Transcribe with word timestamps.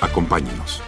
Acompáñenos. 0.00 0.82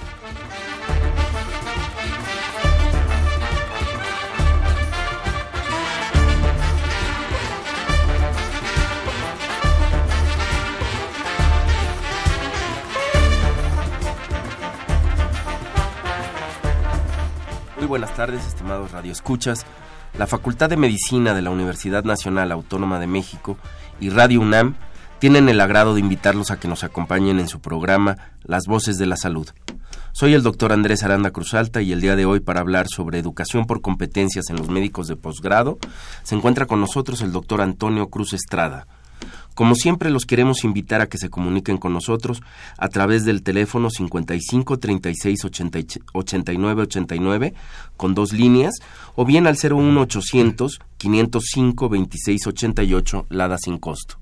Muy 17.78 17.86
buenas 17.86 18.14
tardes, 18.14 18.46
estimados 18.46 18.92
radioescuchas. 18.92 19.66
La 20.18 20.26
Facultad 20.26 20.70
de 20.70 20.76
Medicina 20.76 21.34
de 21.34 21.42
la 21.42 21.50
Universidad 21.50 22.04
Nacional 22.04 22.52
Autónoma 22.52 22.98
de 22.98 23.06
México 23.06 23.58
y 24.00 24.10
Radio 24.10 24.40
UNAM 24.40 24.76
tienen 25.22 25.48
el 25.48 25.60
agrado 25.60 25.94
de 25.94 26.00
invitarlos 26.00 26.50
a 26.50 26.58
que 26.58 26.66
nos 26.66 26.82
acompañen 26.82 27.38
en 27.38 27.46
su 27.46 27.60
programa 27.60 28.16
Las 28.42 28.64
Voces 28.66 28.98
de 28.98 29.06
la 29.06 29.16
Salud. 29.16 29.48
Soy 30.10 30.34
el 30.34 30.42
doctor 30.42 30.72
Andrés 30.72 31.04
Aranda 31.04 31.30
Cruzalta 31.30 31.80
y 31.80 31.92
el 31.92 32.00
día 32.00 32.16
de 32.16 32.26
hoy 32.26 32.40
para 32.40 32.58
hablar 32.58 32.88
sobre 32.88 33.20
educación 33.20 33.66
por 33.66 33.82
competencias 33.82 34.50
en 34.50 34.56
los 34.56 34.68
médicos 34.68 35.06
de 35.06 35.14
posgrado 35.14 35.78
se 36.24 36.34
encuentra 36.34 36.66
con 36.66 36.80
nosotros 36.80 37.22
el 37.22 37.30
doctor 37.30 37.60
Antonio 37.60 38.08
Cruz 38.08 38.32
Estrada. 38.32 38.88
Como 39.54 39.76
siempre 39.76 40.10
los 40.10 40.26
queremos 40.26 40.64
invitar 40.64 41.00
a 41.00 41.08
que 41.08 41.18
se 41.18 41.30
comuniquen 41.30 41.78
con 41.78 41.92
nosotros 41.92 42.42
a 42.76 42.88
través 42.88 43.24
del 43.24 43.44
teléfono 43.44 43.90
55 43.90 44.80
36 44.80 45.44
89 46.14 46.82
89 46.82 47.54
con 47.96 48.14
dos 48.14 48.32
líneas 48.32 48.74
o 49.14 49.24
bien 49.24 49.46
al 49.46 49.56
01 49.56 50.00
800 50.00 50.80
505 50.96 51.88
26 51.88 52.46
88 52.48 53.26
Lada 53.30 53.56
sin 53.58 53.78
costo. 53.78 54.21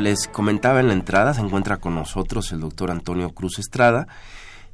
Les 0.00 0.26
comentaba 0.28 0.80
en 0.80 0.88
la 0.88 0.94
entrada, 0.94 1.34
se 1.34 1.40
encuentra 1.40 1.76
con 1.76 1.94
nosotros 1.94 2.50
el 2.52 2.60
doctor 2.60 2.90
Antonio 2.90 3.30
Cruz 3.30 3.58
Estrada. 3.58 4.08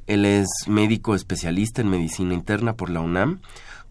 Él 0.07 0.25
es 0.25 0.47
médico 0.67 1.15
especialista 1.15 1.81
en 1.81 1.89
medicina 1.89 2.33
interna 2.33 2.73
por 2.73 2.89
la 2.89 3.01
UNAM, 3.01 3.41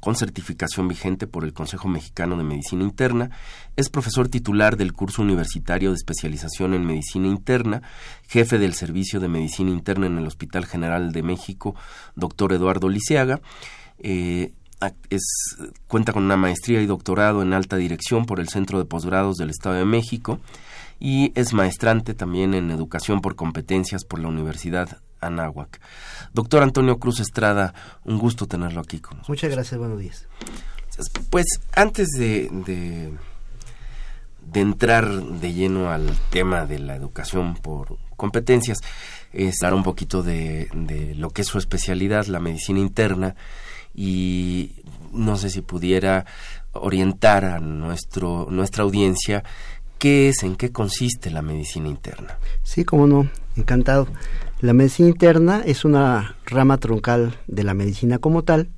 con 0.00 0.16
certificación 0.16 0.88
vigente 0.88 1.26
por 1.26 1.44
el 1.44 1.52
Consejo 1.52 1.88
Mexicano 1.88 2.36
de 2.38 2.44
Medicina 2.44 2.82
Interna. 2.82 3.30
Es 3.76 3.90
profesor 3.90 4.28
titular 4.28 4.76
del 4.76 4.94
curso 4.94 5.22
universitario 5.22 5.90
de 5.90 5.96
especialización 5.96 6.74
en 6.74 6.86
medicina 6.86 7.26
interna, 7.26 7.82
jefe 8.28 8.58
del 8.58 8.74
Servicio 8.74 9.20
de 9.20 9.28
Medicina 9.28 9.70
Interna 9.70 10.06
en 10.06 10.16
el 10.18 10.26
Hospital 10.26 10.64
General 10.64 11.12
de 11.12 11.22
México, 11.22 11.74
doctor 12.14 12.52
Eduardo 12.54 12.88
Liceaga. 12.88 13.40
Eh, 13.98 14.52
es, 15.10 15.22
cuenta 15.86 16.12
con 16.12 16.24
una 16.24 16.36
maestría 16.36 16.80
y 16.80 16.86
doctorado 16.86 17.42
en 17.42 17.52
alta 17.52 17.76
dirección 17.76 18.26
por 18.26 18.40
el 18.40 18.48
Centro 18.48 18.78
de 18.78 18.84
Posgrados 18.84 19.36
del 19.36 19.50
Estado 19.50 19.76
de 19.76 19.84
México 19.84 20.40
y 20.98 21.32
es 21.34 21.52
maestrante 21.52 22.14
también 22.14 22.54
en 22.54 22.70
educación 22.70 23.20
por 23.20 23.36
competencias 23.36 24.04
por 24.04 24.20
la 24.20 24.28
Universidad 24.28 24.98
Anáhuac. 25.20 25.80
Doctor 26.32 26.62
Antonio 26.62 26.98
Cruz 26.98 27.20
Estrada, 27.20 27.74
un 28.04 28.18
gusto 28.18 28.46
tenerlo 28.46 28.80
aquí 28.80 29.00
con 29.00 29.18
nosotros. 29.18 29.28
Muchas 29.28 29.50
gracias, 29.50 29.78
buenos 29.78 29.98
días. 29.98 30.26
Pues 31.30 31.46
antes 31.74 32.08
de, 32.16 32.48
de, 34.50 34.60
entrar 34.60 35.08
de 35.08 35.52
lleno 35.52 35.90
al 35.90 36.16
tema 36.30 36.64
de 36.64 36.78
la 36.78 36.96
educación 36.96 37.54
por 37.56 37.98
competencias, 38.16 38.78
es 39.32 39.62
hablar 39.62 39.74
un 39.74 39.82
poquito 39.82 40.22
de, 40.22 40.70
de 40.72 41.14
lo 41.14 41.30
que 41.30 41.42
es 41.42 41.48
su 41.48 41.58
especialidad, 41.58 42.26
la 42.26 42.40
medicina 42.40 42.80
interna, 42.80 43.34
y 43.94 44.82
no 45.12 45.36
sé 45.36 45.50
si 45.50 45.60
pudiera 45.60 46.24
orientar 46.72 47.44
a 47.44 47.58
nuestro, 47.58 48.46
nuestra 48.50 48.84
audiencia 48.84 49.44
¿Qué 49.98 50.28
es, 50.28 50.42
en 50.42 50.56
qué 50.56 50.72
consiste 50.72 51.30
la 51.30 51.40
medicina 51.40 51.88
interna? 51.88 52.38
Sí, 52.62 52.84
cómo 52.84 53.06
no, 53.06 53.30
encantado. 53.56 54.06
La 54.60 54.74
medicina 54.74 55.08
interna 55.08 55.62
es 55.64 55.86
una 55.86 56.36
rama 56.44 56.76
troncal 56.76 57.34
de 57.46 57.64
la 57.64 57.72
medicina 57.72 58.18
como 58.18 58.42
tal. 58.42 58.68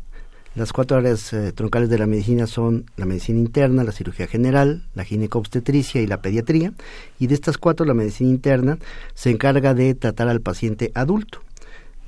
Las 0.55 0.73
cuatro 0.73 0.97
áreas 0.97 1.33
eh, 1.33 1.53
troncales 1.53 1.89
de 1.89 1.99
la 1.99 2.07
medicina 2.07 2.47
son 2.47 2.87
la 2.97 3.05
medicina 3.05 3.41
interna, 3.41 3.83
la 3.83 3.91
cirugía 3.91 4.29
general, 4.29 4.87
la 4.95 5.05
ginecobstetricia 5.05 6.01
y 6.01 6.07
la 6.07 6.23
pediatría. 6.23 6.73
Y 7.19 7.27
de 7.27 7.35
estas 7.35 7.59
cuatro, 7.59 7.85
la 7.85 7.95
medicina 7.95 8.31
interna 8.31 8.79
se 9.15 9.31
encarga 9.31 9.75
de 9.75 9.97
tratar 9.97 10.29
al 10.29 10.41
paciente 10.41 10.93
adulto 10.95 11.43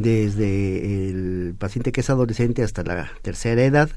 desde 0.01 1.11
el 1.11 1.55
paciente 1.59 1.93
que 1.93 2.01
es 2.01 2.09
adolescente 2.09 2.63
hasta 2.63 2.83
la 2.83 3.13
tercera 3.21 3.63
edad 3.63 3.91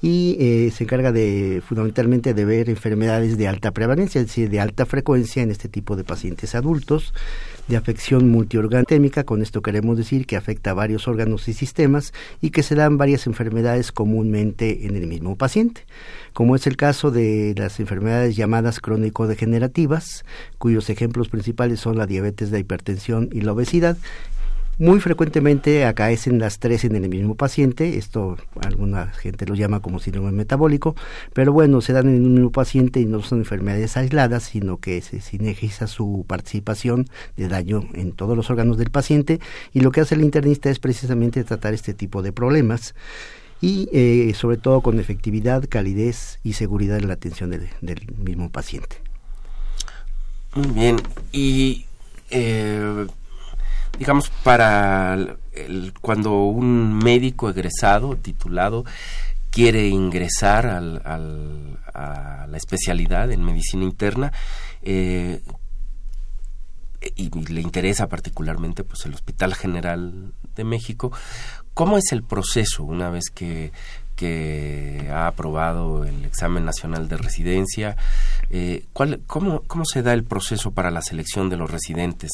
y 0.00 0.36
eh, 0.40 0.72
se 0.74 0.84
encarga 0.84 1.12
de 1.12 1.62
fundamentalmente 1.64 2.32
de 2.32 2.44
ver 2.46 2.70
enfermedades 2.70 3.36
de 3.36 3.48
alta 3.48 3.70
prevalencia, 3.70 4.22
es 4.22 4.28
decir, 4.28 4.48
de 4.48 4.60
alta 4.60 4.86
frecuencia 4.86 5.42
en 5.42 5.50
este 5.50 5.68
tipo 5.68 5.94
de 5.94 6.04
pacientes 6.04 6.54
adultos, 6.54 7.12
de 7.68 7.76
afección 7.76 8.30
multiorganémica, 8.30 9.24
con 9.24 9.42
esto 9.42 9.60
queremos 9.60 9.98
decir 9.98 10.26
que 10.26 10.36
afecta 10.36 10.70
a 10.70 10.74
varios 10.74 11.06
órganos 11.06 11.46
y 11.48 11.52
sistemas 11.52 12.14
y 12.40 12.48
que 12.48 12.62
se 12.62 12.74
dan 12.74 12.96
varias 12.96 13.26
enfermedades 13.26 13.92
comúnmente 13.92 14.86
en 14.86 14.96
el 14.96 15.06
mismo 15.06 15.36
paciente, 15.36 15.84
como 16.32 16.56
es 16.56 16.66
el 16.66 16.78
caso 16.78 17.10
de 17.10 17.54
las 17.58 17.78
enfermedades 17.78 18.36
llamadas 18.36 18.80
crónico-degenerativas, 18.80 20.24
cuyos 20.56 20.88
ejemplos 20.88 21.28
principales 21.28 21.78
son 21.78 21.98
la 21.98 22.06
diabetes, 22.06 22.50
la 22.50 22.58
hipertensión 22.58 23.28
y 23.30 23.42
la 23.42 23.52
obesidad, 23.52 23.98
muy 24.82 24.98
frecuentemente 24.98 25.84
acaecen 25.84 26.40
las 26.40 26.58
tres 26.58 26.84
en 26.84 26.96
el 26.96 27.08
mismo 27.08 27.36
paciente, 27.36 27.98
esto 27.98 28.36
alguna 28.60 29.12
gente 29.12 29.46
lo 29.46 29.54
llama 29.54 29.78
como 29.78 30.00
síndrome 30.00 30.32
metabólico, 30.32 30.96
pero 31.32 31.52
bueno, 31.52 31.80
se 31.80 31.92
dan 31.92 32.08
en 32.08 32.16
el 32.16 32.22
mismo 32.22 32.50
paciente 32.50 32.98
y 32.98 33.06
no 33.06 33.22
son 33.22 33.38
enfermedades 33.38 33.96
aisladas, 33.96 34.42
sino 34.42 34.78
que 34.78 35.00
se 35.00 35.20
sinergiza 35.20 35.86
su 35.86 36.24
participación 36.26 37.06
de 37.36 37.46
daño 37.46 37.84
en 37.94 38.10
todos 38.10 38.36
los 38.36 38.50
órganos 38.50 38.76
del 38.76 38.90
paciente. 38.90 39.38
Y 39.72 39.82
lo 39.82 39.92
que 39.92 40.00
hace 40.00 40.16
el 40.16 40.22
internista 40.22 40.68
es 40.68 40.80
precisamente 40.80 41.44
tratar 41.44 41.74
este 41.74 41.94
tipo 41.94 42.20
de 42.20 42.32
problemas 42.32 42.96
y 43.60 43.88
eh, 43.92 44.34
sobre 44.34 44.56
todo 44.56 44.80
con 44.80 44.98
efectividad, 44.98 45.64
calidez 45.68 46.40
y 46.42 46.54
seguridad 46.54 46.98
en 46.98 47.06
la 47.06 47.14
atención 47.14 47.50
del, 47.50 48.00
mismo 48.18 48.50
paciente. 48.50 48.96
Muy 50.56 50.66
bien, 50.72 50.96
y 51.30 51.86
eh, 52.30 53.06
digamos, 53.98 54.30
para 54.42 55.14
el, 55.52 55.92
cuando 56.00 56.44
un 56.44 56.98
médico 56.98 57.50
egresado, 57.50 58.16
titulado, 58.16 58.84
quiere 59.50 59.88
ingresar 59.88 60.66
al, 60.66 61.02
a 61.94 62.46
la 62.48 62.56
especialidad 62.56 63.30
en 63.30 63.44
medicina 63.44 63.84
interna 63.84 64.32
eh, 64.82 65.42
y, 67.16 67.30
le 67.30 67.60
interesa 67.60 68.08
particularmente 68.08 68.84
pues 68.84 69.04
el 69.06 69.14
Hospital 69.14 69.54
General 69.54 70.32
de 70.54 70.64
México, 70.64 71.12
¿Cómo 71.74 71.96
es 71.96 72.12
el 72.12 72.22
proceso 72.22 72.84
una 72.84 73.08
vez 73.08 73.30
que, 73.34 73.72
que 74.14 75.08
ha 75.10 75.26
aprobado 75.26 76.04
el 76.04 76.26
examen 76.26 76.66
nacional 76.66 77.08
de 77.08 77.16
residencia? 77.16 77.96
Eh, 78.50 78.84
¿cuál, 78.92 79.20
cómo, 79.26 79.62
¿Cómo 79.62 79.86
se 79.86 80.02
da 80.02 80.12
el 80.12 80.24
proceso 80.24 80.72
para 80.72 80.90
la 80.90 81.00
selección 81.00 81.48
de 81.48 81.56
los 81.56 81.70
residentes? 81.70 82.32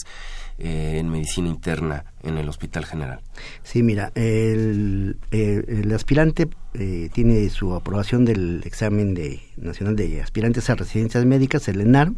Eh, 0.60 0.99
en 0.99 1.08
medicina 1.08 1.46
interna 1.46 2.05
en 2.25 2.37
el 2.37 2.49
Hospital 2.49 2.84
General? 2.84 3.20
Sí, 3.62 3.84
mira, 3.84 4.10
el, 4.16 5.16
el, 5.31 5.94
aspirante 5.94 6.49
eh, 6.75 7.10
tiene 7.12 7.49
su 7.50 7.76
aprobación 7.76 8.25
del 8.25 8.62
examen 8.64 9.14
de, 9.14 9.40
nacional 9.56 9.94
de 9.94 10.20
aspirantes 10.20 10.69
a 10.69 10.75
residencias 10.75 11.25
médicas, 11.26 11.69
el 11.69 11.81
ENARM, 11.81 12.16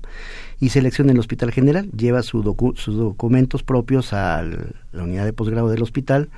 y 0.58 0.70
selecciona 0.70 1.12
el 1.12 1.19
Hospital 1.19 1.52
General, 1.52 1.90
lleva 1.90 2.22
sus 2.22 2.42
documentos 2.42 3.62
propios 3.62 4.14
a 4.14 4.42
la 4.42 5.02
unidad 5.02 5.26
de 5.26 5.34
posgrado 5.34 5.69
del 5.69 5.82
hospital, 5.82 6.31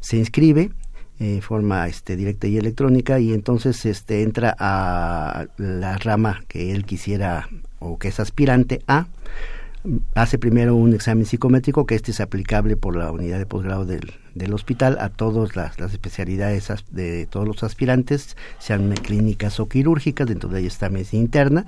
se 0.00 0.18
inscribe 0.18 0.72
en 1.18 1.40
forma 1.40 1.88
este, 1.88 2.16
directa 2.16 2.48
y 2.48 2.58
electrónica 2.58 3.18
y 3.18 3.32
entonces 3.32 3.86
este, 3.86 4.22
entra 4.22 4.54
a 4.58 5.46
la 5.56 5.96
rama 5.96 6.42
que 6.48 6.72
él 6.72 6.84
quisiera 6.84 7.48
o 7.78 7.98
que 7.98 8.08
es 8.08 8.20
aspirante 8.20 8.82
a 8.86 9.06
hace 10.14 10.38
primero 10.38 10.74
un 10.74 10.94
examen 10.94 11.26
psicométrico 11.26 11.86
que 11.86 11.94
este 11.94 12.10
es 12.10 12.20
aplicable 12.20 12.76
por 12.76 12.96
la 12.96 13.10
unidad 13.10 13.38
de 13.38 13.46
posgrado 13.46 13.84
del, 13.84 14.12
del 14.36 14.52
hospital 14.52 14.98
a 15.00 15.08
todas 15.08 15.56
las, 15.56 15.78
especialidades 15.92 16.70
de 16.90 17.26
todos 17.26 17.46
los 17.46 17.62
aspirantes, 17.62 18.36
sean 18.58 18.92
clínicas 18.94 19.58
o 19.60 19.68
quirúrgicas, 19.68 20.28
dentro 20.28 20.48
de 20.50 20.60
ellas 20.60 20.74
está 20.74 20.90
medicina 20.90 21.22
interna, 21.22 21.66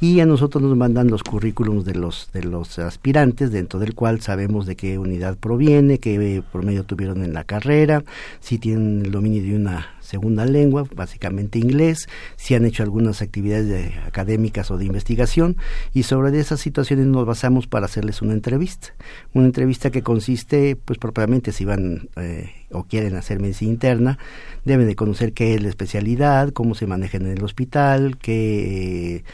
y 0.00 0.20
a 0.20 0.26
nosotros 0.26 0.62
nos 0.62 0.76
mandan 0.76 1.08
los 1.08 1.22
currículums 1.22 1.84
de 1.84 1.94
los 1.94 2.28
de 2.34 2.44
los 2.44 2.78
aspirantes 2.78 3.50
dentro 3.50 3.80
del 3.80 3.94
cual 3.94 4.20
sabemos 4.20 4.66
de 4.66 4.76
qué 4.76 4.98
unidad 4.98 5.38
proviene, 5.38 5.98
qué 5.98 6.42
promedio 6.52 6.84
tuvieron 6.84 7.24
en 7.24 7.32
la 7.32 7.44
carrera, 7.44 8.04
si 8.40 8.58
tienen 8.58 9.06
el 9.06 9.10
dominio 9.10 9.42
de 9.42 9.56
una 9.56 9.88
segunda 10.00 10.44
lengua, 10.44 10.84
básicamente 10.94 11.58
inglés, 11.58 12.08
si 12.36 12.54
han 12.54 12.64
hecho 12.64 12.82
algunas 12.82 13.22
actividades 13.22 13.92
académicas 14.06 14.70
o 14.70 14.78
de 14.78 14.84
investigación 14.84 15.56
y 15.92 16.04
sobre 16.04 16.38
esas 16.38 16.60
situaciones 16.60 17.06
nos 17.06 17.26
basamos 17.26 17.66
para 17.66 17.86
hacerles 17.86 18.22
una 18.22 18.34
entrevista, 18.34 18.88
una 19.32 19.46
entrevista 19.46 19.90
que 19.90 20.02
consiste 20.02 20.76
pues 20.76 20.98
propiamente 20.98 21.52
si 21.52 21.64
van 21.64 21.95
eh, 22.16 22.50
o 22.70 22.84
quieren 22.84 23.16
hacer 23.16 23.40
medicina 23.40 23.72
interna, 23.72 24.18
deben 24.64 24.86
de 24.86 24.96
conocer 24.96 25.32
qué 25.32 25.54
es 25.54 25.62
la 25.62 25.68
especialidad, 25.68 26.52
cómo 26.52 26.74
se 26.74 26.86
maneja 26.86 27.16
en 27.16 27.26
el 27.26 27.42
hospital, 27.42 28.18
qué 28.18 29.24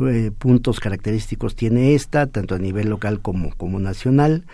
eh, 0.00 0.30
puntos 0.38 0.80
característicos 0.80 1.54
tiene 1.54 1.94
esta, 1.94 2.26
tanto 2.26 2.54
a 2.54 2.58
nivel 2.58 2.88
local 2.88 3.20
como, 3.20 3.54
como 3.56 3.78
nacional, 3.78 4.44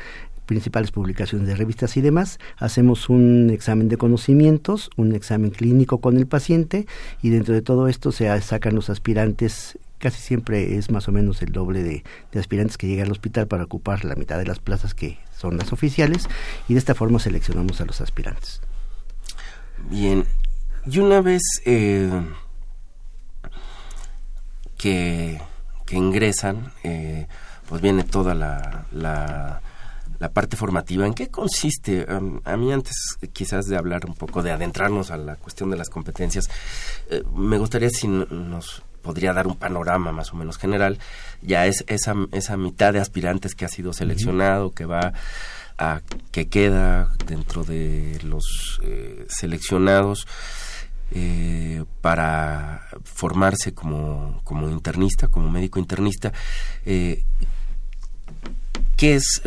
principales 0.47 0.93
publicaciones 0.93 1.49
de 1.49 1.57
revistas 1.57 1.97
y 1.97 2.01
demás, 2.01 2.39
hacemos 2.57 3.09
un 3.09 3.51
examen 3.51 3.89
de 3.89 3.97
conocimientos, 3.97 4.91
un 4.97 5.15
examen 5.15 5.51
clínico 5.51 5.99
con 5.99 6.17
el 6.17 6.27
paciente 6.27 6.87
y 7.23 7.31
dentro 7.31 7.53
de 7.53 7.63
todo 7.63 7.89
esto 7.89 8.13
se 8.13 8.41
sacan 8.41 8.75
los 8.75 8.89
aspirantes 8.89 9.79
casi 9.99 10.21
siempre 10.21 10.77
es 10.77 10.91
más 10.91 11.09
o 11.09 11.13
menos 11.13 11.43
el 11.43 11.53
doble 11.53 11.83
de, 11.83 12.05
aspirantes 12.39 12.77
que 12.77 12.87
llegan 12.87 13.07
al 13.07 13.13
hospital 13.13 13.47
para 13.47 13.65
ocupar 13.65 14.05
la 14.05 14.15
mitad 14.15 14.39
de 14.39 14.47
las 14.47 14.59
plazas 14.59 14.95
que 14.95 15.19
son 15.37 15.57
las 15.57 15.73
oficiales 15.73 16.29
y 16.69 16.75
de 16.75 16.79
esta 16.79 16.95
forma 16.95 17.19
seleccionamos 17.19 17.81
a 17.81 17.85
los 17.85 18.01
aspirantes. 18.01 18.61
Bien, 19.91 20.27
y 20.87 20.99
una 20.99 21.21
vez 21.21 21.43
eh, 21.65 22.11
que, 24.77 25.41
que, 25.85 25.97
ingresan, 25.97 26.73
eh, 26.83 27.27
pues 27.69 27.81
viene 27.81 28.05
toda 28.05 28.35
la, 28.35 28.87
la, 28.93 29.61
parte 30.33 30.57
formativa. 30.57 31.07
¿En 31.07 31.15
qué 31.15 31.29
consiste? 31.29 32.07
a 32.09 32.57
mí 32.57 32.73
antes 32.73 33.17
quizás 33.33 33.67
de 33.67 33.77
hablar 33.77 34.07
un 34.07 34.15
poco, 34.15 34.43
de 34.43 34.51
adentrarnos 34.51 35.11
a 35.11 35.17
la 35.17 35.37
cuestión 35.37 35.71
de 35.71 35.77
las 35.77 35.89
competencias, 35.89 36.49
eh, 37.11 37.23
me 37.35 37.59
gustaría 37.59 37.91
si 37.91 38.09
nos 38.09 38.83
podría 39.07 39.33
dar 39.33 39.47
un 39.47 39.55
panorama 39.55 40.11
más 40.11 40.33
o 40.33 40.37
menos 40.37 40.59
general. 40.59 40.99
Ya 41.41 41.65
es 41.67 41.85
esa, 41.87 42.15
esa 42.33 42.57
mitad 42.57 42.93
de 42.93 42.99
aspirantes 42.99 43.55
que 43.55 43.65
ha 43.65 43.69
sido 43.69 43.93
seleccionado, 43.93 44.73
que 44.73 44.85
va 44.85 45.13
a, 45.79 46.01
que 46.33 46.49
queda 46.49 47.15
dentro 47.25 47.63
de 47.63 48.19
los 48.25 48.81
eh, 48.83 49.25
seleccionados 49.29 50.27
eh, 51.13 51.85
para 52.01 52.89
formarse 53.05 53.73
como, 53.73 54.41
como 54.43 54.69
internista, 54.69 55.29
como 55.29 55.51
médico 55.51 55.79
internista. 55.79 56.33
Eh, 56.85 57.23
¿Qué 58.97 59.15
es, 59.15 59.43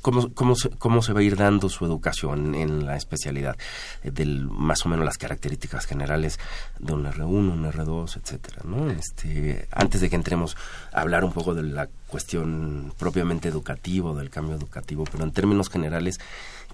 cómo, 0.00 0.32
cómo, 0.32 0.56
se, 0.56 0.70
cómo 0.70 1.02
se 1.02 1.12
va 1.12 1.20
a 1.20 1.22
ir 1.22 1.36
dando 1.36 1.68
su 1.68 1.84
educación 1.84 2.54
en 2.54 2.86
la 2.86 2.96
especialidad? 2.96 3.56
Eh, 4.02 4.10
del, 4.10 4.48
más 4.48 4.86
o 4.86 4.88
menos 4.88 5.04
las 5.04 5.18
características 5.18 5.84
generales 5.84 6.38
de 6.78 6.94
un 6.94 7.04
R1, 7.04 7.26
un 7.26 7.70
R2, 7.70 8.16
etcétera, 8.16 8.62
¿no? 8.64 8.90
Este, 8.90 9.68
antes 9.70 10.00
de 10.00 10.08
que 10.08 10.16
entremos 10.16 10.56
a 10.92 11.02
hablar 11.02 11.24
un 11.24 11.32
poco 11.32 11.54
de 11.54 11.62
la 11.62 11.88
cuestión 12.06 12.94
propiamente 12.98 13.48
educativa, 13.48 14.14
del 14.14 14.30
cambio 14.30 14.56
educativo, 14.56 15.04
pero 15.12 15.24
en 15.24 15.32
términos 15.32 15.68
generales, 15.68 16.18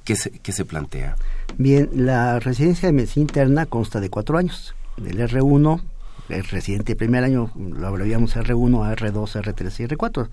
¿qué 0.04 0.14
qué 0.42 0.52
se 0.52 0.64
plantea? 0.64 1.16
Bien, 1.58 1.90
la 1.92 2.38
residencia 2.38 2.86
de 2.86 2.92
medicina 2.92 3.22
interna 3.22 3.66
consta 3.66 3.98
de 3.98 4.10
cuatro 4.10 4.38
años. 4.38 4.76
Del 4.96 5.18
R1 5.28 5.80
el 6.28 6.44
residente 6.44 6.93
de 6.93 6.96
primer 6.96 7.25
año 7.25 7.50
lo 7.56 7.87
abreviamos 7.87 8.37
R1, 8.37 8.96
R2, 8.96 9.43
R3 9.43 9.81
y 9.81 9.84
R4 9.88 10.28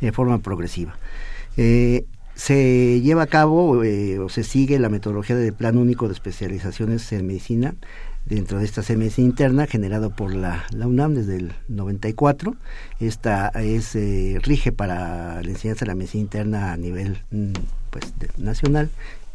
de 0.00 0.12
forma 0.12 0.38
progresiva. 0.38 0.96
Eh, 1.56 2.04
se 2.34 3.00
lleva 3.02 3.24
a 3.24 3.26
cabo 3.26 3.84
eh, 3.84 4.18
o 4.18 4.28
se 4.28 4.44
sigue 4.44 4.78
la 4.78 4.88
metodología 4.88 5.36
del 5.36 5.52
Plan 5.52 5.76
Único 5.76 6.08
de 6.08 6.14
Especializaciones 6.14 7.12
en 7.12 7.26
Medicina 7.26 7.74
dentro 8.24 8.58
de 8.58 8.64
esta 8.64 8.82
medicina 8.96 9.28
interna 9.28 9.66
generado 9.66 10.10
por 10.10 10.34
la, 10.34 10.64
la, 10.72 10.86
UNAM 10.86 11.14
desde 11.14 11.36
el 11.36 11.52
94. 11.68 12.54
Esta 13.00 13.48
es 13.48 13.94
eh, 13.96 14.38
rige 14.42 14.72
para 14.72 15.42
la 15.42 15.50
enseñanza 15.50 15.84
de 15.84 15.88
la 15.88 15.94
medicina 15.94 16.22
interna 16.22 16.72
a 16.72 16.76
nivel 16.76 17.22
mm, 17.30 17.52
pues, 17.90 18.12
nacional 18.38 18.90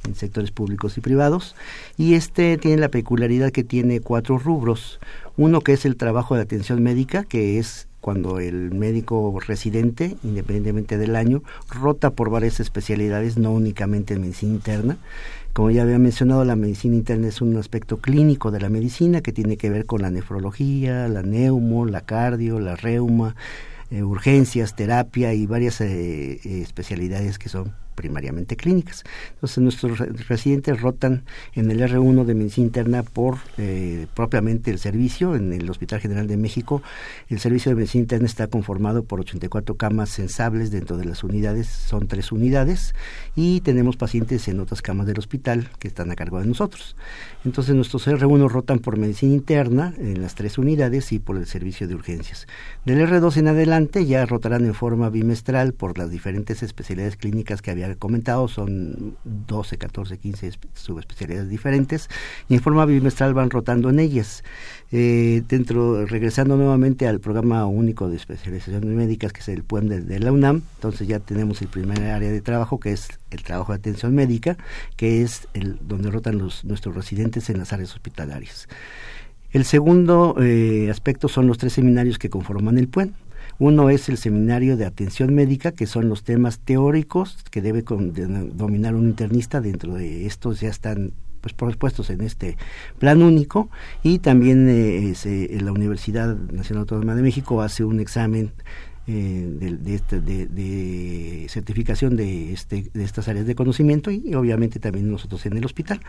en 0.06 0.16
sectores 0.16 0.52
públicos 0.52 0.98
y 0.98 1.02
privados 1.02 1.56
y 1.98 2.14
este 2.14 2.58
tiene 2.58 2.78
la 2.78 2.90
peculiaridad 2.90 3.52
que 3.52 3.64
tiene 3.64 4.00
cuatro 4.00 4.38
rubros. 4.38 5.00
Uno 5.38 5.62
que 5.62 5.74
es 5.74 5.86
el 5.86 5.98
trabajo 5.98 6.36
de 6.36 6.42
atención 6.42 6.82
médica 6.82 7.24
que 7.24 7.60
es 7.60 7.88
cuando 8.02 8.40
el 8.40 8.72
médico 8.72 9.40
residente 9.46 10.16
independientemente 10.24 10.98
del 10.98 11.16
año 11.16 11.42
rota 11.70 12.12
por 12.12 12.30
varias 12.30 12.60
especialidades 12.60 13.38
no 13.38 13.52
únicamente 13.52 14.14
en 14.14 14.22
medicina 14.22 14.54
interna. 14.54 14.98
Como 15.54 15.72
ya 15.72 15.84
había 15.84 15.98
mencionado, 16.00 16.44
la 16.44 16.58
medicina 16.58 16.98
interna 16.98 17.30
es 17.30 17.42
un 17.42 17.56
aspecto 17.56 18.00
clínico 18.00 18.52
de 18.52 18.60
la 18.60 18.68
medicina 18.68 19.22
que 19.22 19.32
tiene 19.32 19.56
que 19.56 19.70
ver 19.70 19.86
con 19.86 20.02
la 20.02 20.12
nefrología, 20.12 21.08
la 21.08 21.22
neumo, 21.22 21.86
la 21.86 22.02
cardio, 22.02 22.60
la 22.60 22.76
reuma, 22.76 23.38
eh, 23.90 24.04
urgencias, 24.04 24.76
terapia 24.76 25.34
y 25.34 25.46
varias 25.46 25.80
eh, 25.80 26.42
eh, 26.44 26.62
especialidades 26.62 27.40
que 27.40 27.48
son 27.48 27.74
primariamente 27.96 28.56
clínicas. 28.56 29.04
Entonces 29.34 29.58
nuestros 29.60 30.00
residentes 30.28 30.82
rotan 30.82 31.24
en 31.54 31.72
el 31.72 31.80
R1 31.80 32.26
de 32.26 32.36
medicina 32.36 32.68
interna 32.68 33.04
por 33.04 33.38
eh, 33.58 34.08
propiamente 34.14 34.72
el 34.72 34.80
servicio 34.80 35.36
en 35.36 35.54
el 35.54 35.70
Hospital 35.70 36.00
General 36.02 36.28
de 36.28 36.38
México. 36.38 36.84
El 37.30 37.40
servicio 37.40 37.72
de 37.72 37.76
medicina 37.76 38.04
interna 38.04 38.28
está 38.28 38.48
conformado 38.48 39.04
por 39.04 39.20
84 39.22 39.76
camas 39.78 40.10
sensables 40.10 40.72
dentro 40.72 40.98
de 40.98 41.06
las 41.06 41.24
unidades, 41.24 41.68
son 41.68 42.08
tres 42.08 42.32
unidades 42.32 42.94
y 43.36 43.62
tenemos 43.62 43.98
pacientes 43.98 44.48
en 44.48 44.60
otras 44.60 44.82
camas 44.82 45.08
del 45.08 45.20
hospital 45.20 45.70
que 45.80 45.88
están 45.88 46.12
a 46.12 46.16
cargo 46.16 46.40
de 46.40 46.48
nosotros. 46.48 46.96
Entonces 47.44 47.76
nuestros 47.76 48.08
R1 48.08 48.50
rotan 48.50 48.80
por 48.80 48.98
medicina 48.98 49.34
interna 49.34 49.94
en 49.98 50.22
las 50.22 50.36
tres 50.36 50.58
unidades 50.58 51.12
y 51.12 51.20
por 51.20 51.38
el 51.38 51.46
servicio 51.46 51.88
de 51.88 51.96
urgencias. 51.96 52.48
Del 52.86 53.08
R2 53.08 53.38
en 53.38 53.48
adelante 53.48 54.06
ya 54.06 54.26
rotarán 54.26 54.66
en 54.66 54.74
forma 54.74 55.10
bimestral 55.10 55.74
por 55.74 55.98
las 55.98 56.10
diferentes 56.10 56.64
especialidades 56.64 57.18
clínicas 57.18 57.62
que 57.62 57.72
había 57.72 57.85
comentado, 57.96 58.48
son 58.48 59.16
12, 59.24 59.78
14, 59.78 60.18
15 60.18 60.52
subespecialidades 60.74 61.50
diferentes 61.50 62.10
y 62.50 62.56
en 62.56 62.62
forma 62.62 62.86
bimestral 62.86 63.34
van 63.34 63.50
rotando 63.50 63.90
en 63.90 64.00
ellas. 64.00 64.44
Eh, 64.92 65.44
dentro, 65.48 66.06
regresando 66.06 66.58
nuevamente 66.58 67.08
al 67.08 67.20
programa 67.20 67.66
único 67.66 68.10
de 68.10 68.16
especializaciones 68.16 68.90
médicas 68.90 69.34
que 69.34 69.42
es 69.42 69.50
el 69.50 69.64
PUEM 69.64 69.88
de, 69.88 70.20
la 70.20 70.32
UNAM, 70.32 70.62
entonces 70.76 71.08
ya 71.08 71.20
tenemos 71.20 71.62
el 71.62 71.68
primer 71.68 72.02
área 72.04 72.32
de 72.32 72.42
trabajo 72.42 72.80
que 72.80 72.92
es 72.92 73.10
el 73.32 73.44
trabajo 73.44 73.74
de 73.74 73.78
atención 73.78 74.16
médica, 74.16 74.58
que 74.96 75.22
es 75.22 75.48
el 75.54 75.78
donde 75.82 76.12
rotan 76.12 76.38
nuestros 76.38 76.96
residentes 76.96 77.50
en 77.50 77.58
las 77.58 77.74
áreas 77.74 77.94
hospitalarias. 77.94 78.68
El 79.52 79.64
segundo 79.64 80.36
eh, 80.42 80.90
aspecto 80.92 81.30
son 81.30 81.48
los 81.48 81.58
tres 81.58 81.74
seminarios 81.74 82.20
que 82.20 82.30
conforman 82.30 82.78
el 82.78 82.88
PUEN. 82.90 83.16
Uno 83.58 83.90
es 83.90 84.10
el 84.10 84.18
seminario 84.18 84.76
de 84.76 84.86
atención 84.86 85.34
médica, 85.34 85.72
que 85.72 85.86
son 85.86 86.10
los 86.10 86.24
temas 86.24 86.60
teóricos 86.60 87.38
que 87.52 87.62
debe 87.62 87.84
dominar 87.84 88.96
un 88.96 89.06
internista. 89.06 89.62
Dentro 89.62 89.96
de 89.96 90.26
estos 90.26 90.60
ya 90.60 90.70
están 90.70 91.14
pues 91.42 91.54
propuestos 91.54 92.10
en 92.10 92.22
este 92.22 92.58
plan 92.98 93.22
único 93.22 93.70
y 94.02 94.18
también 94.18 94.68
eh, 94.68 95.60
la 95.62 95.72
Universidad 95.72 96.36
Nacional 96.36 96.82
Autónoma 96.82 97.14
de 97.14 97.22
México 97.22 97.62
hace 97.62 97.84
un 97.84 98.00
examen 98.00 98.52
eh, 99.08 99.78
este, 99.86 100.20
de, 100.20 100.48
de, 100.48 101.46
certificación 101.48 102.16
de, 102.16 102.52
este, 102.52 102.90
de 102.92 103.04
estas 103.04 103.28
áreas 103.28 103.46
de 103.46 103.54
conocimiento 103.54 104.10
y, 104.10 104.34
obviamente 104.34 104.80
también 104.80 105.12
nosotros 105.12 105.46
en 105.46 105.56
el 105.58 105.66
hospital. 105.66 106.02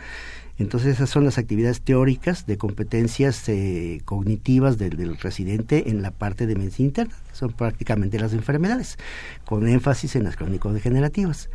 Entonces 0.59 0.95
esas 0.95 1.09
son 1.09 1.23
las 1.23 1.37
actividades 1.37 1.81
teóricas 1.81 2.47
de 2.47 2.57
competencias 2.57 3.47
eh, 3.47 4.01
cognitivas 4.05 4.77
del, 4.77 5.17
residente 5.17 5.89
en 5.89 6.01
la 6.01 6.11
parte 6.11 6.47
de 6.47 6.55
medicina 6.55 6.87
interna, 6.87 7.15
son 7.31 7.53
prácticamente 7.53 8.19
las 8.19 8.33
enfermedades, 8.33 8.97
con 9.45 9.67
énfasis 9.67 10.15
en 10.15 10.23
las 10.23 10.35
crónico-degenerativas. 10.35 11.49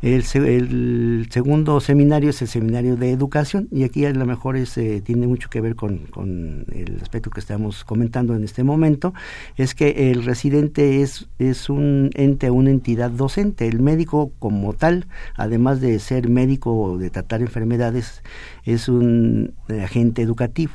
El, 0.00 0.24
el, 0.34 1.26
segundo 1.30 1.80
seminario 1.80 2.30
es 2.30 2.40
el 2.40 2.46
seminario 2.46 2.96
de 2.96 3.10
educación 3.10 3.66
y 3.72 3.82
aquí 3.82 4.04
a 4.04 4.12
lo 4.12 4.26
mejor 4.26 4.56
es, 4.56 4.78
eh, 4.78 5.02
tiene 5.04 5.26
mucho 5.26 5.50
que 5.50 5.60
ver 5.60 5.74
con, 5.74 5.98
con, 6.06 6.66
el 6.72 7.00
aspecto 7.02 7.30
que 7.30 7.40
estamos 7.40 7.84
comentando 7.84 8.36
en 8.36 8.44
este 8.44 8.62
momento, 8.62 9.12
es 9.56 9.74
que 9.74 10.12
el 10.12 10.24
residente 10.24 11.02
es, 11.02 11.28
es 11.40 11.68
un 11.68 12.10
ente, 12.14 12.50
una 12.50 12.70
entidad 12.70 13.10
docente. 13.10 13.66
El 13.66 13.80
médico 13.80 14.30
como 14.38 14.72
tal, 14.72 15.06
además 15.34 15.80
de 15.80 15.98
ser 15.98 16.28
médico 16.28 16.72
o 16.80 16.98
de 16.98 17.10
tratar 17.10 17.40
enfermedades, 17.40 18.22
es 18.64 18.88
un 18.88 19.54
agente 19.68 20.22
educativo 20.22 20.72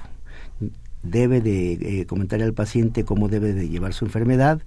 debe 1.03 1.41
de 1.41 1.73
eh, 1.73 2.05
comentar 2.05 2.41
al 2.41 2.53
paciente 2.53 3.03
cómo 3.03 3.27
debe 3.27 3.53
de 3.53 3.67
llevar 3.67 3.93
su 3.93 4.05
enfermedad, 4.05 4.61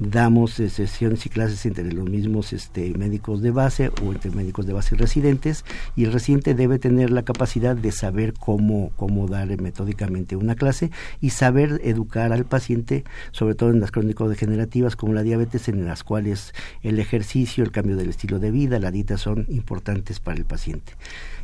damos 0.00 0.58
eh, 0.58 0.70
sesiones 0.70 1.26
y 1.26 1.28
clases 1.28 1.64
entre 1.66 1.92
los 1.92 2.08
mismos 2.08 2.52
este, 2.52 2.92
médicos 2.96 3.42
de 3.42 3.50
base 3.50 3.90
o 4.02 4.12
entre 4.12 4.30
médicos 4.30 4.66
de 4.66 4.72
base 4.72 4.94
y 4.94 4.98
residentes 4.98 5.64
y 5.94 6.04
el 6.04 6.12
residente 6.12 6.54
debe 6.54 6.78
tener 6.78 7.10
la 7.10 7.22
capacidad 7.22 7.76
de 7.76 7.92
saber 7.92 8.32
cómo, 8.32 8.90
cómo 8.96 9.28
dar 9.28 9.48
metódicamente 9.60 10.36
una 10.36 10.54
clase 10.54 10.90
y 11.20 11.30
saber 11.30 11.80
educar 11.84 12.32
al 12.32 12.46
paciente, 12.46 13.04
sobre 13.30 13.54
todo 13.54 13.70
en 13.70 13.80
las 13.80 13.92
crónico-degenerativas 13.92 14.96
como 14.96 15.12
la 15.12 15.22
diabetes, 15.22 15.68
en 15.68 15.84
las 15.84 16.02
cuales 16.02 16.54
el 16.82 16.98
ejercicio, 16.98 17.62
el 17.62 17.70
cambio 17.70 17.96
del 17.96 18.08
estilo 18.08 18.38
de 18.38 18.50
vida, 18.50 18.78
la 18.78 18.90
dieta 18.90 19.18
son 19.18 19.46
importantes 19.50 20.18
para 20.18 20.38
el 20.38 20.46
paciente. 20.46 20.92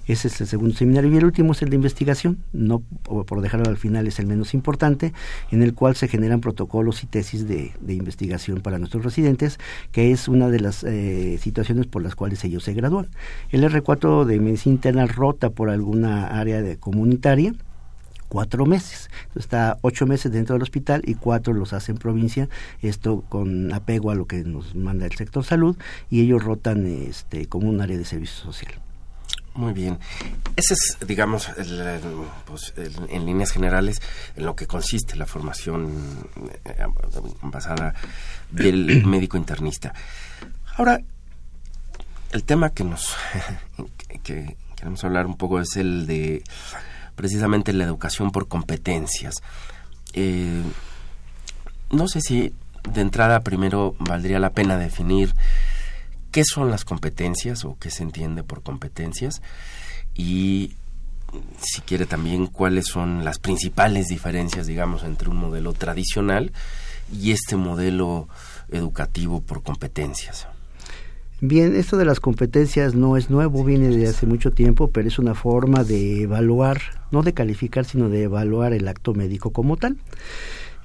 Ese 0.07 0.29
es 0.29 0.41
el 0.41 0.47
segundo 0.47 0.75
seminario. 0.75 1.13
Y 1.13 1.17
el 1.17 1.25
último 1.25 1.53
es 1.53 1.63
el 1.63 1.71
de 1.71 1.77
investigación, 1.77 2.39
no 2.53 2.81
por 3.03 3.41
dejarlo 3.41 3.69
al 3.69 3.77
final 3.77 4.07
es 4.07 4.19
el 4.19 4.27
menos 4.27 4.55
importante, 4.55 5.13
en 5.51 5.63
el 5.63 5.75
cual 5.75 5.97
se 5.97 6.09
generan 6.09 6.41
protocolos 6.41 7.03
y 7.03 7.07
tesis 7.07 7.49
de, 7.49 7.73
investigación 7.89 8.61
para 8.61 8.79
nuestros 8.79 9.05
residentes, 9.05 9.59
que 9.91 10.13
es 10.13 10.29
una 10.29 10.49
de 10.49 10.61
las 10.61 10.85
eh, 10.85 11.39
situaciones 11.41 11.87
por 11.87 12.03
las 12.03 12.15
cuales 12.15 12.45
ellos 12.45 12.65
se 12.65 12.75
gradúan. 12.75 13.09
El 13.51 13.65
R4 13.65 14.25
de 14.25 14.39
medicina 14.39 14.75
interna 14.75 15.07
rota 15.07 15.51
por 15.51 15.71
alguna 15.71 16.27
área 16.39 16.63
de 16.63 16.77
comunitaria, 16.77 17.55
cuatro 18.29 18.67
meses. 18.67 19.09
está 19.35 19.79
ocho 19.83 20.07
meses 20.07 20.33
dentro 20.33 20.55
del 20.55 20.63
hospital 20.63 21.03
y 21.05 21.15
cuatro 21.15 21.53
los 21.55 21.73
hace 21.73 21.93
en 21.93 21.99
provincia, 21.99 22.49
esto 22.83 23.23
con 23.29 23.73
apego 23.73 24.11
a 24.11 24.15
lo 24.15 24.27
que 24.27 24.45
nos 24.45 24.75
manda 24.75 25.07
el 25.07 25.13
sector 25.13 25.45
salud 25.45 25.77
y 26.11 26.21
ellos 26.23 26.43
rotan 26.43 26.87
este, 26.87 27.47
como 27.47 27.69
un 27.69 27.81
área 27.81 27.97
de 27.97 28.05
servicio 28.05 28.45
social. 28.45 28.86
Muy 29.57 29.73
bien. 29.73 29.99
Ese 30.55 30.75
es, 30.75 30.99
digamos, 31.07 31.51
pues, 32.45 32.75
en 32.77 33.27
líneas 33.27 33.51
generales, 33.51 34.01
en 34.37 34.45
lo 34.45 34.55
que 34.55 34.67
consiste 34.67 35.17
la 35.17 35.25
formación 35.27 36.29
eh, 36.65 36.85
basada 37.43 37.95
del 38.51 39.05
médico 39.07 39.39
internista. 39.39 39.95
Ahora, 40.77 41.01
el 42.33 42.45
tema 42.45 42.71
que 42.71 42.85
nos 42.85 43.17
que 44.23 44.57
queremos 44.77 45.03
hablar 45.05 45.27
un 45.27 45.39
poco 45.39 45.59
es 45.59 45.77
el 45.77 46.07
de 46.07 46.43
precisamente 47.15 47.73
la 47.73 47.85
educación 47.85 48.31
por 48.31 48.49
competencias. 48.49 49.37
Eh, 50.13 50.63
no 51.91 52.09
sé 52.09 52.21
si 52.21 52.53
de 52.93 53.01
entrada 53.01 53.41
primero 53.41 53.97
valdría 53.99 54.39
la 54.39 54.51
pena 54.51 54.77
definir 54.77 55.35
qué 56.37 56.45
son 56.45 56.71
las 56.71 56.85
competencias 56.85 57.65
o 57.65 57.79
qué 57.81 57.91
se 57.91 58.03
entiende 58.03 58.43
por 58.43 58.63
competencias 58.63 59.41
y 60.15 60.75
si 61.63 61.81
quiere 61.81 62.05
también 62.05 62.47
cuáles 62.47 62.89
son 62.89 63.25
las 63.25 63.39
principales 63.39 64.09
diferencias, 64.09 64.67
digamos, 64.67 65.03
entre 65.03 65.31
un 65.31 65.39
modelo 65.39 65.73
tradicional 65.73 66.53
y 67.11 67.31
este 67.31 67.57
modelo 67.57 68.29
educativo 68.71 69.41
por 69.41 69.63
competencias. 69.63 70.47
Bien, 71.41 71.75
esto 71.75 71.97
de 71.97 72.05
las 72.05 72.21
competencias 72.21 72.95
no 72.95 73.17
es 73.17 73.31
nuevo, 73.31 73.65
viene 73.65 73.89
de 73.89 74.07
hace 74.07 74.27
mucho 74.27 74.51
tiempo, 74.51 74.89
pero 74.89 75.09
es 75.09 75.19
una 75.19 75.35
forma 75.35 75.85
de 75.85 76.25
evaluar, 76.25 76.83
no 77.13 77.23
de 77.23 77.33
calificar, 77.33 77.87
sino 77.87 78.11
de 78.11 78.25
evaluar 78.25 78.75
el 78.75 78.89
acto 78.89 79.15
médico 79.15 79.53
como 79.53 79.79
tal. 79.79 79.97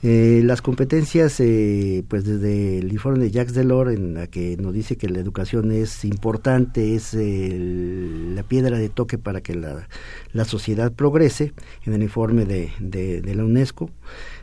Eh, 0.03 0.41
las 0.43 0.63
competencias, 0.63 1.39
eh, 1.39 2.03
pues 2.07 2.25
desde 2.25 2.79
el 2.79 2.91
informe 2.91 3.19
de 3.19 3.29
Jacques 3.29 3.53
Delors, 3.53 3.93
en 3.93 4.15
la 4.15 4.25
que 4.25 4.57
nos 4.57 4.73
dice 4.73 4.97
que 4.97 5.07
la 5.07 5.19
educación 5.19 5.71
es 5.71 6.03
importante, 6.05 6.95
es 6.95 7.13
la 7.13 8.41
piedra 8.41 8.79
de 8.79 8.89
toque 8.89 9.19
para 9.19 9.41
que 9.41 9.53
la, 9.53 9.87
la 10.33 10.45
sociedad 10.45 10.91
progrese, 10.91 11.53
en 11.85 11.93
el 11.93 12.01
informe 12.01 12.45
de, 12.45 12.71
de, 12.79 13.35
la 13.35 13.45
UNESCO, 13.45 13.91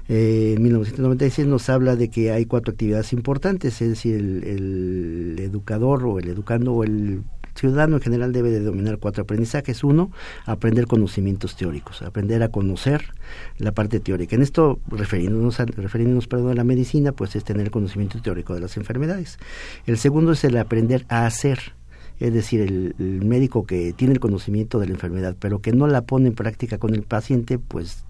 eh, 0.08 0.54
en 0.56 0.62
1996 0.62 1.48
nos 1.48 1.68
habla 1.68 1.96
de 1.96 2.08
que 2.08 2.30
hay 2.30 2.44
cuatro 2.44 2.70
actividades 2.72 3.12
importantes, 3.12 3.82
es 3.82 3.88
decir, 3.88 4.14
el, 4.14 4.44
el 4.44 5.36
educador 5.40 6.04
o 6.04 6.20
el 6.20 6.28
educando 6.28 6.72
o 6.72 6.84
el 6.84 7.22
ciudadano 7.58 7.96
en 7.96 8.02
general 8.02 8.32
debe 8.32 8.50
de 8.50 8.60
dominar 8.60 8.98
cuatro 8.98 9.22
aprendizajes. 9.22 9.84
Uno, 9.84 10.10
aprender 10.46 10.86
conocimientos 10.86 11.56
teóricos, 11.56 12.02
aprender 12.02 12.42
a 12.42 12.48
conocer 12.48 13.12
la 13.58 13.72
parte 13.72 14.00
teórica. 14.00 14.36
En 14.36 14.42
esto, 14.42 14.78
refiriéndonos, 14.88 15.60
a, 15.60 15.66
refiriéndonos 15.66 16.28
perdón, 16.28 16.52
a 16.52 16.54
la 16.54 16.64
medicina, 16.64 17.12
pues 17.12 17.36
es 17.36 17.44
tener 17.44 17.70
conocimiento 17.70 18.20
teórico 18.22 18.54
de 18.54 18.60
las 18.60 18.76
enfermedades. 18.76 19.38
El 19.86 19.98
segundo 19.98 20.32
es 20.32 20.44
el 20.44 20.56
aprender 20.56 21.04
a 21.08 21.26
hacer. 21.26 21.72
Es 22.20 22.32
decir, 22.32 22.60
el, 22.60 22.96
el 22.98 23.24
médico 23.24 23.64
que 23.64 23.92
tiene 23.92 24.14
el 24.14 24.20
conocimiento 24.20 24.80
de 24.80 24.86
la 24.86 24.92
enfermedad, 24.92 25.36
pero 25.38 25.60
que 25.60 25.72
no 25.72 25.86
la 25.86 26.02
pone 26.02 26.28
en 26.28 26.34
práctica 26.34 26.78
con 26.78 26.94
el 26.94 27.02
paciente, 27.02 27.58
pues 27.58 28.04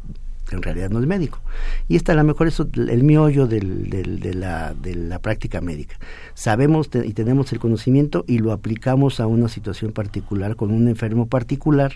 en 0.50 0.62
realidad 0.62 0.90
no 0.90 1.00
es 1.00 1.06
médico. 1.06 1.40
Y 1.88 1.96
está 1.96 2.12
a 2.12 2.16
lo 2.16 2.24
mejor 2.24 2.48
eso 2.48 2.68
el 2.74 3.02
miollo 3.02 3.46
del, 3.46 3.90
de, 3.90 4.34
la, 4.34 4.74
de 4.74 4.94
la 4.94 5.18
práctica 5.18 5.60
médica. 5.60 5.98
Sabemos 6.34 6.90
y 6.92 7.12
tenemos 7.12 7.52
el 7.52 7.58
conocimiento 7.58 8.24
y 8.26 8.38
lo 8.38 8.52
aplicamos 8.52 9.20
a 9.20 9.26
una 9.26 9.48
situación 9.48 9.92
particular, 9.92 10.56
con 10.56 10.70
un 10.70 10.88
enfermo 10.88 11.26
particular, 11.26 11.94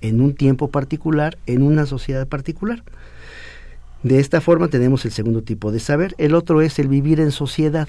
en 0.00 0.20
un 0.20 0.34
tiempo 0.34 0.68
particular, 0.68 1.38
en 1.46 1.62
una 1.62 1.86
sociedad 1.86 2.26
particular. 2.26 2.82
De 4.02 4.20
esta 4.20 4.40
forma 4.40 4.68
tenemos 4.68 5.04
el 5.04 5.12
segundo 5.12 5.42
tipo 5.42 5.72
de 5.72 5.80
saber. 5.80 6.14
El 6.18 6.34
otro 6.34 6.60
es 6.60 6.78
el 6.78 6.88
vivir 6.88 7.20
en 7.20 7.30
sociedad. 7.30 7.88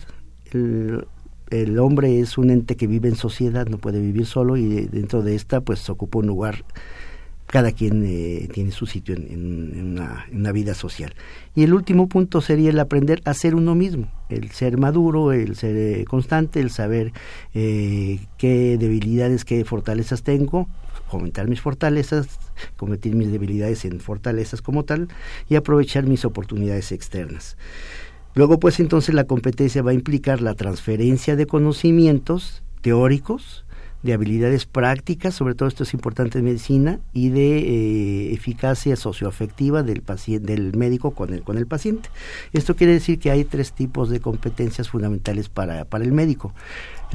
El, 0.51 1.05
el 1.49 1.77
hombre 1.79 2.19
es 2.19 2.37
un 2.37 2.49
ente 2.49 2.75
que 2.75 2.87
vive 2.87 3.09
en 3.09 3.15
sociedad, 3.15 3.67
no 3.67 3.77
puede 3.77 3.99
vivir 3.99 4.25
solo 4.25 4.57
y 4.57 4.85
dentro 4.87 5.21
de 5.21 5.35
esta 5.35 5.61
pues 5.61 5.89
ocupa 5.89 6.19
un 6.19 6.27
lugar 6.27 6.63
cada 7.47 7.71
quien 7.71 8.03
eh, 8.05 8.49
tiene 8.51 8.71
su 8.71 8.85
sitio 8.85 9.15
en, 9.15 9.99
una, 10.31 10.51
vida 10.51 10.73
social. 10.73 11.13
Y 11.53 11.63
el 11.63 11.73
último 11.73 12.07
punto 12.07 12.41
sería 12.41 12.69
el 12.69 12.79
aprender 12.79 13.21
a 13.25 13.33
ser 13.33 13.55
uno 13.55 13.75
mismo, 13.75 14.07
el 14.29 14.51
ser 14.51 14.77
maduro, 14.77 15.31
el 15.31 15.55
ser 15.55 15.75
eh, 15.75 16.05
constante, 16.05 16.59
el 16.59 16.71
saber 16.71 17.13
eh, 17.53 18.19
qué 18.37 18.77
debilidades, 18.79 19.45
qué 19.45 19.63
fortalezas 19.63 20.23
tengo, 20.23 20.67
fomentar 21.09 21.47
mis 21.47 21.61
fortalezas, 21.61 22.27
convertir 22.77 23.15
mis 23.15 23.31
debilidades 23.31 23.85
en 23.85 23.99
fortalezas 23.99 24.61
como 24.61 24.83
tal 24.83 25.07
y 25.49 25.55
aprovechar 25.55 26.05
mis 26.05 26.25
oportunidades 26.25 26.91
externas. 26.91 27.57
Luego, 28.33 28.59
pues 28.59 28.79
entonces 28.79 29.15
la 29.15 29.25
competencia 29.25 29.81
va 29.81 29.91
a 29.91 29.95
implicar 29.95 30.41
la 30.41 30.55
transferencia 30.55 31.35
de 31.35 31.45
conocimientos 31.45 32.63
teóricos, 32.81 33.64
de 34.05 34.13
habilidades 34.13 34.67
prácticas, 34.67 35.33
sobre 35.33 35.55
todo 35.55 35.67
esto 35.67 35.83
es 35.83 35.93
importante 35.95 36.37
en 36.37 36.45
medicina, 36.45 36.99
y 37.11 37.29
de 37.29 37.57
eh, 37.57 38.33
eficacia 38.33 38.95
socioafectiva 38.95 39.81
del 39.81 40.03
paciente, 40.03 40.53
del 40.53 40.77
médico 40.77 41.11
con 41.11 41.33
el, 41.33 41.41
con 41.41 41.57
el 41.57 41.65
paciente. 41.65 42.09
Esto 42.53 42.75
quiere 42.75 42.93
decir 42.93 43.17
que 43.17 43.31
hay 43.31 43.43
tres 43.45 43.73
tipos 43.73 44.09
de 44.11 44.19
competencias 44.19 44.89
fundamentales 44.89 45.49
para, 45.49 45.85
para 45.85 46.03
el 46.03 46.11
médico 46.11 46.53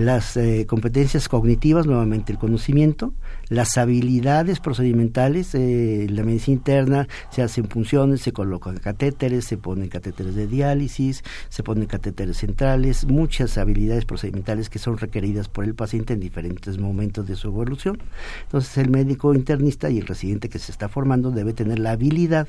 las 0.01 0.37
eh, 0.37 0.67
competencias 0.67 1.29
cognitivas, 1.29 1.87
nuevamente 1.87 2.33
el 2.33 2.39
conocimiento, 2.39 3.13
las 3.49 3.77
habilidades 3.77 4.59
procedimentales, 4.59 5.55
eh, 5.55 6.07
la 6.09 6.25
medicina 6.25 6.57
interna 6.57 7.09
se 7.31 7.43
hacen 7.43 7.69
funciones, 7.69 8.23
se 8.23 8.33
colocan 8.33 8.79
catéteres, 8.79 9.45
se 9.45 9.59
ponen 9.59 9.89
catéteres 9.89 10.35
de 10.35 10.47
diálisis, 10.47 11.23
se 11.49 11.63
ponen 11.63 11.87
catéteres 11.87 12.39
centrales, 12.39 13.07
muchas 13.07 13.59
habilidades 13.59 14.07
procedimentales 14.07 14.71
que 14.71 14.79
son 14.79 14.97
requeridas 14.97 15.49
por 15.49 15.65
el 15.65 15.75
paciente 15.75 16.15
en 16.15 16.21
diferentes 16.21 16.79
momentos 16.79 17.27
de 17.27 17.37
su 17.37 17.49
evolución. 17.49 17.99
Entonces 18.45 18.79
el 18.79 18.91
médico 18.91 19.35
internista 19.35 19.91
y 19.91 19.99
el 19.99 20.07
residente 20.07 20.49
que 20.49 20.59
se 20.59 20.73
está 20.73 20.89
formando 20.89 21.31
debe 21.31 21.53
tener 21.53 21.79
la 21.79 21.93
habilidad 21.93 22.49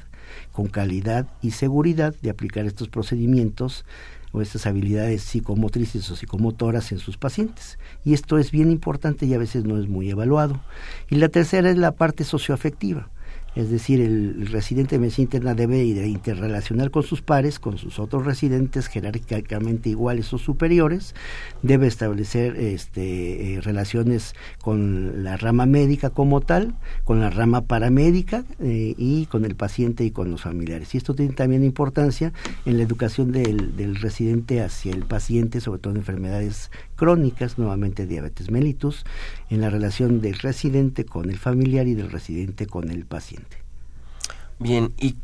con 0.52 0.68
calidad 0.68 1.28
y 1.42 1.52
seguridad 1.52 2.16
de 2.22 2.30
aplicar 2.30 2.66
estos 2.66 2.88
procedimientos 2.88 3.86
o 4.32 4.42
estas 4.42 4.66
habilidades 4.66 5.24
psicomotrices 5.24 6.10
o 6.10 6.16
psicomotoras 6.16 6.92
en 6.92 7.00
sus 7.00 7.18
pacientes. 7.18 7.78
Y 8.04 8.14
esto 8.14 8.38
es 8.38 8.52
bien 8.52 8.72
importante 8.72 9.26
y 9.26 9.34
a 9.34 9.38
veces 9.38 9.66
no 9.66 9.78
es 9.78 9.88
muy 9.88 10.10
evaluado. 10.10 10.62
Y 11.10 11.16
la 11.16 11.30
tercera 11.30 11.70
es 11.70 11.78
la 11.78 11.92
parte 11.92 12.24
socioafectiva. 12.24 13.10
Es 13.56 13.70
decir, 13.70 14.00
el 14.00 14.48
residente 14.48 14.96
de 14.96 15.00
medicina 15.00 15.26
interna 15.26 15.54
debe 15.54 15.84
interrelacionar 15.84 16.90
con 16.90 17.04
sus 17.04 17.22
pares, 17.22 17.60
con 17.60 17.78
sus 17.78 18.00
otros 18.00 18.26
residentes 18.26 18.88
jerárquicamente 18.88 19.90
iguales 19.90 20.34
o 20.34 20.38
superiores, 20.38 21.16
debe 21.62 21.88
establecer 21.88 22.56
este, 22.56 23.56
eh, 23.56 23.62
relaciones 23.62 24.36
con 24.62 25.24
la 25.24 25.36
rama 25.36 25.66
médica 25.66 26.12
como 26.12 26.42
tal, 26.42 26.76
con 27.04 27.20
la 27.20 27.30
rama 27.30 27.62
paramédica 27.62 28.46
eh, 28.60 28.96
y 28.98 29.26
con 29.26 29.44
el 29.44 29.56
paciente 29.56 30.06
y 30.06 30.12
con 30.12 30.32
los 30.32 30.42
familiares. 30.42 30.96
Y 30.96 30.98
esto 30.98 31.14
tiene 31.14 31.34
también 31.34 31.64
importancia 31.64 32.32
en 32.66 32.78
la 32.78 32.84
educación 32.84 33.32
del, 33.32 33.76
del 33.76 33.96
residente 33.98 34.62
hacia 34.62 34.94
el 34.94 35.04
paciente, 35.04 35.60
sobre 35.60 35.80
todo 35.80 35.92
en 35.92 35.98
enfermedades 35.98 36.72
crónicas, 37.02 37.58
nuevamente 37.58 38.06
diabetes 38.06 38.52
mellitus, 38.52 39.06
en 39.50 39.62
la 39.62 39.72
relación 39.72 40.22
del 40.22 40.38
residente 40.38 41.04
con 41.04 41.32
el 41.32 41.40
familiar 41.40 41.88
y 41.88 41.96
del 41.96 42.12
residente 42.12 42.68
con 42.68 42.92
el 42.92 43.08
paciente. 43.08 43.58
Bien, 44.60 44.94
¿y 45.00 45.16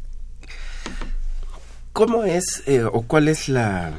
cómo 1.93 2.23
es 2.23 2.63
eh, 2.65 2.83
o 2.83 3.03
cuál 3.03 3.27
es 3.27 3.47
la, 3.47 3.93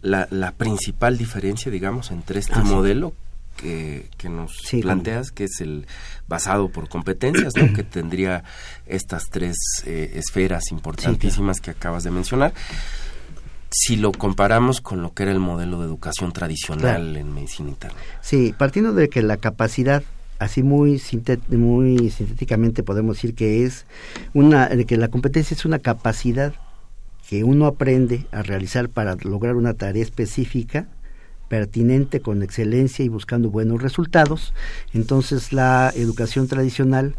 la, 0.00 0.52
principal 0.56 1.16
diferencia, 1.16 1.70
digamos, 1.70 2.10
entre 2.10 2.40
este 2.40 2.54
ah, 2.56 2.64
modelo 2.64 3.12
que, 3.56 4.08
nos 4.24 4.60
planteas, 4.80 5.30
que 5.30 5.44
es 5.44 5.60
el 5.60 5.86
basado 6.26 6.68
por 6.68 6.88
competencias, 6.88 7.54
¿no? 7.54 7.72
que 7.72 7.84
tendría 7.84 8.42
estas 8.86 9.30
tres 9.30 9.54
eh, 9.86 10.14
esferas 10.16 10.72
importantísimas 10.72 11.60
que 11.60 11.70
acabas 11.70 12.02
de 12.02 12.10
mencionar? 12.10 12.52
Si 13.72 13.96
lo 13.96 14.12
comparamos 14.12 14.80
con 14.80 15.02
lo 15.02 15.14
que 15.14 15.24
era 15.24 15.32
el 15.32 15.40
modelo 15.40 15.80
de 15.80 15.86
educación 15.86 16.32
tradicional 16.32 17.16
en 17.16 17.34
medicina 17.34 17.70
interna. 17.70 17.98
Sí, 18.20 18.54
partiendo 18.56 18.92
de 18.92 19.08
que 19.08 19.22
la 19.22 19.38
capacidad 19.38 20.02
así 20.38 20.62
muy, 20.62 21.00
muy 21.48 22.10
sintéticamente 22.10 22.82
podemos 22.82 23.16
decir 23.16 23.34
que 23.34 23.64
es 23.64 23.86
una, 24.34 24.68
que 24.86 24.96
la 24.96 25.08
competencia 25.08 25.54
es 25.54 25.64
una 25.64 25.78
capacidad 25.78 26.52
que 27.28 27.44
uno 27.44 27.66
aprende 27.66 28.26
a 28.32 28.42
realizar 28.42 28.88
para 28.88 29.16
lograr 29.22 29.56
una 29.56 29.74
tarea 29.74 30.02
específica 30.02 30.86
pertinente 31.48 32.20
con 32.20 32.42
excelencia 32.42 33.04
y 33.04 33.08
buscando 33.08 33.50
buenos 33.50 33.80
resultados. 33.80 34.52
Entonces 34.92 35.52
la 35.52 35.92
educación 35.94 36.48
tradicional 36.48 37.14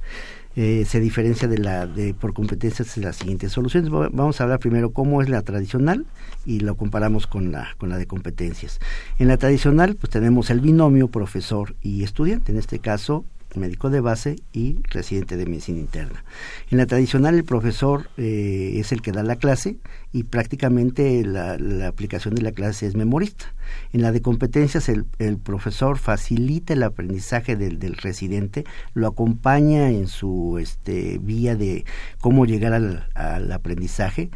eh, 0.56 0.86
se 0.88 1.00
diferencia 1.00 1.48
de 1.48 1.58
la 1.58 1.88
de 1.88 2.14
por 2.14 2.34
competencias 2.34 2.96
de 2.96 3.02
las 3.02 3.18
siguientes 3.18 3.52
soluciones. 3.52 3.90
Vamos 3.90 4.40
a 4.40 4.44
hablar 4.44 4.60
primero 4.60 4.92
cómo 4.92 5.22
es 5.22 5.30
la 5.30 5.42
tradicional 5.42 6.06
y 6.46 6.60
lo 6.60 6.76
comparamos 6.76 7.28
con 7.28 7.52
la 7.52 7.70
con 7.78 7.90
la 7.90 7.98
de 7.98 8.06
competencias. 8.06 8.80
En 9.20 9.28
la 9.28 9.38
tradicional 9.38 9.96
pues 9.96 10.12
tenemos 10.12 10.50
el 10.50 10.60
binomio 10.60 11.08
profesor 11.08 11.76
y 11.82 12.04
estudiante, 12.04 12.52
en 12.52 12.60
este 12.60 12.80
caso 12.80 13.26
médico 13.58 13.90
de 13.90 14.02
base 14.02 14.38
y 14.52 14.78
residente 14.90 15.38
de 15.38 15.46
medicina 15.46 15.80
interna. 15.80 16.24
En 16.70 16.78
la 16.78 16.86
tradicional 16.86 17.36
el 17.36 17.44
profesor 17.44 18.10
eh, 18.18 18.74
es 18.76 18.92
el 18.92 19.02
que 19.02 19.12
da 19.12 19.24
la 19.24 19.36
clase 19.36 19.78
y 20.12 20.24
prácticamente 20.24 21.24
la, 21.26 21.58
aplicación 21.88 22.36
de 22.36 22.42
la 22.42 22.52
clase 22.52 22.86
es 22.86 22.96
memorista. 22.96 23.54
En 23.92 24.02
la 24.02 24.12
de 24.12 24.22
competencias 24.22 24.90
el, 24.90 25.06
profesor 25.38 25.98
facilita 25.98 26.74
el 26.74 26.84
aprendizaje 26.84 27.56
del, 27.56 27.96
residente, 27.96 28.66
lo 28.94 29.08
acompaña 29.08 29.90
en 29.90 30.08
su 30.08 30.58
este, 30.60 31.20
vía 31.20 31.56
de 31.56 31.86
cómo 32.20 32.46
llegar 32.46 32.74
al, 32.74 33.08
al 33.16 33.52
aprendizaje 33.52 34.30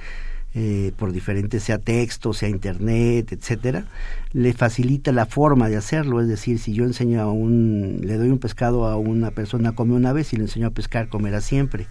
eh, 0.60 0.92
por 0.98 1.12
diferentes, 1.12 1.62
sea 1.62 1.78
texto, 1.78 2.34
sea 2.34 2.50
internet, 2.50 3.32
etcétera, 3.32 3.86
le 4.34 4.54
facilita 4.54 5.12
la 5.12 5.28
forma 5.28 5.70
de 5.70 5.78
hacerlo. 5.78 6.20
Es 6.20 6.28
decir, 6.28 6.58
si 6.58 6.74
yo 6.74 6.84
enseño 6.84 7.22
a 7.22 7.32
un, 7.32 8.00
le 8.04 8.18
doy 8.18 8.30
un 8.30 8.40
pescado 8.40 8.88
a 8.88 8.98
una 8.98 9.30
persona, 9.30 9.74
come 9.74 9.94
una 9.94 10.14
vez, 10.14 10.34
y 10.34 10.38
le 10.38 10.46
enseño 10.46 10.66
a 10.66 10.72
pescar, 10.72 11.10
comerá 11.10 11.42
siempre. 11.42 11.86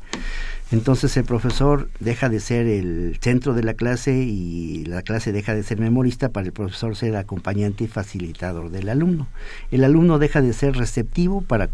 Entonces 0.72 1.16
el 1.16 1.22
profesor 1.22 1.88
deja 2.00 2.28
de 2.28 2.40
ser 2.40 2.66
el 2.66 3.16
centro 3.20 3.54
de 3.54 3.62
la 3.62 3.74
clase 3.74 4.16
y 4.16 4.84
la 4.86 5.02
clase 5.02 5.30
deja 5.30 5.54
de 5.54 5.62
ser 5.62 5.78
memorista 5.78 6.30
para 6.30 6.44
el 6.44 6.52
profesor 6.52 6.96
ser 6.96 7.14
acompañante 7.14 7.84
y 7.84 7.86
facilitador 7.86 8.70
del 8.70 8.88
alumno. 8.88 9.28
El 9.70 9.84
alumno 9.84 10.18
deja 10.18 10.42
de 10.42 10.52
ser 10.52 10.74
receptivo 10.76 11.40
para, 11.40 11.68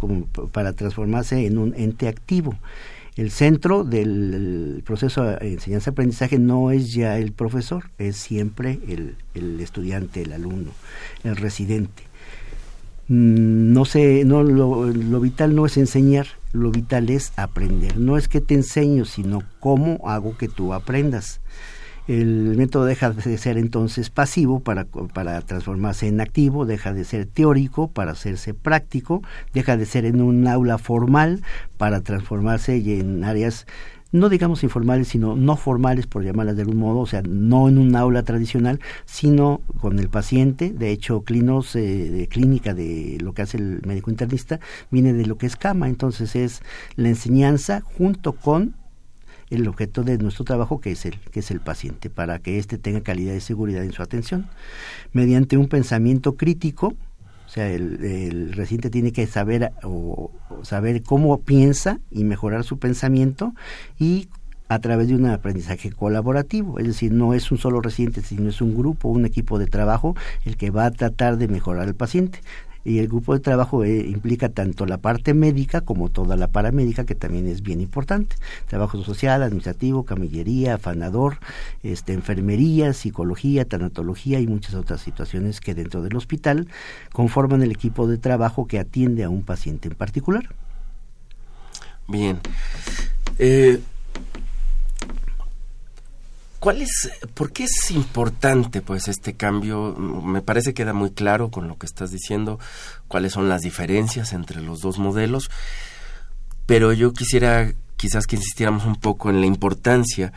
para 0.53 0.75
transformarse 0.75 1.47
en 1.47 1.57
un 1.57 1.73
ente 1.75 2.07
activo 2.07 2.55
el 3.17 3.31
centro 3.31 3.85
del 3.85 4.83
proceso 4.87 5.25
de 5.25 5.53
enseñanza-aprendizaje 5.53 6.39
no 6.39 6.71
es 6.71 6.93
ya 6.93 7.19
el 7.19 7.33
profesor, 7.33 7.91
es 7.99 8.17
siempre 8.17 8.81
el, 8.89 9.17
el 9.35 9.61
estudiante, 9.61 10.23
el 10.23 10.33
alumno, 10.33 10.71
el 11.25 11.37
residente. 11.37 12.05
Mm, 13.09 13.73
no 13.73 13.85
sé, 13.85 14.25
no, 14.25 14.43
lo, 14.43 14.87
lo 14.87 15.21
vital 15.21 15.55
no 15.55 15.67
es 15.67 15.77
enseñar, 15.77 16.27
lo 16.53 16.71
vital 16.71 17.11
es 17.11 17.33
aprender. 17.37 17.99
No 17.99 18.17
es 18.17 18.29
que 18.29 18.41
te 18.41 18.55
enseño, 18.55 19.05
sino 19.05 19.43
cómo 19.61 20.09
hago 20.09 20.37
que 20.37 20.49
tú 20.49 20.73
aprendas 20.73 21.41
el 22.09 22.57
método 22.57 22.85
deja 22.85 23.11
de 23.11 23.39
ser 23.39 23.59
entonces 23.59 24.11
pasivo 24.11 24.61
para, 24.61 24.85
para 24.85 25.41
transformarse 25.43 26.09
en 26.09 26.21
activo, 26.21 26.67
deja 26.67 26.93
de 26.93 27.05
ser 27.05 27.27
teórico 27.27 27.89
para 27.89 28.13
hacerse 28.13 28.55
práctico, 28.55 29.23
deja 29.55 29.77
de 29.77 29.87
ser 29.87 30.05
en 30.05 30.21
un 30.21 30.47
aula 30.49 30.79
formal 30.79 31.43
para 31.77 32.01
transformarse 32.01 32.77
en 32.77 33.25
áreas 33.25 33.67
no 34.13 34.29
digamos 34.29 34.63
informales, 34.63 35.09
sino 35.09 35.37
no 35.37 35.57
formales, 35.57 36.07
por 36.07 36.23
llamarlas 36.23 36.57
de 36.57 36.63
algún 36.63 36.77
modo, 36.77 37.01
o 37.01 37.07
sea, 37.07 37.23
no 37.23 37.69
en 37.69 37.79
un 37.79 37.97
aula 37.97 38.23
tradicional, 38.23 38.79
sino 39.07 39.63
con 39.81 39.99
el 39.99 40.11
paciente. 40.11 40.71
De 40.71 40.91
hecho, 40.91 41.23
clinos 41.23 41.75
eh, 41.75 42.11
de 42.11 42.29
clínica 42.29 42.75
de 42.75 43.17
lo 43.23 43.33
que 43.33 43.43
hace 43.43 43.57
el 43.57 43.81
médico 43.87 44.11
internista 44.11 44.61
viene 44.91 45.15
de 45.15 45.25
lo 45.25 45.39
que 45.39 45.47
es 45.47 45.57
cama, 45.57 45.89
entonces 45.89 46.37
es 46.37 46.63
la 46.95 47.09
enseñanza 47.09 47.81
junto 47.81 48.33
con 48.33 48.75
el 49.55 49.69
objeto 49.69 50.03
de 50.03 50.19
nuestro 50.19 50.45
trabajo 50.45 50.81
que 50.81 50.93
es 50.93 51.05
el 51.07 51.19
que 51.19 51.41
es 51.41 51.51
el 51.51 51.61
paciente 51.61 52.11
para 52.11 52.39
que 52.39 52.59
éste 52.59 52.79
tenga 52.79 53.03
calidad 53.03 53.35
y 53.35 53.41
seguridad 53.41 53.85
en 53.85 53.93
su 53.93 54.03
atención. 54.03 54.49
Mediante 55.13 55.57
un 55.57 55.69
pensamiento 55.69 56.37
crítico 56.37 56.95
o 57.47 57.49
sea 57.49 57.71
el, 57.71 58.03
el 58.05 58.53
residente 58.53 58.89
tiene 58.89 59.13
que 59.13 59.27
saber 59.27 59.73
o, 59.83 60.31
saber 60.63 61.03
cómo 61.03 61.41
piensa 61.41 62.01
y 62.11 62.25
mejorar 62.25 62.65
su 62.65 62.79
pensamiento 62.79 63.53
y 63.99 64.29
a 64.69 64.79
través 64.79 65.09
de 65.09 65.17
un 65.17 65.27
aprendizaje 65.27 65.91
colaborativo, 65.91 66.79
es 66.79 66.87
decir, 66.87 67.13
no 67.13 67.35
es 67.35 67.53
un 67.53 67.59
solo 67.59 67.83
residente, 67.83 68.23
sino 68.23 68.49
es 68.49 68.63
un 68.63 68.75
grupo, 68.75 69.11
un 69.11 69.27
equipo 69.27 69.59
de 69.59 69.67
trabajo 69.67 70.17
el 70.47 70.57
que 70.57 70.71
va 70.71 70.87
a 70.87 70.91
tratar 70.91 71.37
de 71.37 71.47
mejorar 71.47 71.87
al 71.87 71.95
paciente 71.95 72.41
y 72.85 72.99
el 72.99 73.09
grupo 73.09 73.35
de 73.35 73.41
trabajo 73.41 73.85
eh, 73.85 74.07
implica 74.07 74.49
tanto 74.49 74.87
la 74.87 74.99
parte 74.99 75.35
médica 75.35 75.81
como 75.83 76.09
toda 76.09 76.37
la 76.37 76.49
paramédica 76.49 77.05
que 77.05 77.15
también 77.15 77.47
es 77.47 77.63
bien 77.63 77.81
importante. 77.81 78.37
Trabajo 78.67 79.03
social 79.03 79.43
administrativo 79.43 80.05
camillería 80.05 80.75
afanador 80.75 81.39
este 81.83 82.13
enfermería 82.13 82.93
psicología 82.93 83.65
tanatología 83.65 84.41
y 84.41 84.47
muchas 84.47 84.75
otras 84.75 85.01
situaciones 85.01 85.61
que 85.61 85.75
dentro 85.75 86.03
del 86.03 86.17
hospital 86.17 86.69
conforman 87.13 87.63
el 87.63 87.71
equipo 87.71 88.07
de 88.07 88.19
trabajo 88.19 88.67
que 88.67 88.79
atiende 88.79 89.25
a 89.25 89.31
un 89.31 89.43
paciente 89.43 89.89
en 89.89 89.95
particular. 89.95 90.49
Bien. 92.09 92.39
Eh, 93.39 93.81
¿Cuál 96.63 96.81
es, 96.81 97.11
por 97.35 97.53
qué 97.53 97.65
es 97.65 97.91
importante 97.91 98.83
pues 98.83 99.09
este 99.09 99.35
cambio? 99.35 99.97
Me 99.97 100.43
parece 100.43 100.71
que 100.71 100.85
queda 100.85 100.93
muy 100.93 101.11
claro 101.11 101.51
con 101.51 101.67
lo 101.67 101.77
que 101.77 101.87
estás 101.87 102.13
diciendo, 102.13 102.61
cuáles 103.09 103.33
son 103.33 103.49
las 103.49 103.63
diferencias 103.63 104.33
entre 104.33 104.61
los 104.61 104.79
dos 104.79 105.01
modelos, 105.01 105.51
pero 106.65 106.93
yo 106.93 107.13
quisiera 107.13 107.75
quizás 107.97 108.29
que 108.29 108.37
insistiéramos 108.37 108.85
un 108.85 108.95
poco 108.95 109.29
en 109.29 109.41
la 109.41 109.47
importancia 109.47 110.33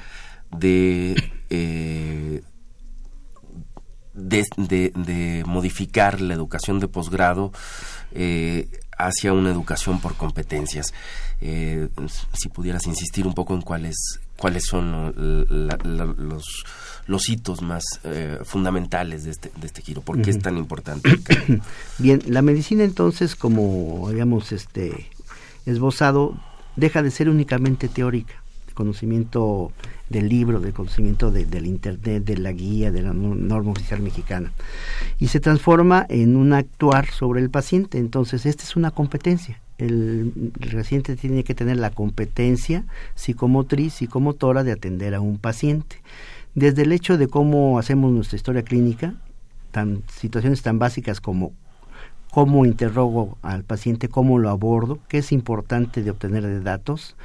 de, 0.50 1.32
eh, 1.52 2.42
de, 4.16 5.44
modificar 5.46 6.22
la 6.22 6.34
educación 6.34 6.80
de 6.80 6.88
posgrado 6.88 7.52
eh, 8.14 8.68
hacia 8.98 9.32
una 9.32 9.52
educación 9.52 10.02
por 10.02 10.16
competencias. 10.16 10.92
Eh, 11.40 11.88
si 12.34 12.50
pudieras 12.50 12.88
insistir 12.88 13.28
un 13.28 13.36
poco 13.36 13.54
en 13.54 13.62
cuáles 13.62 14.20
cuáles 14.38 14.66
son 14.66 15.14
los, 16.18 16.44
los 17.08 17.30
hitos 17.30 17.62
más 17.62 17.84
eh, 18.04 18.40
fundamentales 18.44 19.24
de 19.24 19.32
este, 19.32 19.52
de 19.60 19.68
este 19.68 19.82
giro, 19.82 20.02
por 20.02 20.22
qué 20.22 20.32
es 20.32 20.40
tan 20.40 20.58
importante. 20.58 21.18
Bien, 21.98 22.22
la 22.28 22.42
medicina 22.42 22.84
entonces, 22.84 23.36
como 23.36 24.08
habíamos 24.08 24.52
este, 24.52 25.10
esbozado, 25.66 26.36
deja 26.76 27.04
de 27.04 27.12
ser 27.12 27.30
únicamente 27.30 27.88
teórica, 27.88 28.36
conocimiento 28.76 29.72
del 30.10 30.30
libro, 30.30 30.60
de 30.60 30.72
conocimiento 30.72 31.32
de, 31.32 31.46
del 31.46 31.66
internet, 31.66 32.24
de 32.24 32.38
la 32.38 32.52
guía, 32.52 32.92
de 32.92 33.02
la 33.02 33.14
norma 33.14 33.72
oficial 33.72 34.02
mexicana, 34.02 34.52
y 35.18 35.30
se 35.30 35.40
transforma 35.40 36.06
en 36.10 36.36
un 36.36 36.54
actuar 36.54 37.10
sobre 37.10 37.42
el 37.42 37.50
paciente. 37.50 37.98
Entonces, 37.98 38.46
esta 38.46 38.64
es 38.64 38.76
una 38.76 38.92
competencia 38.92 39.60
el, 39.78 40.52
residente 40.60 41.16
tiene 41.16 41.44
que 41.44 41.56
tener 41.56 41.78
la 41.78 41.92
competencia 41.92 42.86
psicomotriz, 43.16 43.94
psicomotora 43.94 44.64
de 44.64 44.72
atender 44.72 45.16
a 45.16 45.22
un 45.22 45.38
paciente. 45.38 45.98
Desde 46.54 46.84
el 46.84 46.92
hecho 46.92 47.18
de 47.18 47.28
cómo 47.28 47.80
hacemos 47.80 48.12
nuestra 48.12 48.38
historia 48.38 48.64
clínica, 48.64 49.16
situaciones 50.08 50.62
tan 50.62 50.80
básicas 50.80 51.20
como 51.20 51.52
cómo 52.32 52.66
interrogo 52.66 53.38
al 53.42 53.64
paciente, 53.64 54.10
cómo 54.10 54.40
lo 54.40 54.50
abordo, 54.50 55.00
qué 55.10 55.20
es 55.20 55.32
importante 55.32 56.02
de 56.02 56.12
obtener 56.12 56.44
de 56.44 56.62
datos, 56.62 57.16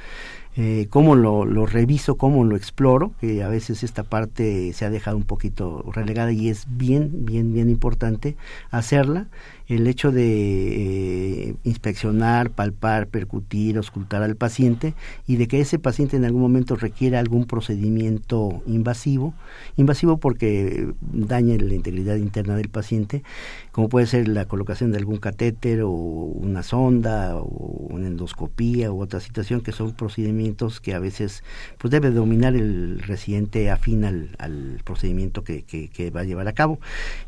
eh, 0.57 0.87
cómo 0.89 1.15
lo, 1.15 1.45
lo, 1.45 1.65
reviso, 1.65 2.17
cómo 2.17 2.43
lo 2.43 2.57
exploro, 2.57 3.13
que 3.21 3.41
a 3.41 3.47
veces 3.47 3.83
esta 3.83 4.03
parte 4.03 4.73
se 4.73 4.85
ha 4.85 4.89
dejado 4.89 5.15
un 5.15 5.23
poquito 5.23 5.85
relegada 5.93 6.31
y 6.33 6.49
es 6.49 6.65
bien, 6.67 7.25
bien, 7.25 7.53
bien 7.53 7.69
importante 7.69 8.35
hacerla 8.69 9.27
el 9.75 9.87
hecho 9.87 10.11
de 10.11 11.49
eh, 11.49 11.55
inspeccionar, 11.63 12.51
palpar, 12.51 13.07
percutir, 13.07 13.77
auscultar 13.77 14.21
al 14.21 14.35
paciente 14.35 14.93
y 15.27 15.37
de 15.37 15.47
que 15.47 15.61
ese 15.61 15.79
paciente 15.79 16.17
en 16.17 16.25
algún 16.25 16.41
momento 16.41 16.75
requiera 16.75 17.19
algún 17.19 17.45
procedimiento 17.45 18.61
invasivo, 18.65 19.33
invasivo 19.77 20.17
porque 20.17 20.93
daña 21.01 21.55
la 21.57 21.73
integridad 21.73 22.17
interna 22.17 22.55
del 22.55 22.69
paciente, 22.69 23.23
como 23.71 23.87
puede 23.87 24.07
ser 24.07 24.27
la 24.27 24.45
colocación 24.45 24.91
de 24.91 24.97
algún 24.97 25.17
catéter 25.17 25.83
o 25.83 25.89
una 25.89 26.63
sonda 26.63 27.37
o 27.37 27.87
una 27.89 28.07
endoscopía 28.07 28.91
u 28.91 29.01
otra 29.01 29.19
situación 29.19 29.61
que 29.61 29.71
son 29.71 29.93
procedimientos 29.93 30.81
que 30.81 30.93
a 30.93 30.99
veces 30.99 31.43
pues 31.77 31.91
debe 31.91 32.11
dominar 32.11 32.55
el 32.55 32.99
residente 32.99 33.71
afín 33.71 34.03
al, 34.03 34.81
procedimiento 34.83 35.43
que, 35.43 35.63
que, 35.63 36.11
va 36.11 36.21
a 36.21 36.23
llevar 36.23 36.47
a 36.47 36.53
cabo. 36.53 36.79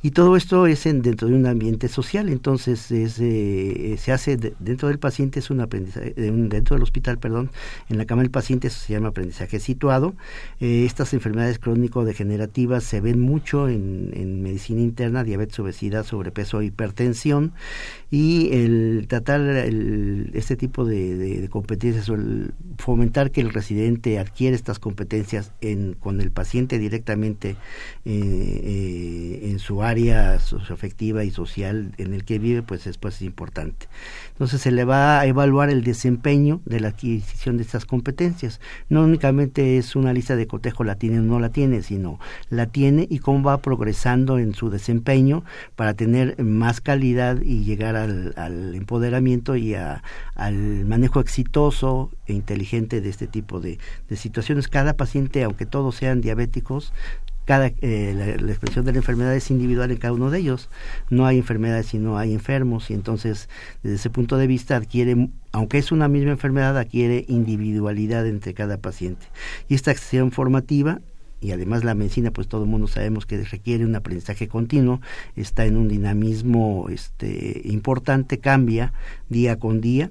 Y 0.01 0.11
todo 0.11 0.35
esto 0.35 0.67
es 0.67 0.85
en, 0.85 1.01
dentro 1.01 1.27
de 1.27 1.35
un 1.35 1.45
ambiente 1.45 1.87
social 1.87 2.32
entonces 2.33 2.91
eh, 2.91 3.95
se 3.97 4.11
hace 4.11 4.37
dentro 4.59 4.89
del 4.89 4.99
paciente, 4.99 5.39
es 5.39 5.49
un 5.49 5.61
aprendizaje, 5.61 6.13
dentro 6.13 6.75
del 6.75 6.83
hospital, 6.83 7.17
perdón, 7.17 7.51
en 7.89 7.97
la 7.97 8.05
cama 8.05 8.21
del 8.21 8.31
paciente 8.31 8.69
se 8.69 8.93
llama 8.93 9.09
aprendizaje 9.09 9.59
situado. 9.59 10.13
Eh, 10.59 10.85
estas 10.85 11.13
enfermedades 11.13 11.59
crónico-degenerativas 11.59 12.83
se 12.83 13.01
ven 13.01 13.19
mucho 13.19 13.69
en, 13.69 14.41
medicina 14.43 14.81
interna, 14.81 15.23
diabetes, 15.23 15.59
obesidad, 15.59 16.05
sobrepeso, 16.05 16.61
hipertensión, 16.61 17.53
y 18.11 18.51
el 18.53 19.05
tratar 19.07 19.41
este 19.41 20.55
tipo 20.55 20.85
de, 20.85 21.47
competencias 21.49 22.09
o 22.09 22.15
el 22.15 22.53
fomentar 22.77 23.31
que 23.31 23.41
el 23.41 23.51
residente 23.51 24.19
adquiere 24.19 24.55
estas 24.55 24.79
competencias 24.79 25.51
en, 25.61 25.93
con 25.93 26.21
el 26.21 26.31
paciente 26.31 26.79
directamente 26.79 27.55
eh, 28.05 29.39
en 29.43 29.59
su 29.59 29.83
área 29.83 30.39
socioafectiva 30.39 31.23
y 31.23 31.31
social 31.31 31.93
en 31.97 32.13
el 32.13 32.22
que 32.23 32.39
vive, 32.39 32.61
pues 32.61 32.83
después 32.83 33.15
es 33.15 33.21
importante. 33.21 33.87
Entonces 34.31 34.61
se 34.61 34.71
le 34.71 34.83
va 34.83 35.19
a 35.19 35.25
evaluar 35.25 35.69
el 35.69 35.83
desempeño 35.83 36.61
de 36.65 36.79
la 36.79 36.89
adquisición 36.89 37.57
de 37.57 37.63
estas 37.63 37.85
competencias. 37.85 38.59
No 38.89 39.03
únicamente 39.03 39.77
es 39.77 39.95
una 39.95 40.13
lista 40.13 40.35
de 40.35 40.47
cotejo, 40.47 40.83
la 40.83 40.95
tiene 40.95 41.19
o 41.19 41.21
no 41.21 41.39
la 41.39 41.49
tiene, 41.49 41.81
sino 41.81 42.19
la 42.49 42.65
tiene 42.67 43.07
y 43.09 43.19
cómo 43.19 43.43
va 43.43 43.57
progresando 43.59 44.39
en 44.39 44.53
su 44.53 44.69
desempeño 44.69 45.43
para 45.75 45.93
tener 45.93 46.41
más 46.41 46.81
calidad 46.81 47.41
y 47.41 47.63
llegar 47.63 47.95
al, 47.95 48.33
al 48.37 48.75
empoderamiento 48.75 49.55
y 49.55 49.75
a, 49.75 50.03
al 50.35 50.85
manejo 50.85 51.19
exitoso 51.19 52.11
e 52.25 52.33
inteligente 52.33 53.01
de 53.01 53.09
este 53.09 53.27
tipo 53.27 53.59
de, 53.59 53.79
de 54.09 54.15
situaciones. 54.15 54.67
Cada 54.67 54.93
paciente, 54.93 55.43
aunque 55.43 55.65
todos 55.65 55.95
sean 55.95 56.21
diabéticos, 56.21 56.93
cada 57.45 57.67
eh, 57.81 58.37
la, 58.39 58.51
expresión 58.51 58.85
de 58.85 58.91
la 58.93 58.99
enfermedad 58.99 59.35
es 59.35 59.51
individual 59.51 59.91
en 59.91 59.97
cada 59.97 60.13
uno 60.13 60.31
de 60.31 60.39
ellos. 60.39 60.69
No 61.09 61.25
hay 61.25 61.37
enfermedades 61.37 61.87
si 61.87 61.97
no 61.97 62.17
hay 62.17 62.33
enfermos 62.33 62.89
y 62.89 62.93
entonces 62.93 63.49
desde 63.81 63.95
ese 63.95 64.09
punto 64.09 64.37
de 64.37 64.47
vista 64.47 64.75
adquiere, 64.75 65.29
aunque 65.51 65.77
es 65.77 65.91
una 65.91 66.07
misma 66.07 66.31
enfermedad, 66.31 66.77
adquiere 66.77 67.25
individualidad 67.27 68.25
entre 68.27 68.53
cada 68.53 68.77
paciente. 68.77 69.25
Y 69.67 69.75
esta 69.75 69.91
acción 69.91 70.31
formativa 70.31 71.01
y 71.43 71.51
además 71.51 71.83
la 71.83 71.93
medicina, 71.93 72.31
pues 72.31 72.47
todo 72.47 72.63
el 72.63 72.69
mundo 72.69 72.87
sabemos 72.87 73.25
que 73.25 73.43
requiere 73.43 73.85
un 73.85 73.95
aprendizaje 73.95 74.47
continuo, 74.47 75.01
está 75.35 75.65
en 75.65 75.75
un 75.75 75.89
dinamismo 75.89 76.87
este, 76.89 77.61
importante, 77.65 78.37
cambia 78.39 78.93
día 79.27 79.59
con 79.59 79.81
día 79.81 80.09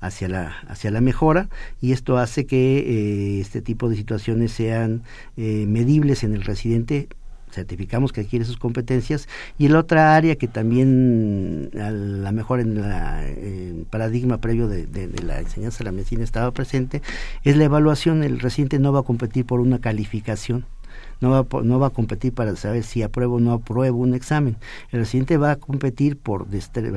hacia 0.00 0.28
la, 0.28 0.52
hacia 0.68 0.90
la 0.90 1.00
mejora 1.00 1.48
y 1.80 1.92
esto 1.92 2.18
hace 2.18 2.44
que 2.44 2.78
eh, 2.78 3.40
este 3.40 3.62
tipo 3.62 3.88
de 3.88 3.96
situaciones 3.96 4.52
sean 4.52 5.02
eh, 5.38 5.64
medibles 5.66 6.22
en 6.22 6.34
el 6.34 6.42
residente. 6.42 7.08
Certificamos 7.50 8.12
que 8.12 8.22
adquiere 8.22 8.44
sus 8.44 8.56
competencias 8.56 9.28
y 9.58 9.68
la 9.68 9.78
otra 9.78 10.16
área 10.16 10.34
que 10.34 10.48
también 10.48 11.70
a 11.80 11.92
lo 11.92 12.32
mejor 12.32 12.58
en 12.58 12.78
el 12.78 13.86
paradigma 13.88 14.38
previo 14.38 14.66
de, 14.66 14.88
la 15.24 15.38
enseñanza 15.38 15.78
de 15.78 15.84
la 15.84 15.92
medicina 15.92 16.24
estaba 16.24 16.50
presente 16.50 17.00
es 17.44 17.56
la 17.56 17.64
evaluación. 17.64 18.24
El 18.24 18.40
residente 18.40 18.80
no 18.80 18.92
va 18.92 19.00
a 19.00 19.04
competir 19.04 19.46
por 19.46 19.60
una 19.60 19.78
calificación 19.78 20.66
no 21.20 21.30
va, 21.30 21.62
no 21.62 21.78
va 21.78 21.88
a 21.88 21.90
competir 21.90 22.32
para 22.32 22.54
saber 22.56 22.84
si 22.84 23.02
apruebo 23.02 23.36
o 23.36 23.40
no 23.40 23.52
apruebo 23.52 23.98
un 23.98 24.14
examen. 24.14 24.56
El 24.90 25.00
residente 25.00 25.36
va 25.36 25.52
a 25.52 25.56
competir 25.56 26.16
por 26.16 26.46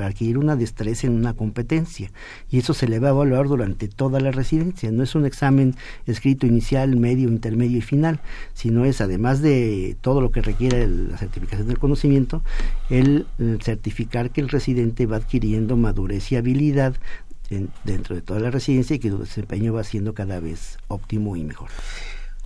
adquirir 0.03 0.37
una 0.37 0.55
destreza 0.55 1.07
en 1.07 1.13
una 1.13 1.33
competencia 1.33 2.11
y 2.49 2.59
eso 2.59 2.73
se 2.73 2.87
le 2.87 2.99
va 2.99 3.09
a 3.09 3.11
evaluar 3.11 3.47
durante 3.47 3.87
toda 3.87 4.19
la 4.19 4.31
residencia. 4.31 4.91
No 4.91 5.03
es 5.03 5.15
un 5.15 5.25
examen 5.25 5.75
escrito 6.05 6.45
inicial, 6.45 6.95
medio, 6.95 7.29
intermedio 7.29 7.77
y 7.77 7.81
final, 7.81 8.19
sino 8.53 8.85
es 8.85 9.01
además 9.01 9.41
de 9.41 9.95
todo 10.01 10.21
lo 10.21 10.31
que 10.31 10.41
requiere 10.41 10.87
la 10.87 11.17
certificación 11.17 11.67
del 11.67 11.79
conocimiento, 11.79 12.41
el, 12.89 13.27
certificar 13.61 14.31
que 14.31 14.41
el 14.41 14.49
residente 14.49 15.05
va 15.05 15.17
adquiriendo 15.17 15.77
madurez 15.77 16.31
y 16.31 16.35
habilidad 16.35 16.95
dentro 17.85 18.15
de 18.15 18.21
toda 18.21 18.41
la 18.41 18.51
residencia 18.51 18.97
y 18.97 18.99
que 18.99 19.09
su 19.09 19.19
desempeño 19.19 19.73
va 19.73 19.83
siendo 19.85 20.13
cada 20.13 20.39
vez 20.41 20.77
óptimo 20.89 21.37
y 21.37 21.43
mejor. 21.43 21.69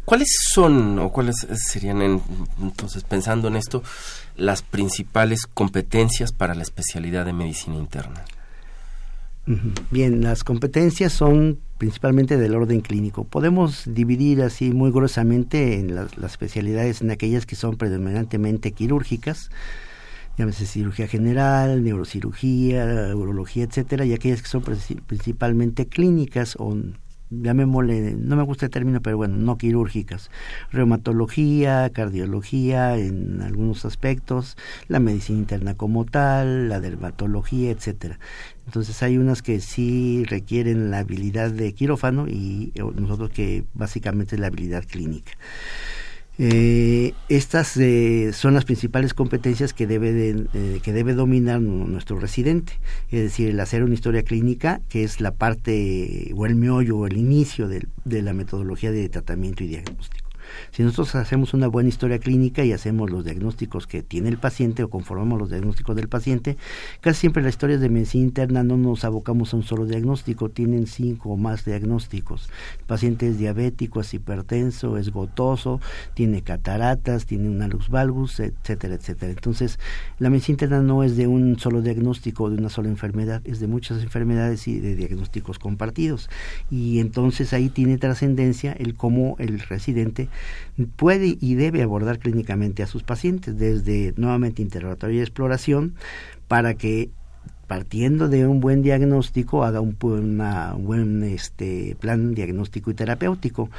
¿Cuáles 0.05 0.29
son 0.53 0.99
o 0.99 1.11
cuáles 1.11 1.35
serían, 1.55 2.21
entonces, 2.61 3.03
pensando 3.03 3.47
en 3.47 3.55
esto, 3.55 3.83
las 4.35 4.61
principales 4.61 5.45
competencias 5.45 6.31
para 6.31 6.55
la 6.55 6.63
especialidad 6.63 7.25
de 7.25 7.33
medicina 7.33 7.75
interna? 7.75 8.23
Bien, 9.89 10.21
las 10.21 10.43
competencias 10.43 11.13
son 11.13 11.59
principalmente 11.77 12.37
del 12.37 12.55
orden 12.55 12.81
clínico. 12.81 13.23
Podemos 13.23 13.83
dividir 13.87 14.43
así 14.43 14.71
muy 14.71 14.91
gruesamente 14.91 15.79
en 15.79 15.95
las, 15.95 16.11
especialidades 16.23 17.01
en 17.01 17.09
aquellas 17.09 17.45
que 17.45 17.55
son 17.55 17.75
predominantemente 17.75 18.71
quirúrgicas, 18.71 19.49
llámese 20.37 20.67
cirugía 20.67 21.07
general, 21.07 21.83
neurocirugía, 21.83 23.15
urología, 23.15 23.63
etcétera, 23.63 24.05
y 24.05 24.13
aquellas 24.13 24.41
que 24.41 24.47
son 24.47 24.61
principalmente 24.61 25.87
clínicas 25.87 26.55
o 26.59 26.75
llamémosle, 27.31 28.15
no 28.15 28.35
me 28.35 28.43
gusta 28.43 28.65
el 28.65 28.71
término, 28.71 29.01
pero 29.01 29.17
bueno, 29.17 29.37
no 29.37 29.57
quirúrgicas, 29.57 30.29
reumatología, 30.71 31.89
cardiología 31.91 32.97
en 32.97 33.41
algunos 33.41 33.85
aspectos, 33.85 34.57
la 34.87 34.99
medicina 34.99 35.39
interna 35.39 35.75
como 35.75 36.05
tal, 36.05 36.69
la 36.69 36.79
dermatología, 36.79 37.71
etcétera. 37.71 38.19
Entonces 38.65 39.01
hay 39.01 39.17
unas 39.17 39.41
que 39.41 39.59
sí 39.61 40.23
requieren 40.27 40.91
la 40.91 40.99
habilidad 40.99 41.51
de 41.51 41.73
quirófano 41.73 42.27
y 42.27 42.73
nosotros 42.95 43.31
que 43.31 43.63
básicamente 43.73 44.35
es 44.35 44.41
la 44.41 44.47
habilidad 44.47 44.83
clínica. 44.85 45.31
Eh, 46.37 47.13
estas 47.29 47.77
eh, 47.77 48.31
son 48.33 48.53
las 48.53 48.65
principales 48.65 49.13
competencias 49.13 49.73
que 49.73 49.85
debe, 49.85 50.11
de, 50.11 50.47
eh, 50.53 50.79
que 50.81 50.93
debe 50.93 51.13
dominar 51.13 51.61
nuestro 51.61 52.19
residente, 52.19 52.79
es 53.09 53.21
decir, 53.21 53.49
el 53.49 53.59
hacer 53.59 53.83
una 53.83 53.93
historia 53.93 54.23
clínica, 54.23 54.81
que 54.89 55.03
es 55.03 55.21
la 55.21 55.31
parte 55.31 56.31
o 56.35 56.45
el 56.45 56.55
meollo 56.55 56.97
o 56.97 57.07
el 57.07 57.17
inicio 57.17 57.67
de 57.67 58.21
la 58.21 58.33
metodología 58.33 58.91
de 58.91 59.07
tratamiento 59.09 59.63
y 59.63 59.67
diagnóstico. 59.67 60.20
Si 60.71 60.83
nosotros 60.83 61.15
hacemos 61.15 61.53
una 61.53 61.67
buena 61.67 61.89
historia 61.89 62.19
clínica 62.19 62.63
y 62.63 62.73
hacemos 62.73 63.09
los 63.09 63.23
diagnósticos 63.23 63.87
que 63.87 64.03
tiene 64.03 64.29
el 64.29 64.37
paciente 64.37 64.83
o 64.83 64.89
conformamos 64.89 65.39
los 65.39 65.49
diagnósticos 65.49 65.95
del 65.95 66.09
paciente, 66.09 66.57
casi 67.01 67.21
siempre 67.21 67.43
las 67.43 67.53
historias 67.53 67.81
de 67.81 67.89
medicina 67.89 68.23
interna 68.23 68.63
no 68.63 68.77
nos 68.77 69.03
abocamos 69.03 69.53
a 69.53 69.57
un 69.57 69.63
solo 69.63 69.85
diagnóstico, 69.85 70.49
tienen 70.49 70.87
cinco 70.87 71.29
o 71.29 71.37
más 71.37 71.65
diagnósticos. 71.65 72.49
El 72.79 72.85
paciente 72.85 73.27
es 73.27 73.37
diabético, 73.37 74.01
es 74.01 74.13
hipertenso, 74.13 74.97
es 74.97 75.11
gotoso, 75.11 75.79
tiene 76.13 76.41
cataratas, 76.41 77.25
tiene 77.25 77.49
una 77.49 77.67
luz 77.67 77.89
valgus, 77.89 78.39
etcétera, 78.39 78.95
etcétera. 78.95 79.31
Entonces, 79.31 79.79
la 80.19 80.29
medicina 80.29 80.53
interna 80.55 80.81
no 80.81 81.03
es 81.03 81.17
de 81.17 81.27
un 81.27 81.59
solo 81.59 81.81
diagnóstico, 81.81 82.49
de 82.49 82.57
una 82.57 82.69
sola 82.69 82.89
enfermedad, 82.89 83.41
es 83.45 83.59
de 83.59 83.67
muchas 83.67 84.01
enfermedades 84.03 84.67
y 84.67 84.79
de 84.79 84.95
diagnósticos 84.95 85.59
compartidos. 85.59 86.29
Y 86.69 86.99
entonces 86.99 87.53
ahí 87.53 87.69
tiene 87.69 87.97
trascendencia 87.97 88.73
el 88.73 88.95
cómo 88.95 89.35
el 89.39 89.59
residente 89.59 90.29
puede 90.95 91.37
y 91.39 91.55
debe 91.55 91.83
abordar 91.83 92.19
clínicamente 92.19 92.83
a 92.83 92.87
sus 92.87 93.03
pacientes, 93.03 93.57
desde 93.57 94.13
nuevamente 94.17 94.61
interrogatorio 94.61 95.19
y 95.19 95.21
exploración, 95.21 95.95
para 96.47 96.73
que 96.73 97.09
partiendo 97.71 98.27
de 98.27 98.45
un 98.45 98.59
buen 98.59 98.81
diagnóstico 98.81 99.63
haga 99.63 99.79
un 99.79 99.95
buen 99.97 101.23
este, 101.23 101.95
plan 102.01 102.33
diagnóstico 102.35 102.91
y 102.91 102.95
terapéutico. 102.95 103.69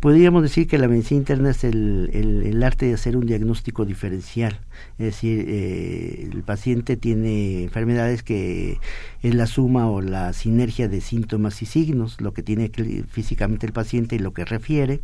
Podríamos 0.00 0.42
decir 0.42 0.66
que 0.66 0.78
la 0.78 0.88
medicina 0.88 1.18
interna 1.18 1.50
es 1.50 1.62
el, 1.62 2.10
el, 2.14 2.62
arte 2.62 2.86
de 2.86 2.94
hacer 2.94 3.14
un 3.14 3.26
diagnóstico 3.26 3.84
diferencial. 3.84 4.60
Es 4.98 5.06
decir, 5.06 5.44
eh, 5.48 6.30
el 6.32 6.44
paciente 6.44 6.96
tiene 6.96 7.64
enfermedades 7.64 8.22
que 8.22 8.78
es 9.22 9.34
la 9.34 9.46
suma 9.46 9.90
o 9.90 10.00
la 10.00 10.32
sinergia 10.32 10.88
de 10.88 11.02
síntomas 11.02 11.60
y 11.60 11.66
signos, 11.66 12.20
lo 12.22 12.32
que 12.32 12.42
tiene 12.42 12.70
físicamente 13.08 13.66
el 13.66 13.74
paciente 13.74 14.16
y 14.16 14.18
lo 14.18 14.32
que 14.32 14.46
refiere 14.46 15.00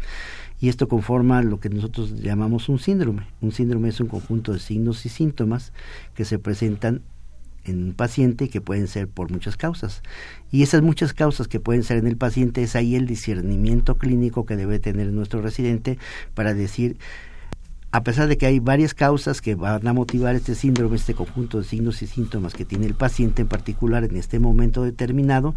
y 0.63 0.69
esto 0.69 0.87
conforma 0.87 1.43
lo 1.43 1.59
que 1.59 1.69
nosotros 1.69 2.21
llamamos 2.21 2.69
un 2.69 2.79
síndrome. 2.79 3.27
Un 3.41 3.51
síndrome 3.51 3.89
es 3.89 3.99
un 3.99 4.07
conjunto 4.07 4.53
de 4.53 4.61
signos 4.61 5.05
y 5.05 5.09
síntomas 5.09 5.73
que 6.15 6.25
se 6.25 6.39
presentan 6.39 7.03
en 7.65 7.83
un 7.83 7.93
paciente 7.95 8.49
que 8.49 8.61
pueden 8.61 8.87
ser 8.87 9.09
por 9.09 9.33
muchas 9.33 9.57
causas. 9.57 10.03
Y 10.53 10.63
esas 10.63 10.81
muchas 10.81 11.15
causas 11.15 11.49
que 11.49 11.59
pueden 11.59 11.83
ser 11.83 11.97
en 11.97 12.07
el 12.07 12.17
paciente 12.17 12.63
es 12.63 12.77
ahí 12.77 12.95
el 12.95 13.09
discernimiento 13.09 13.97
clínico 13.97 14.47
que 14.47 14.55
debe 14.55 14.79
tener 14.79 15.13
nuestro 15.13 15.43
residente 15.43 15.99
para 16.33 16.55
decir, 16.55 16.97
a 17.91 18.05
pesar 18.05 18.29
de 18.29 18.39
que 18.39 18.47
hay 18.47 18.61
varias 18.61 18.95
causas 18.95 19.41
que 19.41 19.57
van 19.57 19.85
a 19.89 19.93
motivar 19.93 20.37
este 20.37 20.55
síndrome, 20.55 20.95
este 20.95 21.15
conjunto 21.15 21.59
de 21.59 21.65
signos 21.65 22.03
y 22.03 22.07
síntomas 22.07 22.55
que 22.55 22.65
tiene 22.65 22.87
el 22.87 22.95
paciente 22.95 23.43
en 23.43 23.49
particular 23.49 24.05
en 24.05 24.17
este 24.17 24.39
momento 24.39 24.85
determinado, 24.85 25.57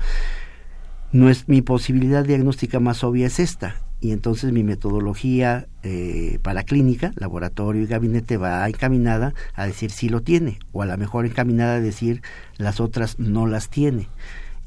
no 1.12 1.30
es 1.30 1.48
mi 1.48 1.62
posibilidad 1.62 2.26
diagnóstica 2.26 2.80
más 2.80 3.04
obvia 3.04 3.28
es 3.28 3.40
esta 3.40 3.85
y 4.06 4.12
entonces 4.12 4.52
mi 4.52 4.64
metodología 4.64 5.66
eh, 5.82 6.38
para 6.44 6.62
clínica, 6.62 7.12
laboratorio 7.16 7.82
y 7.82 7.88
gabinete 7.88 8.38
va 8.38 8.70
encaminada 8.70 9.34
a 9.56 9.66
decir 9.66 9.90
si 9.90 10.10
lo 10.10 10.22
tiene 10.22 10.60
o 10.74 10.84
a 10.84 10.86
lo 10.86 10.96
mejor 10.96 11.26
encaminada 11.26 11.78
a 11.78 11.82
decir 11.82 12.22
las 12.58 12.80
otras 12.80 13.18
no 13.18 13.48
las 13.48 13.70
tiene. 13.70 14.08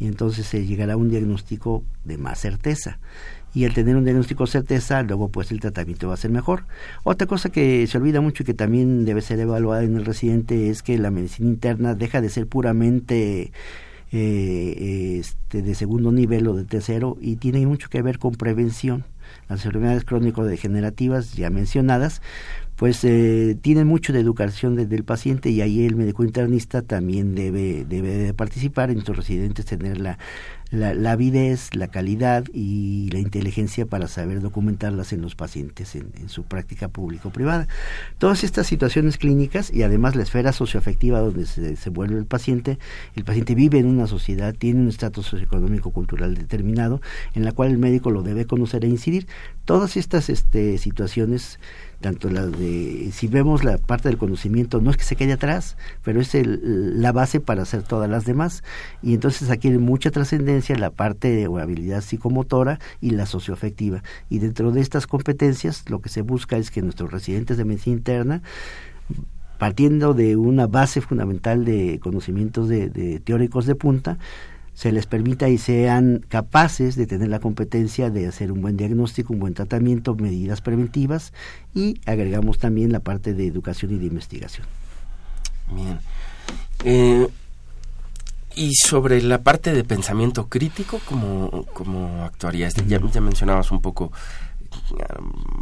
Y 0.01 0.09
entonces 0.09 0.45
se 0.45 0.67
llegará 0.67 0.95
a 0.95 0.97
un 0.97 1.09
diagnóstico 1.09 1.85
de 2.05 2.19
más 2.19 2.41
certeza. 2.41 2.99
Y 3.55 3.65
al 3.65 3.75
tener 3.75 3.95
un 3.95 4.03
diagnóstico 4.03 4.49
certeza 4.49 5.05
luego 5.05 5.29
pues 5.29 5.53
el 5.53 5.61
tratamiento 5.61 6.09
va 6.09 6.15
a 6.15 6.17
ser 6.17 6.33
mejor. 6.33 6.65
Otra 7.05 7.29
cosa 7.29 7.49
que 7.49 7.87
se 7.87 7.97
olvida 7.97 8.21
mucho 8.21 8.43
y 8.43 8.47
que 8.47 8.55
también 8.55 9.05
debe 9.05 9.21
ser 9.21 9.39
evaluada 9.39 9.85
en 9.85 9.97
el 9.97 10.05
residente 10.05 10.69
es 10.69 10.83
que 10.83 10.99
la 10.99 11.13
medicina 11.13 11.49
interna 11.49 11.95
deja 11.95 12.21
de 12.21 12.29
ser 12.29 12.49
puramente 12.49 13.53
eh, 14.11 15.21
este, 15.21 15.63
de 15.63 15.75
segundo 15.77 16.11
nivel 16.11 16.49
o 16.49 16.55
de 16.55 16.65
tercero 16.65 17.17
y 17.21 17.37
tiene 17.37 17.65
mucho 17.69 17.89
que 17.89 18.03
ver 18.03 18.19
con 18.19 18.35
prevención 18.35 19.05
las 19.49 19.65
enfermedades 19.65 20.05
crónico-degenerativas 20.05 21.35
ya 21.35 21.51
mencionadas, 21.51 22.23
pues 22.79 23.03
eh, 23.03 23.59
tienen 23.61 23.89
mucho 23.89 24.13
de 24.13 24.21
educación 24.21 24.77
desde 24.77 24.95
el 24.95 25.03
paciente 25.03 25.51
y 25.51 25.63
ahí 25.63 25.85
el 25.85 25.97
médico 25.97 26.23
internista 26.23 26.81
también 26.81 27.35
debe, 27.35 27.85
debe 27.85 28.11
de 28.11 28.33
participar 28.35 28.93
en 28.93 29.05
sus 29.05 29.17
residentes, 29.17 29.67
tener 29.67 29.99
la, 29.99 30.17
la, 30.71 31.11
avidez, 31.11 31.75
la 31.75 31.89
calidad 31.89 32.45
y 32.53 33.11
la 33.11 33.19
inteligencia 33.19 33.85
para 33.87 34.07
saber 34.07 34.41
documentarlas 34.41 35.13
en 35.13 35.23
los 35.23 35.35
pacientes 35.35 35.97
en, 35.97 36.29
su 36.29 36.45
práctica 36.45 36.87
público-privada. 36.87 37.67
Todas 38.19 38.45
estas 38.45 38.69
situaciones 38.69 39.19
clínicas 39.19 39.73
y 39.73 39.83
además 39.83 40.15
la 40.15 40.23
esfera 40.23 40.53
socioafectiva 40.53 41.19
donde 41.19 41.47
se, 41.47 41.75
se 41.75 41.91
vuelve 41.91 42.17
el 42.17 42.27
paciente, 42.27 42.79
el 43.17 43.25
paciente 43.25 43.57
vive 43.57 43.81
en 43.81 43.87
una 43.87 44.07
sociedad, 44.07 44.55
tiene 44.55 44.83
un 44.83 44.89
estatus 44.89 45.27
socioeconómico-cultural 45.27 46.37
determinado 46.37 47.01
en 47.35 47.45
la 47.45 47.51
cual 47.51 47.71
el 47.71 47.79
médico 47.79 48.13
lo 48.13 48.23
debe 48.23 48.45
conocer 48.45 48.85
e 48.85 48.89
incidir. 48.89 49.27
Todas 49.65 49.97
estas 49.97 50.31
este, 50.31 50.79
situaciones 50.79 51.59
tanto 52.01 52.31
la 52.31 52.47
de, 52.47 53.11
si 53.13 53.27
vemos 53.27 53.65
la 53.65 53.79
parte 53.79 54.09
del 54.09 54.19
conocimiento, 54.19 54.81
no 54.81 54.91
es 54.91 54.97
que 54.97 55.05
se 55.05 55.17
quede 55.17 55.33
atrás, 55.33 55.77
pero 56.05 56.21
es 56.21 56.35
el, 56.35 57.01
la 57.03 57.13
base 57.13 57.41
para 57.41 57.63
hacer 57.63 57.83
todas 57.83 58.09
las 58.09 58.25
demás. 58.25 58.63
Y 59.03 59.15
entonces 59.15 59.51
aquí 59.51 59.69
hay 59.69 59.79
mucha 59.79 60.11
trascendencia 60.11 60.77
la 60.77 60.91
parte 60.91 61.29
de 61.29 61.45
habilidad 61.45 62.03
psicomotora 62.03 62.79
y 63.01 63.11
la 63.11 63.27
socioafectiva. 63.27 64.03
Y 64.29 64.39
dentro 64.39 64.71
de 64.71 64.81
estas 64.81 65.07
competencias, 65.07 65.85
lo 65.89 66.01
que 66.01 66.09
se 66.09 66.23
busca 66.23 66.57
es 66.57 66.71
que 66.71 66.83
nuestros 66.83 67.11
residentes 67.11 67.57
de 67.57 67.65
medicina 67.65 67.97
interna 67.97 68.43
partiendo 69.59 70.15
de 70.15 70.37
una 70.37 70.69
base 70.69 71.01
fundamental 71.01 71.65
de 71.65 71.99
conocimientos 72.01 72.69
de 72.69 73.21
teóricos 73.25 73.67
de 73.67 73.75
punta, 73.75 74.19
se 74.79 74.93
les 74.93 75.07
permita 75.07 75.49
y 75.49 75.59
sean 75.59 76.25
capaces 76.29 76.95
de 76.95 77.09
tener 77.09 77.31
la 77.31 77.41
competencia 77.41 78.11
de 78.11 78.29
hacer 78.29 78.53
un 78.53 78.63
buen 78.63 78.77
diagnóstico, 78.77 79.33
un 79.33 79.41
buen 79.41 79.53
tratamiento, 79.53 80.15
medidas 80.15 80.61
preventivas 80.61 81.33
y 81.75 82.01
agregamos 82.07 82.61
también 82.61 82.93
la 82.93 83.01
parte 83.01 83.35
de 83.35 83.49
educación 83.49 83.91
y 83.91 83.99
de 83.99 84.07
investigación. 84.07 84.69
Bien. 85.73 85.99
Eh, 86.85 87.27
y 88.55 88.75
sobre 88.77 89.21
la 89.21 89.43
parte 89.43 89.73
de 89.73 89.83
pensamiento 89.83 90.47
crítico, 90.47 91.01
¿cómo, 91.07 91.67
cómo 91.73 92.23
actuaría? 92.23 92.69
Ya, 92.69 93.01
ya 93.01 93.21
mencionabas 93.21 93.73
un 93.73 93.81
poco 93.81 94.13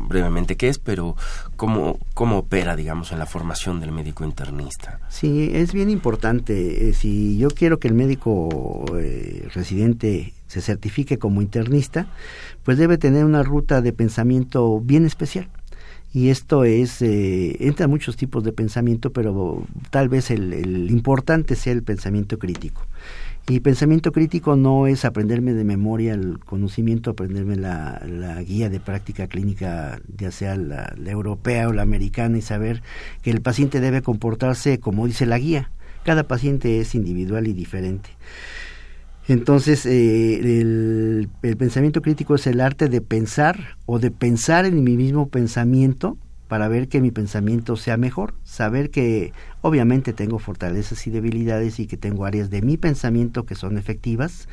brevemente 0.08 0.56
qué 0.56 0.68
es, 0.68 0.78
pero 0.78 1.16
cómo, 1.56 1.98
cómo 2.14 2.38
opera, 2.38 2.76
digamos, 2.76 3.12
en 3.12 3.18
la 3.18 3.26
formación 3.26 3.80
del 3.80 3.92
médico 3.92 4.24
internista. 4.24 5.00
Sí, 5.08 5.50
es 5.52 5.72
bien 5.72 5.90
importante. 5.90 6.88
Eh, 6.88 6.94
si 6.94 7.38
yo 7.38 7.48
quiero 7.48 7.78
que 7.78 7.88
el 7.88 7.94
médico 7.94 8.84
eh, 8.96 9.48
residente 9.54 10.34
se 10.46 10.60
certifique 10.60 11.18
como 11.18 11.42
internista, 11.42 12.06
pues 12.64 12.78
debe 12.78 12.98
tener 12.98 13.24
una 13.24 13.42
ruta 13.42 13.80
de 13.80 13.92
pensamiento 13.92 14.80
bien 14.80 15.04
especial. 15.06 15.48
Y 16.12 16.30
esto 16.30 16.64
es, 16.64 17.02
eh, 17.02 17.56
entra 17.60 17.88
muchos 17.88 18.16
tipos 18.16 18.42
de 18.42 18.52
pensamiento, 18.52 19.12
pero 19.12 19.64
tal 19.90 20.08
vez 20.08 20.30
el, 20.30 20.52
el 20.52 20.90
importante 20.90 21.56
sea 21.56 21.72
el 21.72 21.82
pensamiento 21.82 22.38
crítico. 22.38 22.86
Y 23.48 23.60
pensamiento 23.60 24.10
crítico 24.10 24.56
no 24.56 24.88
es 24.88 25.04
aprenderme 25.04 25.52
de 25.52 25.62
memoria 25.62 26.14
el 26.14 26.40
conocimiento, 26.40 27.10
aprenderme 27.10 27.54
la, 27.54 28.02
la 28.04 28.42
guía 28.42 28.68
de 28.68 28.80
práctica 28.80 29.28
clínica, 29.28 30.00
ya 30.16 30.32
sea 30.32 30.56
la, 30.56 30.92
europea 31.04 31.68
o 31.68 31.72
la 31.72 31.82
americana, 31.82 32.38
y 32.38 32.42
saber 32.42 32.82
que 33.22 33.30
el 33.30 33.42
paciente 33.42 33.78
debe 33.78 34.02
comportarse 34.02 34.80
como 34.80 35.06
dice 35.06 35.26
la 35.26 35.38
guía. 35.38 35.70
Cada 36.02 36.24
paciente 36.24 36.80
es 36.80 36.96
individual 36.96 37.46
y 37.46 37.52
diferente. 37.52 38.10
Entonces, 39.28 39.86
eh, 39.86 40.38
el, 40.38 41.28
el, 41.42 41.56
pensamiento 41.56 42.02
crítico 42.02 42.34
es 42.34 42.48
el 42.48 42.60
arte 42.60 42.88
de 42.88 43.00
pensar 43.00 43.76
o 43.86 44.00
de 44.00 44.10
pensar 44.10 44.64
en 44.64 44.82
mi 44.82 44.96
mismo 44.96 45.28
pensamiento 45.28 46.16
para 46.48 46.68
ver 46.68 46.88
que 46.88 47.00
mi 47.00 47.10
pensamiento 47.10 47.76
sea 47.76 47.96
mejor, 47.96 48.34
saber 48.44 48.90
que 48.90 49.32
obviamente 49.62 50.12
tengo 50.12 50.38
fortalezas 50.38 51.06
y 51.06 51.10
debilidades 51.10 51.80
y 51.80 51.86
que 51.86 51.96
tengo 51.96 52.24
áreas 52.24 52.50
de 52.50 52.62
mi 52.62 52.76
pensamiento 52.76 53.46
que 53.46 53.54
son 53.54 53.78
efectivas, 53.78 54.48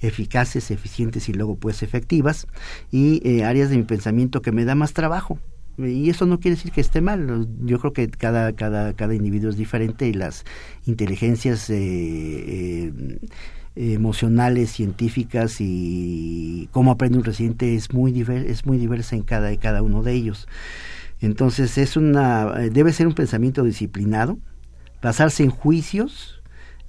eficaces, 0.00 0.70
eficientes 0.70 1.28
y 1.28 1.32
luego 1.32 1.56
pues 1.56 1.82
efectivas, 1.82 2.46
y 2.90 3.26
eh, 3.28 3.44
áreas 3.44 3.70
de 3.70 3.76
mi 3.76 3.84
pensamiento 3.84 4.42
que 4.42 4.52
me 4.52 4.64
da 4.64 4.74
más 4.74 4.92
trabajo. 4.92 5.38
Y 5.78 6.10
eso 6.10 6.26
no 6.26 6.38
quiere 6.38 6.56
decir 6.56 6.70
que 6.70 6.82
esté 6.82 7.00
mal. 7.00 7.48
Yo 7.64 7.78
creo 7.78 7.94
que 7.94 8.08
cada, 8.08 8.52
cada, 8.52 8.92
cada 8.92 9.14
individuo 9.14 9.48
es 9.48 9.56
diferente 9.56 10.06
y 10.06 10.12
las 10.12 10.44
inteligencias 10.84 11.70
eh, 11.70 12.92
eh, 13.74 13.94
emocionales, 13.94 14.70
científicas 14.70 15.56
y 15.60 16.68
cómo 16.72 16.90
aprende 16.90 17.16
un 17.16 17.24
residente 17.24 17.74
es 17.74 17.94
muy, 17.94 18.20
es 18.20 18.66
muy 18.66 18.76
diversa 18.76 19.16
en 19.16 19.22
cada, 19.22 19.56
cada 19.56 19.80
uno 19.80 20.02
de 20.02 20.12
ellos. 20.12 20.46
Entonces 21.22 21.78
es 21.78 21.96
una, 21.96 22.52
eh, 22.58 22.70
debe 22.70 22.92
ser 22.92 23.06
un 23.06 23.14
pensamiento 23.14 23.62
disciplinado, 23.62 24.38
basarse 25.00 25.44
en 25.44 25.50
juicios, 25.50 26.42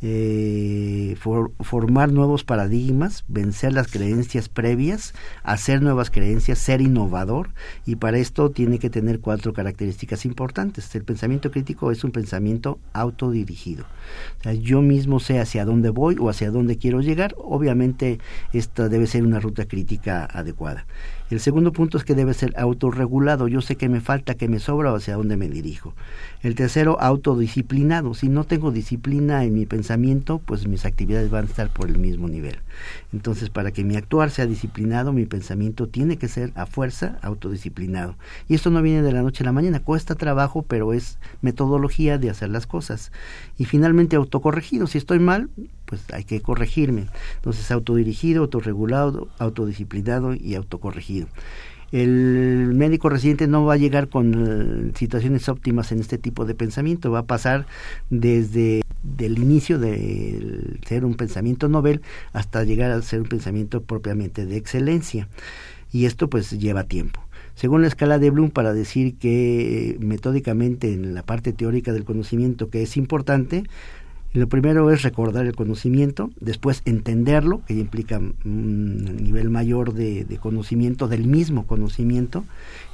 eh, 0.06 1.16
formar 1.62 2.12
nuevos 2.12 2.44
paradigmas, 2.44 3.24
vencer 3.30 3.72
las 3.72 3.90
creencias 3.90 4.50
previas, 4.50 5.14
hacer 5.44 5.82
nuevas 5.82 6.10
creencias, 6.10 6.60
ser 6.60 6.82
innovador 6.82 7.52
y 7.86 7.96
para 7.96 8.18
esto 8.18 8.52
tiene 8.52 8.80
que 8.80 8.90
tener 8.90 9.22
cuatro 9.22 9.54
características 9.54 10.26
importantes. 10.26 10.94
El 10.94 11.06
pensamiento 11.06 11.52
crítico 11.52 11.90
es 11.90 12.04
un 12.04 12.12
pensamiento 12.12 12.80
autodirigido. 12.92 13.86
O 14.40 14.44
sea, 14.44 14.54
yo 14.54 14.82
mismo 14.82 15.22
sé 15.22 15.40
hacia 15.40 15.64
dónde 15.64 15.90
voy 15.90 16.18
o 16.20 16.30
hacia 16.30 16.52
dónde 16.52 16.78
quiero 16.78 17.00
llegar. 17.00 17.34
Obviamente 17.38 18.20
esta 18.52 18.90
debe 18.90 19.08
ser 19.08 19.24
una 19.24 19.40
ruta 19.40 19.66
crítica 19.66 20.26
adecuada. 20.26 20.86
El 21.34 21.40
segundo 21.40 21.72
punto 21.74 21.98
es 21.98 22.04
que 22.04 22.14
debe 22.14 22.36
ser 22.36 22.54
autorregulado. 22.60 23.48
Yo 23.48 23.62
sé 23.62 23.76
que 23.76 23.90
me 23.90 24.02
falta, 24.02 24.36
que 24.36 24.48
me 24.48 24.60
sobra 24.60 24.94
o 24.94 24.98
hacia 24.98 25.16
dónde 25.16 25.36
me 25.36 25.50
dirijo. 25.50 25.96
El 26.44 26.56
tercero, 26.56 27.00
autodisciplinado. 27.00 28.14
Si 28.14 28.28
no 28.28 28.44
tengo 28.44 28.74
disciplina 28.74 29.46
en 29.46 29.54
mi 29.54 29.66
pensamiento, 29.66 30.40
pues 30.40 30.68
mis 30.68 30.86
actividades 30.86 31.30
van 31.30 31.46
a 31.46 31.48
estar 31.48 31.70
por 31.70 31.90
el 31.90 31.98
mismo 31.98 32.28
nivel. 32.28 32.58
Entonces, 33.14 33.50
para 33.50 33.72
que 33.72 33.86
mi 33.86 33.96
actuar 33.96 34.30
sea 34.30 34.46
disciplinado, 34.46 35.14
mi 35.14 35.26
pensamiento 35.26 35.88
tiene 35.88 36.18
que 36.18 36.28
ser 36.28 36.52
a 36.56 36.66
fuerza 36.66 37.18
autodisciplinado. 37.22 38.18
Y 38.50 38.56
esto 38.56 38.72
no 38.72 38.82
viene 38.82 39.04
de 39.04 39.14
la 39.14 39.22
noche 39.22 39.44
a 39.44 39.46
la 39.46 39.54
mañana, 39.54 39.80
cuesta 39.80 40.16
trabajo, 40.16 40.64
pero 40.64 40.92
es 40.92 41.18
metodología 41.42 42.18
de 42.18 42.30
hacer 42.30 42.50
las 42.50 42.68
cosas. 42.68 43.14
Y 43.58 43.64
finalmente, 43.64 44.18
autocorregido. 44.18 44.86
Si 44.88 44.98
estoy 44.98 45.20
mal, 45.20 45.50
pues 45.86 46.04
hay 46.12 46.26
que 46.26 46.42
corregirme. 46.42 47.08
Entonces, 47.36 47.72
autodirigido, 47.72 48.42
autorregulado, 48.42 49.30
autodisciplinado 49.40 50.34
y 50.34 50.56
autocorregido 50.56 51.30
el 51.94 52.74
médico 52.74 53.08
residente 53.08 53.48
no 53.48 53.66
va 53.66 53.76
a 53.76 53.78
llegar 53.78 54.10
con 54.10 54.34
eh, 54.34 54.92
situaciones 54.98 55.48
óptimas 55.48 55.92
en 55.92 56.00
este 56.00 56.18
tipo 56.18 56.44
de 56.44 56.56
pensamiento, 56.56 57.12
va 57.12 57.20
a 57.20 57.28
pasar 57.28 57.68
desde 58.10 58.82
el 59.20 59.38
inicio 59.38 59.78
de 59.78 60.80
ser 60.88 61.06
un 61.06 61.14
pensamiento 61.14 61.70
novel 61.70 62.02
hasta 62.32 62.64
llegar 62.64 62.90
a 62.90 63.00
ser 63.04 63.22
un 63.22 63.28
pensamiento 63.28 63.84
propiamente 63.84 64.48
de 64.48 64.58
excelencia. 64.58 65.28
Y 65.92 66.06
esto 66.06 66.32
pues 66.32 66.50
lleva 66.50 66.86
tiempo. 66.86 67.24
Según 67.54 67.84
la 67.84 67.88
escala 67.90 68.18
de 68.18 68.32
Bloom, 68.32 68.50
para 68.50 68.74
decir 68.74 69.16
que 69.20 69.96
metódicamente 70.00 70.92
en 70.92 71.14
la 71.14 71.22
parte 71.22 71.54
teórica 71.54 71.94
del 71.94 72.06
conocimiento 72.06 72.72
que 72.72 72.82
es 72.82 72.98
importante, 72.98 73.66
Lo 74.34 74.50
primero 74.50 74.90
es 74.90 75.04
recordar 75.04 75.46
el 75.46 75.56
conocimiento, 75.56 76.32
después 76.40 76.82
entenderlo, 76.86 77.62
que 77.68 77.76
implica 77.76 78.18
un 78.18 79.06
nivel 79.18 79.52
mayor 79.52 79.94
de, 79.94 80.26
conocimiento 80.42 81.08
del 81.08 81.28
mismo 81.28 81.68
conocimiento. 81.68 82.44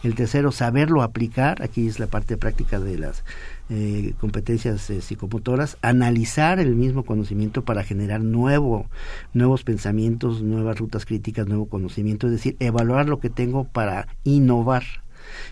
El 0.03 0.15
tercero, 0.15 0.51
saberlo 0.51 1.01
aplicar, 1.01 1.61
aquí 1.61 1.87
es 1.87 1.97
la 1.97 2.07
parte 2.07 2.35
práctica 2.35 2.81
de 2.81 2.97
las 2.97 3.23
eh, 3.69 4.15
competencias 4.19 4.89
eh, 4.89 4.99
psicomotoras, 4.99 5.77
analizar 5.81 6.59
el 6.59 6.75
mismo 6.75 7.05
conocimiento 7.05 7.63
para 7.63 7.85
generar 7.85 8.19
nuevo, 8.19 8.87
nuevos 9.33 9.63
pensamientos, 9.63 10.41
nuevas 10.41 10.77
rutas 10.77 11.05
críticas, 11.05 11.47
nuevo 11.47 11.67
conocimiento, 11.69 12.27
es 12.27 12.33
decir, 12.33 12.57
evaluar 12.59 13.07
lo 13.07 13.21
que 13.21 13.29
tengo 13.29 13.63
para 13.63 14.09
innovar. 14.25 14.83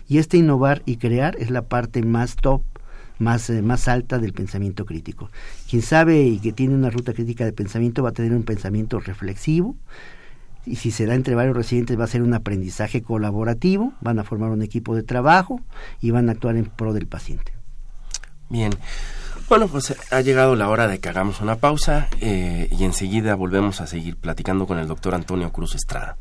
Y 0.06 0.18
este 0.18 0.36
innovar 0.36 0.82
y 0.84 0.96
crear 0.96 1.34
es 1.38 1.50
la 1.50 1.62
parte 1.62 2.02
más 2.02 2.36
top 2.36 2.60
más, 3.18 3.50
eh, 3.50 3.62
más 3.62 3.88
alta 3.88 4.18
del 4.18 4.32
pensamiento 4.32 4.84
crítico. 4.84 5.30
Quien 5.68 5.82
sabe 5.82 6.22
y 6.22 6.38
que 6.38 6.52
tiene 6.52 6.74
una 6.74 6.90
ruta 6.90 7.12
crítica 7.12 7.44
de 7.44 7.52
pensamiento 7.52 8.02
va 8.02 8.10
a 8.10 8.12
tener 8.12 8.32
un 8.32 8.44
pensamiento 8.44 9.00
reflexivo, 9.00 9.76
y 10.66 10.76
si 10.76 10.90
se 10.90 11.06
da 11.06 11.14
entre 11.14 11.34
varios 11.34 11.56
residentes 11.56 11.98
va 11.98 12.04
a 12.04 12.08
ser 12.08 12.22
un 12.22 12.34
aprendizaje 12.34 13.02
colaborativo, 13.02 13.94
van 14.00 14.18
a 14.18 14.24
formar 14.24 14.50
un 14.50 14.62
equipo 14.62 14.94
de 14.94 15.02
trabajo 15.02 15.60
y 16.00 16.10
van 16.10 16.28
a 16.28 16.32
actuar 16.32 16.56
en 16.56 16.66
pro 16.66 16.92
del 16.92 17.06
paciente. 17.06 17.52
Bien, 18.50 18.72
bueno, 19.48 19.68
pues 19.68 19.94
ha 20.10 20.20
llegado 20.20 20.56
la 20.56 20.68
hora 20.68 20.86
de 20.86 21.00
que 21.00 21.08
hagamos 21.08 21.40
una 21.40 21.56
pausa 21.56 22.08
eh, 22.20 22.68
y 22.70 22.84
enseguida 22.84 23.34
volvemos 23.34 23.80
a 23.80 23.86
seguir 23.86 24.16
platicando 24.16 24.66
con 24.66 24.78
el 24.78 24.86
doctor 24.86 25.14
Antonio 25.14 25.50
Cruz 25.52 25.74
Estrada. 25.74 26.16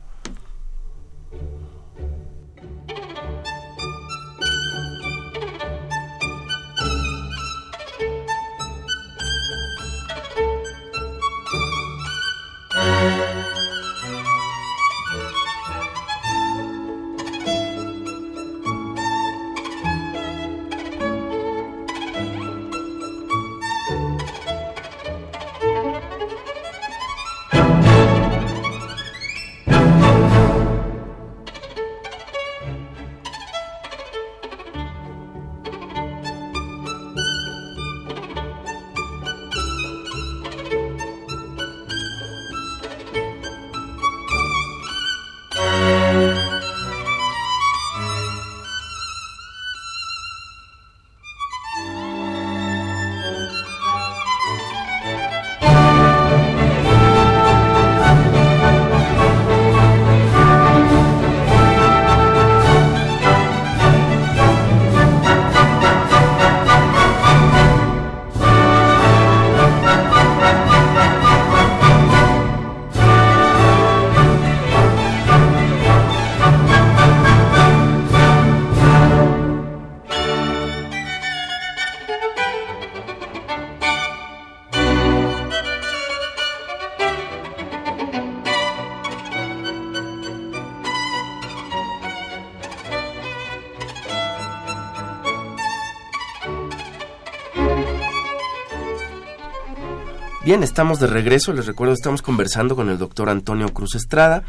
Estamos 100.63 100.99
de 100.99 101.05
regreso. 101.05 101.53
Les 101.53 101.67
recuerdo, 101.67 101.93
estamos 101.93 102.23
conversando 102.23 102.75
con 102.75 102.89
el 102.89 102.97
doctor 102.97 103.29
Antonio 103.29 103.71
Cruz 103.73 103.93
Estrada. 103.93 104.43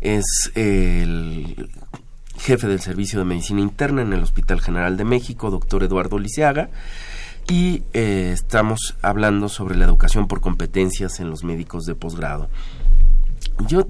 Es 0.00 0.50
el 0.54 1.68
jefe 2.38 2.68
del 2.68 2.80
Servicio 2.80 3.18
de 3.18 3.26
Medicina 3.26 3.60
Interna 3.60 4.00
en 4.00 4.14
el 4.14 4.22
Hospital 4.22 4.62
General 4.62 4.96
de 4.96 5.04
México, 5.04 5.50
doctor 5.50 5.82
Eduardo 5.82 6.18
Lisiaga. 6.18 6.70
Y 7.48 7.82
eh, 7.92 8.30
estamos 8.32 8.96
hablando 9.02 9.50
sobre 9.50 9.76
la 9.76 9.84
educación 9.84 10.26
por 10.26 10.40
competencias 10.40 11.20
en 11.20 11.28
los 11.28 11.44
médicos 11.44 11.84
de 11.84 11.96
posgrado. 11.96 12.48
Yo 13.68 13.86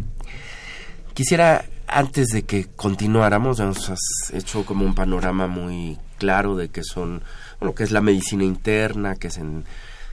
quisiera, 1.15 1.65
antes 1.87 2.29
de 2.29 2.43
que 2.43 2.67
continuáramos, 2.75 3.61
nos 3.61 3.89
has 3.89 4.01
hecho 4.33 4.65
como 4.65 4.85
un 4.85 4.97
panorama 4.97 5.47
muy 5.47 5.97
claro 6.19 6.57
de 6.57 6.71
qué 6.71 6.83
son, 6.83 7.23
bueno, 7.61 7.75
qué 7.75 7.85
es 7.85 7.93
la 7.93 8.01
medicina 8.01 8.43
interna, 8.43 9.15
qué 9.15 9.29
es 9.29 9.39
en 9.39 9.65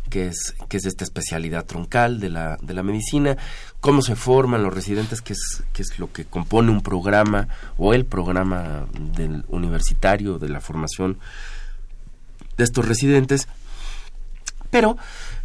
que 0.09 0.27
es, 0.27 0.55
que 0.67 0.77
es 0.77 0.85
esta 0.85 1.03
especialidad 1.03 1.65
troncal 1.65 2.19
de 2.19 2.29
la, 2.29 2.57
de 2.61 2.73
la 2.73 2.83
medicina, 2.83 3.37
cómo 3.79 4.01
se 4.01 4.15
forman 4.15 4.63
los 4.63 4.73
residentes, 4.73 5.21
qué 5.21 5.33
es, 5.33 5.63
es 5.77 5.99
lo 5.99 6.11
que 6.11 6.25
compone 6.25 6.71
un 6.71 6.81
programa 6.81 7.47
o 7.77 7.93
el 7.93 8.05
programa 8.05 8.85
del 9.15 9.45
universitario 9.47 10.39
de 10.39 10.49
la 10.49 10.61
formación 10.61 11.19
de 12.57 12.63
estos 12.63 12.87
residentes. 12.87 13.47
Pero, 14.69 14.97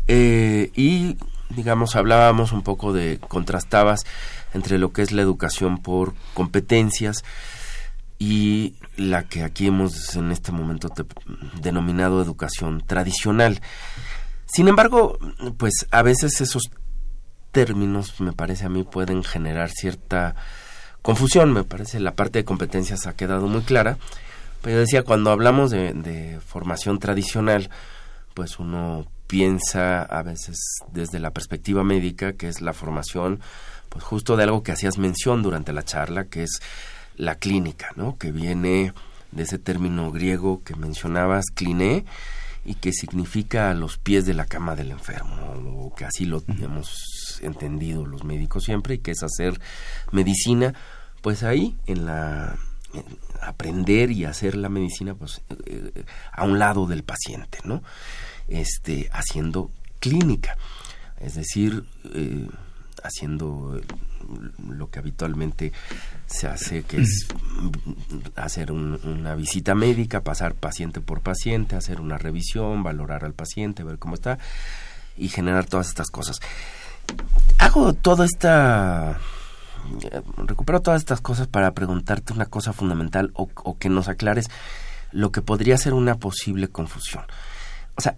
eh, 0.09 0.70
y 0.74 1.16
digamos, 1.50 1.96
hablábamos 1.96 2.53
un 2.53 2.62
poco 2.62 2.92
de, 2.92 3.18
contrastabas 3.29 4.05
entre 4.53 4.79
lo 4.79 4.92
que 4.92 5.03
es 5.03 5.12
la 5.12 5.22
educación 5.22 5.79
por 5.79 6.14
competencias 6.35 7.24
y 8.18 8.74
la 8.96 9.24
que 9.24 9.42
aquí 9.42 9.66
hemos 9.66 10.14
en 10.16 10.31
este 10.31 10.53
momento 10.53 10.88
denominado 11.61 12.22
educación 12.22 12.83
tradicional. 12.87 13.61
Sin 14.46 14.68
embargo, 14.68 15.18
pues 15.57 15.87
a 15.90 16.02
veces 16.02 16.40
esos 16.40 16.70
términos, 17.52 18.20
me 18.20 18.33
parece 18.33 18.66
a 18.66 18.68
mí, 18.68 18.83
pueden 18.83 19.22
generar 19.22 19.70
cierta 19.70 20.35
confusión. 21.02 21.52
Me 21.52 21.64
parece 21.64 22.00
la 22.00 22.14
parte 22.14 22.40
de 22.40 22.44
competencias 22.44 23.07
ha 23.07 23.14
quedado 23.14 23.46
muy 23.46 23.62
clara. 23.62 23.96
Pero 24.61 24.76
yo 24.76 24.80
decía, 24.80 25.02
cuando 25.02 25.30
hablamos 25.30 25.70
de, 25.70 26.40
formación 26.46 26.98
tradicional, 26.98 27.70
pues 28.35 28.59
uno 28.59 29.07
piensa 29.26 30.02
a 30.02 30.22
veces 30.22 30.57
desde 30.92 31.20
la 31.20 31.30
perspectiva 31.30 31.85
médica, 31.85 32.33
que 32.33 32.48
es 32.48 32.61
la 32.61 32.72
formación, 32.72 33.40
pues 33.88 34.02
justo 34.04 34.37
de 34.37 34.44
algo 34.44 34.62
que 34.62 34.72
hacías 34.72 34.98
mención 34.98 35.42
durante 35.42 35.72
la 35.72 35.85
charla, 35.85 36.24
que 36.24 36.44
es 36.44 36.61
la 37.16 37.37
clínica, 37.37 37.90
¿no? 37.96 38.16
Que 38.16 38.33
viene 38.33 38.94
de 39.33 39.42
ese 39.42 39.59
término 39.59 40.11
griego 40.11 40.62
que 40.64 40.74
mencionabas, 40.76 41.44
cliné, 41.54 42.07
y 42.64 42.74
que 42.74 42.92
significa 42.92 43.72
los 43.74 43.98
pies 43.98 44.24
de 44.27 44.35
la 44.35 44.46
cama 44.46 44.74
del 44.74 44.90
enfermo, 44.90 45.35
o 45.79 45.94
que 45.94 46.05
así 46.05 46.24
lo 46.24 46.42
hemos 46.48 47.40
entendido 47.42 48.07
los 48.07 48.24
médicos 48.24 48.64
siempre, 48.64 48.94
y 48.94 48.98
que 48.98 49.11
es 49.11 49.22
hacer 49.22 49.61
medicina, 50.12 50.74
pues 51.20 51.42
ahí 51.42 51.77
en 51.87 52.07
la 52.07 52.57
aprender 53.40 54.11
y 54.11 54.24
hacer 54.24 54.55
la 54.55 54.68
medicina 54.68 55.14
pues 55.14 55.42
eh, 55.66 56.05
a 56.33 56.44
un 56.44 56.59
lado 56.59 56.87
del 56.87 57.03
paciente, 57.03 57.59
¿no? 57.64 57.83
Este 58.48 59.09
haciendo 59.12 59.70
clínica, 60.00 60.57
es 61.20 61.35
decir, 61.35 61.85
eh, 62.14 62.48
haciendo 63.04 63.80
lo 64.66 64.90
que 64.90 64.98
habitualmente 64.98 65.72
se 66.26 66.48
hace, 66.48 66.82
que 66.82 67.02
es 67.02 67.28
hacer 68.34 68.72
una 68.72 69.34
visita 69.34 69.74
médica, 69.74 70.22
pasar 70.22 70.54
paciente 70.54 71.00
por 71.00 71.20
paciente, 71.20 71.76
hacer 71.76 72.00
una 72.00 72.18
revisión, 72.18 72.82
valorar 72.82 73.24
al 73.24 73.34
paciente, 73.34 73.84
ver 73.84 73.98
cómo 73.98 74.14
está 74.14 74.38
y 75.16 75.28
generar 75.28 75.66
todas 75.66 75.88
estas 75.88 76.08
cosas. 76.10 76.40
Hago 77.58 77.92
toda 77.92 78.24
esta... 78.24 79.20
Recupero 80.38 80.80
todas 80.80 81.02
estas 81.02 81.20
cosas 81.20 81.46
para 81.46 81.72
preguntarte 81.72 82.32
una 82.32 82.46
cosa 82.46 82.72
fundamental 82.72 83.30
o, 83.34 83.50
o 83.54 83.76
que 83.76 83.90
nos 83.90 84.08
aclares 84.08 84.46
lo 85.12 85.30
que 85.30 85.42
podría 85.42 85.76
ser 85.76 85.92
una 85.92 86.16
posible 86.16 86.68
confusión. 86.68 87.24
O 87.96 88.00
sea, 88.00 88.16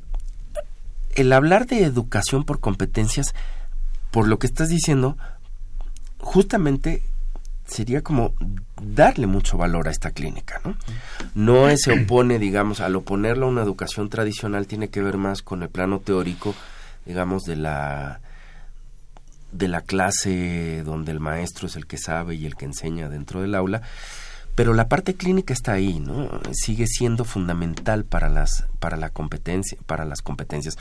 el 1.16 1.32
hablar 1.32 1.66
de 1.66 1.82
educación 1.82 2.44
por 2.44 2.60
competencias, 2.60 3.34
por 4.16 4.28
lo 4.28 4.38
que 4.38 4.46
estás 4.46 4.70
diciendo, 4.70 5.18
justamente 6.16 7.02
sería 7.66 8.00
como 8.00 8.32
darle 8.80 9.26
mucho 9.26 9.58
valor 9.58 9.88
a 9.88 9.90
esta 9.90 10.12
clínica, 10.12 10.58
¿no? 10.64 10.74
No 11.34 11.76
se 11.76 11.92
opone, 11.92 12.38
digamos, 12.38 12.80
al 12.80 12.96
oponerlo 12.96 13.44
a 13.44 13.50
una 13.50 13.60
educación 13.60 14.08
tradicional 14.08 14.66
tiene 14.66 14.88
que 14.88 15.02
ver 15.02 15.18
más 15.18 15.42
con 15.42 15.62
el 15.62 15.68
plano 15.68 15.98
teórico 16.00 16.54
digamos, 17.04 17.42
de 17.42 17.56
la 17.56 18.20
de 19.52 19.68
la 19.68 19.82
clase 19.82 20.82
donde 20.82 21.12
el 21.12 21.20
maestro 21.20 21.66
es 21.66 21.76
el 21.76 21.86
que 21.86 21.98
sabe 21.98 22.36
y 22.36 22.46
el 22.46 22.56
que 22.56 22.64
enseña 22.64 23.10
dentro 23.10 23.42
del 23.42 23.54
aula, 23.54 23.82
pero 24.56 24.72
la 24.72 24.88
parte 24.88 25.14
clínica 25.14 25.52
está 25.52 25.74
ahí, 25.74 26.00
¿no? 26.00 26.28
Sigue 26.50 26.86
siendo 26.86 27.24
fundamental 27.24 28.04
para 28.04 28.28
las 28.28 28.64
para 28.80 28.96
la 28.96 29.10
competencia, 29.10 29.78
para 29.86 30.04
las 30.04 30.22
competencias. 30.22 30.76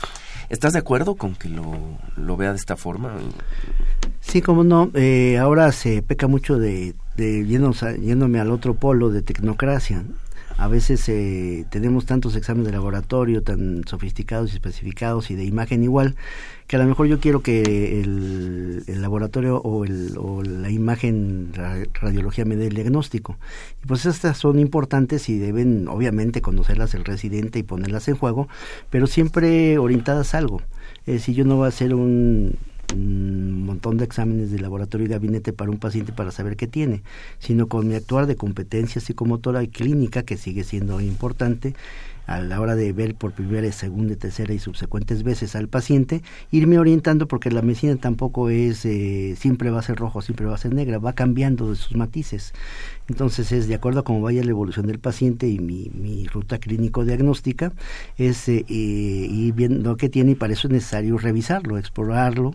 ¿Estás 0.48 0.72
de 0.72 0.80
acuerdo 0.80 1.14
con 1.14 1.34
que 1.34 1.48
lo, 1.48 1.76
lo 2.16 2.36
vea 2.36 2.50
de 2.50 2.56
esta 2.56 2.76
forma? 2.76 3.14
Sí, 4.20 4.40
como 4.40 4.64
no. 4.64 4.90
Eh, 4.94 5.38
ahora 5.38 5.70
se 5.72 6.02
peca 6.02 6.26
mucho 6.26 6.58
de, 6.58 6.94
de 7.16 7.46
yéndome 7.46 8.40
al 8.40 8.50
otro 8.50 8.74
polo 8.74 9.10
de 9.10 9.22
tecnocracia 9.22 10.04
a 10.58 10.68
veces 10.68 11.06
eh, 11.08 11.66
tenemos 11.70 12.06
tantos 12.06 12.34
exámenes 12.34 12.66
de 12.66 12.72
laboratorio 12.72 13.42
tan 13.42 13.82
sofisticados 13.86 14.52
y 14.52 14.54
especificados 14.54 15.30
y 15.30 15.34
de 15.34 15.44
imagen 15.44 15.82
igual 15.82 16.16
que 16.66 16.76
a 16.76 16.78
lo 16.78 16.86
mejor 16.86 17.06
yo 17.06 17.20
quiero 17.20 17.42
que 17.42 18.00
el, 18.00 18.84
laboratorio 19.00 19.58
o, 19.58 19.84
el, 19.84 20.14
o 20.18 20.42
la 20.42 20.70
imagen 20.70 21.52
radiología 21.52 22.44
me 22.44 22.56
dé 22.56 22.66
el 22.66 22.74
diagnóstico. 22.74 23.36
Y 23.84 23.86
pues 23.86 24.04
estas 24.06 24.38
son 24.38 24.58
importantes 24.58 25.28
y 25.28 25.38
deben 25.38 25.86
obviamente 25.86 26.40
conocerlas 26.40 26.94
el 26.94 27.04
residente 27.04 27.60
y 27.60 27.62
ponerlas 27.62 28.08
en 28.08 28.16
juego 28.16 28.48
pero 28.90 29.06
siempre 29.06 29.78
orientadas 29.78 30.34
a 30.34 30.38
algo. 30.38 30.62
Eh, 31.06 31.18
si 31.18 31.34
yo 31.34 31.44
no 31.44 31.56
voy 31.56 31.66
a 31.66 31.68
hacer 31.68 31.94
un 31.94 32.56
un 32.94 33.64
montón 33.64 33.96
de 33.96 34.04
exámenes 34.04 34.50
de 34.50 34.58
laboratorio 34.58 35.06
y 35.06 35.10
gabinete 35.10 35.52
para 35.52 35.70
un 35.70 35.78
paciente 35.78 36.12
para 36.12 36.30
saber 36.30 36.56
qué 36.56 36.66
tiene, 36.66 37.02
sino 37.38 37.68
con 37.68 37.88
mi 37.88 37.94
actuar 37.94 38.26
de 38.26 38.36
competencia 38.36 39.00
psicomotora 39.00 39.62
y 39.62 39.68
clínica, 39.68 40.22
que 40.22 40.36
sigue 40.36 40.64
siendo 40.64 41.00
importante, 41.00 41.74
a 42.26 42.40
la 42.40 42.60
hora 42.60 42.74
de 42.74 42.92
ver 42.92 43.14
por 43.14 43.32
primera, 43.32 43.70
segunda, 43.72 44.16
tercera 44.16 44.52
y 44.52 44.58
subsecuentes 44.58 45.22
veces 45.22 45.54
al 45.54 45.68
paciente, 45.68 46.22
irme 46.50 46.78
orientando 46.78 47.28
porque 47.28 47.50
la 47.50 47.62
medicina 47.62 47.96
tampoco 47.96 48.50
es, 48.50 48.84
eh, 48.84 49.36
siempre 49.38 49.70
va 49.70 49.78
a 49.78 49.82
ser 49.82 49.96
rojo, 49.96 50.22
siempre 50.22 50.46
va 50.46 50.54
a 50.54 50.58
ser 50.58 50.74
negra, 50.74 50.98
va 50.98 51.12
cambiando 51.12 51.70
de 51.70 51.76
sus 51.76 51.96
matices. 51.96 52.52
Entonces 53.08 53.52
es 53.52 53.68
de 53.68 53.76
acuerdo 53.76 54.00
a 54.00 54.04
cómo 54.04 54.20
vaya 54.20 54.42
la 54.42 54.50
evolución 54.50 54.86
del 54.86 54.98
paciente 54.98 55.48
y 55.48 55.60
mi, 55.60 55.90
mi 55.94 56.26
ruta 56.26 56.58
clínico-diagnóstica, 56.58 57.72
es 58.18 58.48
eh, 58.48 58.64
ir 58.68 59.54
viendo 59.54 59.96
qué 59.96 60.08
tiene 60.08 60.32
y 60.32 60.34
para 60.34 60.52
eso 60.52 60.66
es 60.66 60.72
necesario 60.72 61.18
revisarlo, 61.18 61.78
explorarlo, 61.78 62.54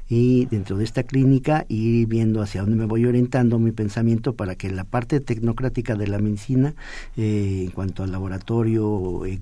y 0.11 0.45
dentro 0.47 0.75
de 0.75 0.83
esta 0.83 1.03
clínica 1.03 1.65
ir 1.69 2.05
viendo 2.05 2.41
hacia 2.41 2.59
dónde 2.63 2.75
me 2.75 2.83
voy 2.83 3.05
orientando 3.05 3.59
mi 3.59 3.71
pensamiento 3.71 4.35
para 4.35 4.55
que 4.55 4.69
la 4.69 4.83
parte 4.83 5.21
tecnocrática 5.21 5.95
de 5.95 6.07
la 6.07 6.19
medicina 6.19 6.73
eh, 7.15 7.61
en 7.63 7.71
cuanto 7.71 8.03
al 8.03 8.11
laboratorio, 8.11 9.25
eh, 9.25 9.39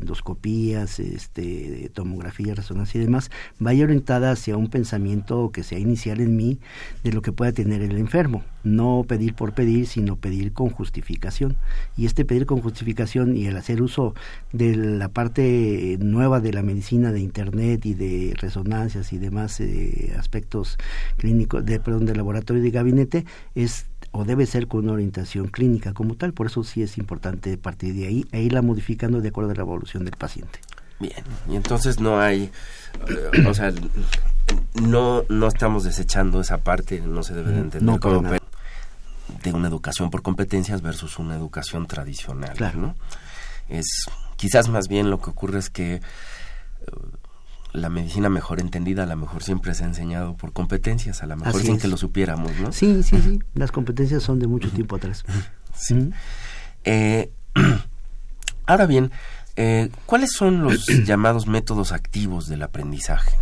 endoscopías, 0.00 1.00
este, 1.00 1.90
tomografía, 1.92 2.54
resonancia 2.54 3.00
y 3.00 3.04
demás, 3.04 3.32
vaya 3.58 3.82
orientada 3.82 4.30
hacia 4.30 4.56
un 4.56 4.68
pensamiento 4.68 5.50
que 5.50 5.64
sea 5.64 5.80
inicial 5.80 6.20
en 6.20 6.36
mí 6.36 6.60
de 7.02 7.10
lo 7.10 7.20
que 7.20 7.32
pueda 7.32 7.50
tener 7.50 7.82
el 7.82 7.98
enfermo. 7.98 8.44
No 8.62 9.04
pedir 9.08 9.34
por 9.34 9.54
pedir, 9.54 9.88
sino 9.88 10.16
pedir 10.16 10.52
con 10.52 10.70
justificación. 10.70 11.56
Y 11.96 12.06
este 12.06 12.24
pedir 12.24 12.46
con 12.46 12.60
justificación 12.60 13.36
y 13.36 13.46
el 13.46 13.56
hacer 13.56 13.82
uso 13.82 14.14
de 14.52 14.76
la 14.76 15.08
parte 15.08 15.98
nueva 16.00 16.40
de 16.40 16.52
la 16.52 16.62
medicina, 16.62 17.10
de 17.10 17.20
Internet 17.20 17.86
y 17.86 17.94
de 17.94 18.34
resonancias 18.36 19.12
y 19.12 19.18
demás, 19.18 19.60
eh, 19.60 19.95
aspectos 20.18 20.78
clínicos, 21.16 21.64
de, 21.64 21.80
perdón, 21.80 22.06
de 22.06 22.14
laboratorio 22.14 22.62
y 22.62 22.64
de 22.66 22.70
gabinete, 22.70 23.26
es 23.54 23.86
o 24.12 24.24
debe 24.24 24.46
ser 24.46 24.66
con 24.66 24.84
una 24.84 24.92
orientación 24.92 25.48
clínica 25.48 25.92
como 25.92 26.14
tal. 26.14 26.32
Por 26.32 26.46
eso 26.46 26.64
sí 26.64 26.82
es 26.82 26.96
importante 26.96 27.56
partir 27.58 27.94
de 27.94 28.06
ahí 28.06 28.26
e 28.32 28.42
irla 28.42 28.62
modificando 28.62 29.20
de 29.20 29.28
acuerdo 29.28 29.50
a 29.50 29.54
la 29.54 29.62
evolución 29.62 30.04
del 30.04 30.16
paciente. 30.16 30.58
Bien, 30.98 31.24
y 31.48 31.56
entonces 31.56 32.00
no 32.00 32.18
hay, 32.18 32.50
eh, 33.08 33.46
o 33.46 33.52
sea, 33.52 33.72
no, 34.80 35.24
no 35.28 35.46
estamos 35.46 35.84
desechando 35.84 36.40
esa 36.40 36.58
parte, 36.58 37.00
no 37.00 37.22
se 37.22 37.34
debe 37.34 37.52
de 37.52 37.60
entender 37.60 38.00
como 38.00 38.22
de 39.42 39.52
una 39.52 39.68
educación 39.68 40.10
por 40.10 40.22
competencias 40.22 40.80
versus 40.80 41.18
una 41.18 41.36
educación 41.36 41.86
tradicional, 41.86 42.56
claro. 42.56 42.78
¿no? 42.80 42.94
Es 43.68 44.06
quizás 44.36 44.68
más 44.68 44.88
bien 44.88 45.10
lo 45.10 45.20
que 45.20 45.30
ocurre 45.30 45.58
es 45.58 45.68
que 45.68 46.00
la 47.76 47.88
medicina 47.88 48.28
mejor 48.28 48.60
entendida, 48.60 49.04
a 49.04 49.06
lo 49.06 49.16
mejor 49.16 49.42
siempre 49.42 49.74
se 49.74 49.84
ha 49.84 49.86
enseñado 49.86 50.36
por 50.36 50.52
competencias, 50.52 51.22
a 51.22 51.26
lo 51.26 51.36
mejor 51.36 51.60
sin 51.60 51.78
que 51.78 51.88
lo 51.88 51.96
supiéramos, 51.96 52.52
¿no? 52.58 52.72
Sí, 52.72 53.02
sí, 53.02 53.20
sí. 53.20 53.38
Las 53.54 53.70
competencias 53.70 54.22
son 54.22 54.38
de 54.38 54.46
mucho 54.46 54.70
tiempo 54.70 54.96
atrás. 54.96 55.24
Sí. 55.78 56.10
Eh, 56.84 57.30
ahora 58.66 58.86
bien, 58.86 59.10
eh, 59.56 59.90
¿cuáles 60.06 60.32
son 60.32 60.62
los 60.62 60.86
llamados 61.04 61.46
métodos 61.46 61.92
activos 61.92 62.48
del 62.48 62.62
aprendizaje? 62.62 63.32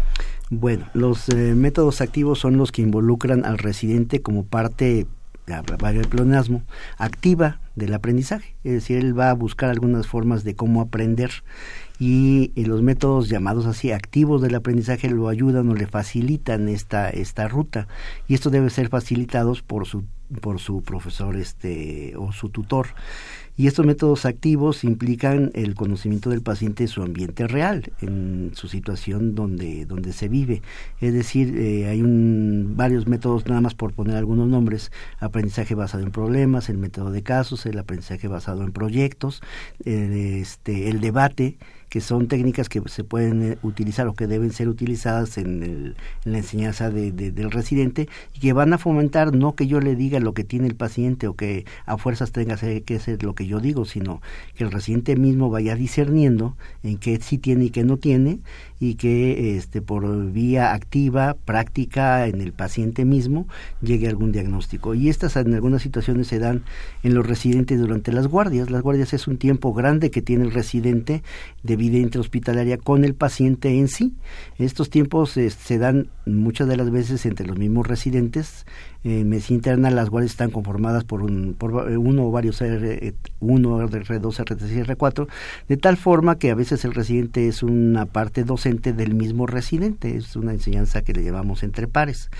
Bueno, 0.50 0.88
los 0.94 1.28
eh, 1.28 1.54
métodos 1.54 2.00
activos 2.00 2.40
son 2.40 2.56
los 2.56 2.72
que 2.72 2.82
involucran 2.82 3.44
al 3.44 3.58
residente 3.58 4.20
como 4.20 4.44
parte 4.44 5.06
el 5.46 6.08
pleonasmo, 6.08 6.62
activa 6.96 7.60
del 7.74 7.94
aprendizaje. 7.94 8.56
Es 8.64 8.72
decir, 8.72 8.98
él 8.98 9.18
va 9.18 9.30
a 9.30 9.34
buscar 9.34 9.70
algunas 9.70 10.06
formas 10.06 10.44
de 10.44 10.56
cómo 10.56 10.80
aprender 10.80 11.30
y, 11.98 12.50
los 12.64 12.82
métodos 12.82 13.28
llamados 13.28 13.66
así 13.66 13.92
activos 13.92 14.42
del 14.42 14.54
aprendizaje 14.54 15.08
lo 15.10 15.28
ayudan 15.28 15.68
o 15.68 15.74
le 15.74 15.86
facilitan 15.86 16.68
esta, 16.68 17.08
esta 17.08 17.46
ruta. 17.46 17.86
Y 18.26 18.34
esto 18.34 18.50
debe 18.50 18.70
ser 18.70 18.88
facilitados 18.88 19.62
por 19.62 19.86
su, 19.86 20.04
por 20.40 20.58
su 20.58 20.82
profesor 20.82 21.36
este, 21.36 22.14
o 22.16 22.32
su 22.32 22.48
tutor. 22.48 22.88
Y 23.56 23.68
estos 23.68 23.86
métodos 23.86 24.24
activos 24.24 24.82
implican 24.82 25.52
el 25.54 25.76
conocimiento 25.76 26.30
del 26.30 26.42
paciente 26.42 26.82
de 26.84 26.88
su 26.88 27.02
ambiente 27.02 27.46
real, 27.46 27.92
en 28.00 28.50
su 28.54 28.66
situación 28.66 29.36
donde, 29.36 29.86
donde 29.86 30.12
se 30.12 30.28
vive. 30.28 30.62
Es 31.00 31.12
decir, 31.12 31.56
eh, 31.56 31.86
hay 31.86 32.02
un, 32.02 32.74
varios 32.76 33.06
métodos, 33.06 33.46
nada 33.46 33.60
más 33.60 33.76
por 33.76 33.92
poner 33.92 34.16
algunos 34.16 34.48
nombres, 34.48 34.90
aprendizaje 35.20 35.76
basado 35.76 36.02
en 36.02 36.10
problemas, 36.10 36.68
el 36.68 36.78
método 36.78 37.12
de 37.12 37.22
casos, 37.22 37.64
el 37.66 37.78
aprendizaje 37.78 38.26
basado 38.26 38.64
en 38.64 38.72
proyectos, 38.72 39.40
este, 39.84 40.88
el 40.88 41.00
debate, 41.00 41.56
que 41.94 42.00
son 42.00 42.26
técnicas 42.26 42.68
que 42.68 42.82
se 42.86 43.04
pueden 43.04 43.52
eh, 43.52 43.58
utilizar 43.62 44.08
o 44.08 44.14
que 44.14 44.26
deben 44.26 44.50
ser 44.50 44.68
utilizadas 44.68 45.38
en, 45.38 45.94
la 46.24 46.38
enseñanza 46.38 46.90
del 46.90 47.52
residente 47.52 48.08
y 48.34 48.40
que 48.40 48.52
van 48.52 48.72
a 48.72 48.78
fomentar 48.78 49.32
no 49.32 49.54
que 49.54 49.68
yo 49.68 49.78
le 49.78 49.94
diga 49.94 50.18
lo 50.18 50.34
que 50.34 50.42
tiene 50.42 50.66
el 50.66 50.74
paciente 50.74 51.28
o 51.28 51.36
que 51.36 51.66
a 51.86 51.96
fuerzas 51.96 52.32
tenga 52.32 52.56
que 52.56 52.98
ser 52.98 53.22
lo 53.22 53.36
que 53.36 53.46
yo 53.46 53.60
digo, 53.60 53.84
sino 53.84 54.20
que 54.56 54.64
el 54.64 54.72
residente 54.72 55.14
mismo 55.14 55.50
vaya 55.50 55.76
discerniendo 55.76 56.56
en 56.82 56.98
qué 56.98 57.20
sí 57.20 57.38
tiene 57.38 57.66
y 57.66 57.70
qué 57.70 57.84
no 57.84 57.96
tiene 57.96 58.40
y 58.80 58.96
que 58.96 59.56
este, 59.56 59.80
por 59.80 60.32
vía 60.32 60.72
activa, 60.74 61.36
práctica 61.44 62.26
en 62.26 62.40
el 62.40 62.52
paciente 62.52 63.04
mismo, 63.04 63.46
llegue 63.80 64.08
algún 64.08 64.32
diagnóstico. 64.32 64.94
Y 64.94 65.08
estas 65.08 65.36
en 65.36 65.54
algunas 65.54 65.82
situaciones 65.82 66.26
se 66.26 66.38
dan 66.38 66.64
en 67.02 67.14
los 67.14 67.26
residentes 67.26 67.80
durante 67.80 68.12
las 68.12 68.26
guardias. 68.26 68.70
Las 68.70 68.82
guardias 68.82 69.12
es 69.12 69.26
un 69.28 69.38
tiempo 69.38 69.72
grande 69.72 70.10
que 70.10 70.22
tiene 70.22 70.44
el 70.44 70.52
residente 70.52 71.22
de 71.62 71.76
vida 71.76 71.98
intrahospitalaria 71.98 72.78
con 72.78 73.04
el 73.04 73.14
paciente 73.14 73.78
en 73.78 73.88
sí. 73.88 74.14
Estos 74.58 74.90
tiempos 74.90 75.36
eh, 75.36 75.50
se 75.50 75.78
dan 75.78 76.08
muchas 76.26 76.68
de 76.68 76.76
las 76.76 76.90
veces 76.90 77.26
entre 77.26 77.46
los 77.46 77.58
mismos 77.58 77.86
residentes 77.86 78.66
en 79.04 79.28
medicina 79.28 79.56
interna 79.56 79.90
las 79.90 80.08
guardias 80.08 80.32
están 80.32 80.50
conformadas 80.50 81.04
por, 81.04 81.22
un, 81.22 81.54
por 81.54 81.72
uno 81.74 82.26
o 82.26 82.30
varios 82.30 82.60
R, 82.62 83.14
1, 83.40 83.88
R2, 83.88 84.20
R3 84.20 84.86
R4, 84.86 85.28
de 85.68 85.76
tal 85.76 85.96
forma 85.96 86.38
que 86.38 86.50
a 86.50 86.54
veces 86.54 86.84
el 86.84 86.94
residente 86.94 87.46
es 87.46 87.62
una 87.62 88.06
parte 88.06 88.44
docente 88.44 88.92
del 88.94 89.14
mismo 89.14 89.46
residente, 89.46 90.16
es 90.16 90.36
una 90.36 90.52
enseñanza 90.52 91.02
que 91.02 91.12
le 91.12 91.22
llamamos 91.22 91.62
entre 91.62 91.86
pares. 91.86 92.30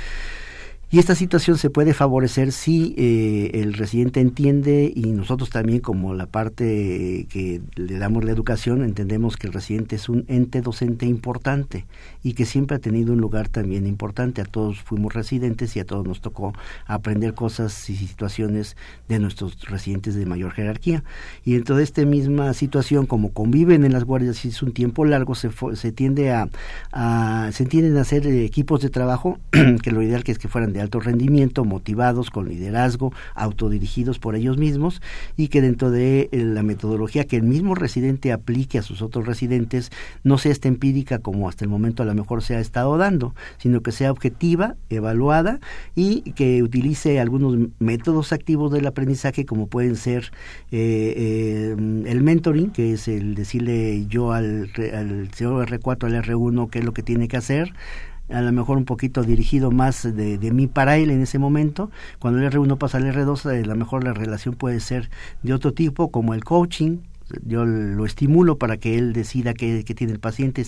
Y 0.95 1.01
esta 1.01 1.17
situación 1.17 1.59
se 1.59 1.71
puede 1.71 1.93
favorecer 1.93 2.53
si 2.53 2.95
eh, 2.97 3.51
el 3.55 3.73
residente 3.73 4.21
entiende 4.21 4.93
y 4.95 5.11
nosotros 5.11 5.51
también 5.51 5.81
como 5.81 6.15
la 6.15 6.27
parte 6.27 7.27
que 7.31 7.61
le 7.75 7.99
damos 7.99 8.23
la 8.23 8.31
educación 8.31 8.85
entendemos 8.85 9.37
que 9.37 9.49
el 9.49 9.53
residente 9.53 9.97
es 9.97 10.09
un 10.09 10.25
ente 10.29 10.61
docente 10.61 11.07
importante 11.07 11.85
y 12.23 12.35
que 12.35 12.45
siempre 12.45 12.77
ha 12.77 12.79
tenido 12.79 13.13
un 13.13 13.21
lugar 13.21 13.49
también 13.49 13.89
importante. 13.89 14.41
A 14.41 14.45
todos 14.45 14.83
fuimos 14.83 15.13
residentes 15.13 15.75
y 15.75 15.81
a 15.81 15.85
todos 15.85 16.07
nos 16.07 16.21
tocó 16.21 16.53
aprender 16.87 17.35
cosas 17.35 17.91
y 17.91 17.97
situaciones 17.97 18.77
de 19.09 19.19
nuestros 19.19 19.63
residentes 19.63 20.15
de 20.15 20.27
mayor 20.27 20.53
jerarquía. 20.53 21.03
Y 21.45 21.59
de 21.59 21.83
esta 21.83 22.05
misma 22.05 22.55
situación, 22.55 23.07
como 23.07 23.33
conviven 23.33 23.85
en 23.85 23.93
las 23.93 24.05
guardias 24.05 24.45
y 24.45 24.49
es 24.51 24.63
un 24.63 24.73
tiempo 24.73 25.05
largo, 25.05 25.35
se, 25.35 25.51
se 25.75 25.91
tiende 25.91 26.31
a, 26.31 26.49
a 26.93 27.51
se 27.53 27.67
tienden 27.67 27.97
a 27.97 28.03
hacer 28.03 28.29
equipos 28.29 28.81
de 28.81 28.91
trabajo 28.91 29.41
que 29.83 29.91
lo 29.91 30.01
ideal 30.01 30.23
que 30.23 30.31
es 30.31 30.39
que 30.39 30.47
fueran 30.47 30.73
de 30.73 30.84
alto 30.85 31.01
rendimiento, 31.01 31.65
motivados, 31.65 32.31
con 32.31 32.49
liderazgo, 32.49 33.13
autodirigidos 33.35 34.19
por 34.19 34.37
ellos 34.37 34.57
mismos 34.57 35.03
y 35.37 35.49
que 35.49 35.61
dentro 35.61 35.91
de 35.91 36.29
eh, 36.31 36.39
la 36.45 36.63
metodología 36.63 37.25
que 37.25 37.37
el 37.37 37.43
mismo 37.43 37.75
residente 37.75 38.33
aplique 38.33 38.79
a 38.79 38.83
sus 38.83 39.03
otros 39.03 39.27
residentes 39.27 39.91
no 40.23 40.39
sea 40.39 40.53
esta 40.53 40.69
empírica 40.69 41.19
como 41.19 41.49
hasta 41.49 41.65
el 41.65 41.71
momento 41.71 42.03
a 42.03 42.07
lo 42.07 42.15
mejor 42.15 42.43
se 42.43 42.57
ha 42.57 42.61
estado 42.61 42.97
dando, 42.97 43.35
sino 43.59 43.81
que 43.81 43.93
sea 43.93 44.13
objetiva, 44.13 44.77
evaluada 44.91 45.61
y 45.95 46.33
que 46.33 46.63
utilice 46.63 47.21
algunos 47.21 47.57
métodos 47.79 48.33
activos 48.33 48.73
del 48.73 48.87
aprendizaje 48.87 49.45
como 49.45 49.67
pueden 49.67 49.97
ser 49.97 50.33
eh, 50.71 51.15
eh, 51.17 51.77
el 52.07 52.23
mentoring, 52.23 52.71
que 52.71 52.93
es 52.93 53.09
el 53.09 53.35
decirle 53.35 54.07
yo 54.07 54.33
al, 54.33 54.71
al 54.93 55.31
R4, 55.31 56.05
al 56.05 56.25
R1 56.25 56.71
qué 56.71 56.79
es 56.81 56.85
lo 56.85 56.93
que 56.93 57.03
tiene 57.03 57.29
que 57.29 57.37
hacer, 57.37 57.73
a 58.31 58.41
lo 58.41 58.53
mejor 58.53 58.77
un 58.79 58.85
poquito 58.85 59.23
dirigido 59.23 59.71
más 59.71 60.03
de, 60.03 60.39
de 60.39 60.51
mí 60.51 60.67
para 60.67 60.97
él 60.97 61.11
en 61.11 61.23
ese 61.23 61.39
momento. 61.39 61.91
Cuando 62.19 62.41
el 62.41 62.51
R1 62.51 62.79
pasa 62.79 62.99
al 62.99 63.05
R2, 63.05 63.63
a 63.63 63.67
lo 63.67 63.77
mejor 63.77 64.05
la 64.05 64.13
relación 64.13 64.55
puede 64.55 64.81
ser 64.81 65.11
de 65.43 65.53
otro 65.53 65.73
tipo, 65.75 66.11
como 66.11 66.35
el 66.35 66.45
coaching, 66.45 66.99
yo 67.43 67.65
lo 67.65 68.05
estimulo 68.05 68.59
para 68.59 68.77
que 68.77 68.99
él 68.99 69.13
decida 69.13 69.55
qué, 69.55 69.83
tiene 69.85 70.13
el 70.13 70.21
paciente, 70.21 70.65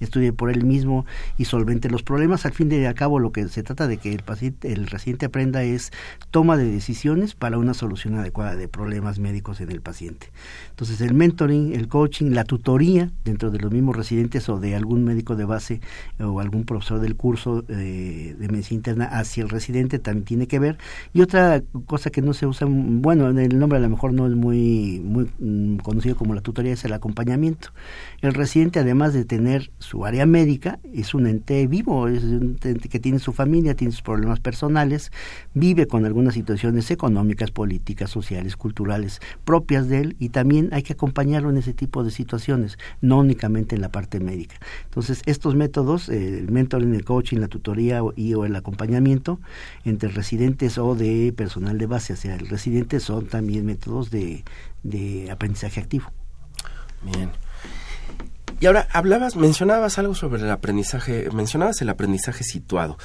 estudie 0.00 0.32
por 0.32 0.50
él 0.50 0.64
mismo 0.64 1.06
y 1.38 1.44
solvente 1.44 1.88
los 1.88 2.02
problemas. 2.02 2.46
Al 2.46 2.52
fin 2.52 2.68
de 2.68 2.92
cabo, 2.94 3.18
lo 3.18 3.32
que 3.32 3.46
se 3.48 3.62
trata 3.62 3.86
de 3.86 3.98
que 3.98 4.12
el 4.12 4.22
paciente, 4.22 4.72
el 4.72 4.86
residente 4.86 5.26
aprenda 5.26 5.62
es 5.62 5.92
toma 6.30 6.56
de 6.56 6.70
decisiones 6.70 7.34
para 7.34 7.58
una 7.58 7.74
solución 7.74 8.14
adecuada 8.16 8.56
de 8.56 8.68
problemas 8.68 9.18
médicos 9.18 9.60
en 9.60 9.70
el 9.70 9.80
paciente. 9.80 10.28
Entonces, 10.70 11.00
el 11.00 11.14
mentoring, 11.14 11.74
el 11.74 11.88
coaching, 11.88 12.32
la 12.32 12.44
tutoría 12.44 13.10
dentro 13.24 13.50
de 13.50 13.58
los 13.58 13.72
mismos 13.72 13.96
residentes 13.96 14.48
o 14.48 14.58
de 14.58 14.74
algún 14.74 15.04
médico 15.04 15.36
de 15.36 15.44
base 15.44 15.80
o 16.18 16.40
algún 16.40 16.64
profesor 16.64 17.00
del 17.00 17.16
curso 17.16 17.62
de, 17.62 18.34
de 18.34 18.48
medicina 18.48 18.76
interna 18.76 19.04
hacia 19.06 19.42
el 19.42 19.48
residente 19.48 19.98
también 19.98 20.24
tiene 20.24 20.46
que 20.46 20.58
ver. 20.58 20.78
Y 21.12 21.20
otra 21.22 21.62
cosa 21.86 22.10
que 22.10 22.22
no 22.22 22.34
se 22.34 22.46
usa, 22.46 22.66
bueno, 22.68 23.28
el 23.28 23.58
nombre 23.58 23.78
a 23.78 23.80
lo 23.80 23.88
mejor 23.88 24.12
no 24.12 24.26
es 24.26 24.34
muy, 24.34 25.00
muy 25.04 25.28
conocido 25.82 26.16
como 26.16 26.34
la 26.34 26.40
tutoría 26.40 26.72
es 26.72 26.84
el 26.84 26.92
acompañamiento. 26.92 27.70
El 28.20 28.34
residente, 28.34 28.80
además 28.80 29.12
de 29.14 29.24
tener 29.24 29.70
su 29.78 30.04
área 30.04 30.26
médica, 30.26 30.78
es 30.92 31.14
un 31.14 31.26
ente 31.26 31.66
vivo, 31.66 32.08
es 32.08 32.22
un 32.24 32.58
ente 32.62 32.88
que 32.88 33.00
tiene 33.00 33.18
su 33.18 33.32
familia, 33.32 33.74
tiene 33.74 33.92
sus 33.92 34.02
problemas 34.02 34.40
personales, 34.40 35.12
vive 35.54 35.86
con 35.86 36.04
algunas 36.04 36.34
situaciones 36.34 36.90
económicas, 36.90 37.50
políticas, 37.50 38.10
sociales, 38.10 38.56
culturales 38.56 39.20
propias 39.44 39.88
de 39.88 40.00
él 40.00 40.16
y 40.18 40.30
también 40.30 40.70
hay 40.72 40.82
que 40.82 40.94
acompañarlo 40.94 41.50
en 41.50 41.56
ese 41.58 41.72
tipo 41.72 42.04
de 42.04 42.10
situaciones, 42.10 42.78
no 43.00 43.18
únicamente 43.18 43.76
en 43.76 43.82
la 43.82 43.90
parte 43.90 44.20
médica. 44.20 44.56
Entonces, 44.84 45.22
estos 45.26 45.54
métodos, 45.54 46.08
eh, 46.08 46.38
el 46.38 46.50
mentoring, 46.50 46.94
el 46.94 47.04
coaching, 47.04 47.38
la 47.38 47.48
tutoría 47.48 48.00
y 48.14 48.34
o 48.34 48.44
el 48.44 48.56
acompañamiento 48.56 49.40
entre 49.84 50.08
residentes 50.10 50.78
o 50.78 50.94
de 50.94 51.32
personal 51.36 51.78
de 51.78 51.86
base 51.86 52.12
hacia 52.12 52.34
el 52.34 52.48
residente 52.48 53.00
son 53.00 53.26
también 53.26 53.66
métodos 53.66 54.10
de, 54.10 54.44
de 54.88 55.30
aprendizaje 55.30 55.80
activo. 55.80 56.10
Bien. 57.02 57.30
Y 58.58 58.66
ahora 58.66 58.88
hablabas, 58.92 59.36
mencionabas 59.36 59.98
algo 59.98 60.14
sobre 60.14 60.42
el 60.42 60.50
aprendizaje, 60.50 61.28
mencionabas 61.32 61.80
el 61.82 61.90
aprendizaje 61.90 62.42
situado. 62.42 62.96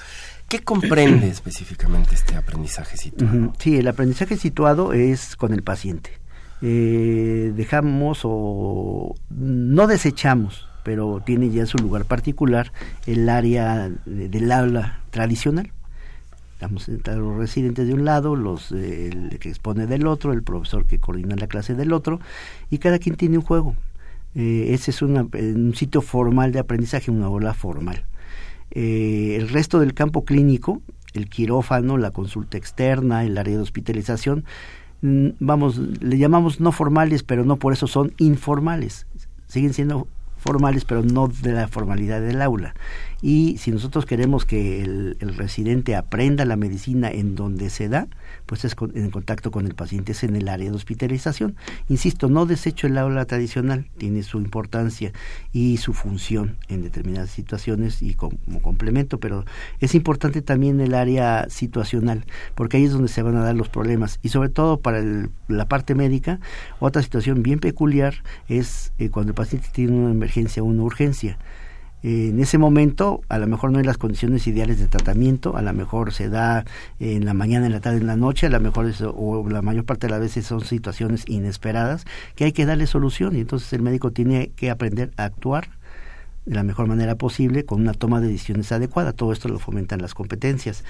¿Qué 0.47 0.59
comprende 0.59 1.27
específicamente 1.29 2.15
este 2.15 2.35
aprendizaje 2.35 2.97
situado? 2.97 3.53
Sí, 3.59 3.77
el 3.77 3.87
aprendizaje 3.87 4.37
situado 4.37 4.93
es 4.93 5.35
con 5.35 5.53
el 5.53 5.63
paciente. 5.63 6.11
Eh, 6.61 7.51
dejamos 7.55 8.21
o 8.23 9.15
no 9.29 9.87
desechamos, 9.87 10.67
pero 10.83 11.21
tiene 11.25 11.49
ya 11.49 11.65
su 11.65 11.77
lugar 11.79 12.05
particular 12.05 12.71
el 13.05 13.27
área 13.29 13.89
del 14.05 14.51
aula 14.51 15.01
tradicional 15.09 15.71
Estamos 16.61 16.87
los 16.87 17.37
residentes 17.37 17.87
de 17.87 17.93
un 17.95 18.05
lado, 18.05 18.35
los 18.35 18.71
el 18.71 19.39
que 19.39 19.49
expone 19.49 19.87
del 19.87 20.05
otro, 20.05 20.31
el 20.31 20.43
profesor 20.43 20.85
que 20.85 20.99
coordina 20.99 21.35
la 21.35 21.47
clase 21.47 21.73
del 21.73 21.91
otro, 21.91 22.19
y 22.69 22.77
cada 22.77 22.99
quien 22.99 23.15
tiene 23.15 23.39
un 23.39 23.43
juego. 23.43 23.75
Eh, 24.35 24.67
ese 24.69 24.91
es 24.91 25.01
un 25.01 25.73
sitio 25.75 26.01
formal 26.03 26.51
de 26.51 26.59
aprendizaje, 26.59 27.09
una 27.09 27.25
aula 27.25 27.55
formal. 27.55 28.05
Eh, 28.69 29.37
el 29.39 29.49
resto 29.49 29.79
del 29.79 29.95
campo 29.95 30.23
clínico, 30.23 30.83
el 31.13 31.29
quirófano, 31.29 31.97
la 31.97 32.11
consulta 32.11 32.59
externa, 32.59 33.23
el 33.23 33.39
área 33.39 33.55
de 33.55 33.63
hospitalización, 33.63 34.45
mm, 35.01 35.29
vamos, 35.39 35.79
le 35.79 36.19
llamamos 36.19 36.59
no 36.59 36.71
formales, 36.71 37.23
pero 37.23 37.43
no 37.43 37.55
por 37.55 37.73
eso 37.73 37.87
son 37.87 38.13
informales. 38.19 39.07
Siguen 39.47 39.73
siendo 39.73 40.07
formales, 40.41 40.85
pero 40.85 41.03
no 41.03 41.27
de 41.27 41.53
la 41.53 41.67
formalidad 41.67 42.19
del 42.19 42.41
aula. 42.41 42.73
Y 43.21 43.57
si 43.59 43.71
nosotros 43.71 44.07
queremos 44.07 44.43
que 44.43 44.81
el, 44.81 45.35
residente 45.37 45.95
aprenda 45.95 46.45
la 46.45 46.55
medicina 46.55 47.11
en 47.11 47.35
donde 47.35 47.69
se 47.69 47.87
da, 47.87 48.07
pues 48.51 48.65
es 48.65 48.75
en 48.95 49.11
contacto 49.11 49.49
con 49.49 49.65
el 49.65 49.75
paciente, 49.75 50.11
es 50.11 50.25
en 50.25 50.35
el 50.35 50.49
área 50.49 50.69
de 50.69 50.75
hospitalización. 50.75 51.55
Insisto, 51.87 52.27
no 52.27 52.45
desecho 52.45 52.85
el 52.85 52.97
aula 52.97 53.23
tradicional, 53.23 53.85
tiene 53.97 54.23
su 54.23 54.39
importancia 54.39 55.13
y 55.53 55.77
su 55.77 55.93
función 55.93 56.57
en 56.67 56.81
determinadas 56.81 57.29
situaciones 57.29 58.01
y 58.01 58.13
como, 58.13 58.37
complemento, 58.61 59.21
pero 59.21 59.45
es 59.79 59.95
importante 59.95 60.41
también 60.41 60.81
el 60.81 60.95
área 60.95 61.47
situacional, 61.49 62.25
porque 62.53 62.75
ahí 62.75 62.83
es 62.83 62.91
donde 62.91 63.07
se 63.07 63.21
van 63.21 63.37
a 63.37 63.41
dar 63.41 63.55
los 63.55 63.69
problemas 63.69 64.19
y 64.21 64.27
sobre 64.27 64.49
todo 64.49 64.81
para 64.81 65.01
la 65.47 65.69
parte 65.69 65.95
médica, 65.95 66.41
otra 66.81 67.01
situación 67.01 67.43
bien 67.43 67.59
peculiar 67.59 68.15
es 68.49 68.91
eh, 68.97 69.07
cuando 69.07 69.29
el 69.29 69.35
paciente 69.35 69.69
tiene 69.71 69.93
una 69.93 70.11
emergencia 70.11 70.61
o 70.61 70.65
una 70.65 70.83
urgencia 70.83 71.37
en 72.03 72.39
ese 72.39 72.57
momento 72.57 73.21
a 73.29 73.37
lo 73.37 73.47
mejor 73.47 73.71
no 73.71 73.77
hay 73.77 73.83
las 73.83 73.97
condiciones 73.97 74.47
ideales 74.47 74.79
de 74.79 74.87
tratamiento, 74.87 75.55
a 75.55 75.61
lo 75.61 75.73
mejor 75.73 76.13
se 76.13 76.29
da 76.29 76.65
en 76.99 77.25
la 77.25 77.33
mañana, 77.33 77.67
en 77.67 77.71
la 77.71 77.79
tarde, 77.79 77.97
en 77.97 78.07
la 78.07 78.15
noche, 78.15 78.47
a 78.47 78.49
lo 78.49 78.59
mejor 78.59 78.91
o 79.15 79.49
la 79.49 79.61
mayor 79.61 79.85
parte 79.85 80.07
de 80.07 80.11
las 80.11 80.19
veces 80.19 80.45
son 80.45 80.61
situaciones 80.61 81.23
inesperadas 81.27 82.05
que 82.35 82.45
hay 82.45 82.51
que 82.51 82.65
darle 82.65 82.87
solución 82.87 83.35
y 83.35 83.41
entonces 83.41 83.71
el 83.73 83.81
médico 83.81 84.11
tiene 84.11 84.51
que 84.55 84.71
aprender 84.71 85.11
a 85.17 85.25
actuar 85.25 85.69
de 86.45 86.55
la 86.55 86.63
mejor 86.63 86.87
manera 86.87 87.15
posible 87.15 87.65
con 87.65 87.81
una 87.81 87.93
toma 87.93 88.19
de 88.19 88.27
decisiones 88.27 88.71
adecuada. 88.71 89.13
Todo 89.13 89.31
esto 89.31 89.47
lo 89.47 89.59
fomentan 89.59 90.01
las 90.01 90.15
competencias. 90.15 90.83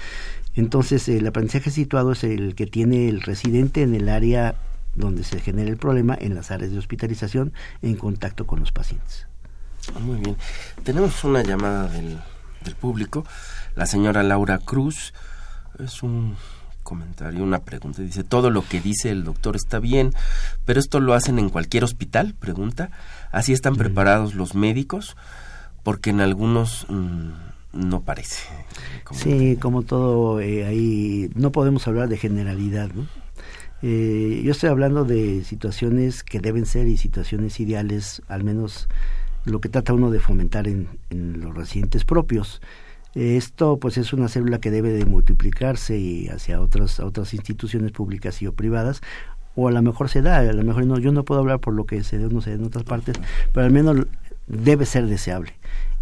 Entonces 0.56 1.08
el 1.08 1.26
aprendizaje 1.26 1.70
situado 1.70 2.12
es 2.12 2.24
el 2.24 2.54
que 2.54 2.66
tiene 2.66 3.08
el 3.08 3.20
residente 3.20 3.82
en 3.82 3.94
el 3.94 4.08
área 4.08 4.54
donde 4.94 5.24
se 5.24 5.40
genera 5.40 5.70
el 5.70 5.76
problema, 5.76 6.16
en 6.18 6.34
las 6.34 6.50
áreas 6.50 6.72
de 6.72 6.78
hospitalización, 6.78 7.52
en 7.82 7.96
contacto 7.96 8.46
con 8.46 8.60
los 8.60 8.72
pacientes. 8.72 9.26
Muy 10.00 10.20
bien. 10.20 10.36
Tenemos 10.84 11.24
una 11.24 11.42
llamada 11.42 11.88
del, 11.88 12.18
del 12.64 12.74
público. 12.74 13.24
La 13.74 13.86
señora 13.86 14.22
Laura 14.22 14.58
Cruz. 14.58 15.12
Es 15.78 16.02
un 16.02 16.36
comentario, 16.82 17.42
una 17.42 17.60
pregunta. 17.60 18.02
Dice, 18.02 18.24
todo 18.24 18.50
lo 18.50 18.62
que 18.66 18.80
dice 18.80 19.10
el 19.10 19.24
doctor 19.24 19.56
está 19.56 19.78
bien, 19.78 20.12
pero 20.64 20.80
esto 20.80 21.00
lo 21.00 21.14
hacen 21.14 21.38
en 21.38 21.48
cualquier 21.48 21.84
hospital, 21.84 22.34
pregunta. 22.34 22.90
Así 23.30 23.52
están 23.52 23.76
preparados 23.76 24.34
los 24.34 24.54
médicos, 24.54 25.16
porque 25.82 26.10
en 26.10 26.20
algunos 26.20 26.86
mm, 26.88 27.30
no 27.72 28.02
parece. 28.02 28.46
sí, 29.12 29.56
como 29.60 29.82
todo, 29.82 30.40
eh, 30.40 30.66
ahí 30.66 31.30
no 31.34 31.52
podemos 31.52 31.86
hablar 31.88 32.08
de 32.08 32.18
generalidad, 32.18 32.90
¿no? 32.92 33.06
Eh, 33.84 34.42
yo 34.44 34.52
estoy 34.52 34.68
hablando 34.68 35.04
de 35.04 35.42
situaciones 35.42 36.22
que 36.22 36.38
deben 36.38 36.66
ser 36.66 36.86
y 36.86 36.96
situaciones 36.96 37.58
ideales, 37.58 38.22
al 38.28 38.44
menos 38.44 38.88
lo 39.44 39.60
que 39.60 39.68
trata 39.68 39.92
uno 39.92 40.10
de 40.10 40.20
fomentar 40.20 40.68
en, 40.68 40.88
los 41.10 41.54
residentes 41.54 42.04
propios. 42.04 42.60
Esto 43.14 43.78
pues 43.78 43.98
es 43.98 44.12
una 44.12 44.28
célula 44.28 44.58
que 44.58 44.70
debe 44.70 44.90
de 44.90 45.04
multiplicarse 45.04 45.98
y 45.98 46.28
hacia 46.28 46.60
otras 46.60 46.98
otras 46.98 47.34
instituciones 47.34 47.92
públicas 47.92 48.40
y 48.40 48.46
o 48.46 48.54
privadas 48.54 49.02
o 49.54 49.68
a 49.68 49.72
lo 49.72 49.82
mejor 49.82 50.08
se 50.08 50.22
da, 50.22 50.38
a 50.38 50.52
lo 50.52 50.64
mejor 50.64 50.86
no, 50.86 50.98
yo 50.98 51.12
no 51.12 51.24
puedo 51.24 51.40
hablar 51.40 51.60
por 51.60 51.74
lo 51.74 51.84
que 51.84 52.02
se 52.04 52.18
da 52.18 52.28
no 52.28 52.40
sé 52.40 52.54
en 52.54 52.64
otras 52.64 52.84
partes, 52.84 53.16
pero 53.52 53.66
al 53.66 53.72
menos 53.72 54.06
debe 54.46 54.86
ser 54.86 55.06
deseable. 55.06 55.52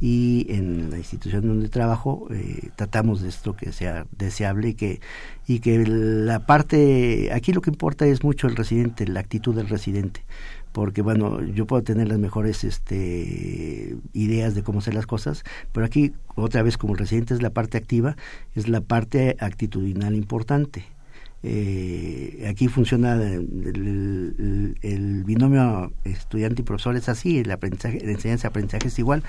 Y 0.02 0.46
en 0.48 0.90
la 0.90 0.96
institución 0.96 1.46
donde 1.46 1.68
trabajo 1.68 2.26
eh, 2.30 2.70
tratamos 2.74 3.20
de 3.20 3.28
esto 3.28 3.54
que 3.54 3.70
sea 3.70 4.06
deseable 4.16 4.70
y 4.70 4.74
que 4.74 5.00
y 5.46 5.60
que 5.60 5.84
la 5.86 6.46
parte 6.46 7.30
aquí 7.34 7.52
lo 7.52 7.60
que 7.60 7.70
importa 7.70 8.06
es 8.06 8.24
mucho 8.24 8.46
el 8.46 8.56
residente, 8.56 9.06
la 9.06 9.20
actitud 9.20 9.54
del 9.54 9.68
residente 9.68 10.22
porque 10.72 11.02
bueno, 11.02 11.42
yo 11.42 11.66
puedo 11.66 11.82
tener 11.82 12.08
las 12.08 12.18
mejores 12.18 12.64
este, 12.64 13.96
ideas 14.12 14.54
de 14.54 14.62
cómo 14.62 14.78
hacer 14.80 14.94
las 14.94 15.06
cosas, 15.06 15.44
pero 15.72 15.86
aquí 15.86 16.12
otra 16.34 16.62
vez 16.62 16.76
como 16.78 16.94
residente 16.94 17.34
es 17.34 17.42
la 17.42 17.50
parte 17.50 17.76
activa, 17.78 18.16
es 18.54 18.68
la 18.68 18.80
parte 18.80 19.36
actitudinal 19.40 20.14
importante. 20.14 20.84
Eh, 21.42 22.46
aquí 22.50 22.68
funciona 22.68 23.14
el, 23.14 24.74
binomio 25.24 25.90
estudiante 26.04 26.60
y 26.60 26.64
profesor 26.66 26.96
es 26.96 27.08
así, 27.08 27.38
el 27.38 27.50
aprendizaje, 27.50 28.00
la 28.04 28.12
enseñanza 28.12 28.48
aprendizaje 28.48 28.88
es 28.88 28.98
igual. 28.98 29.22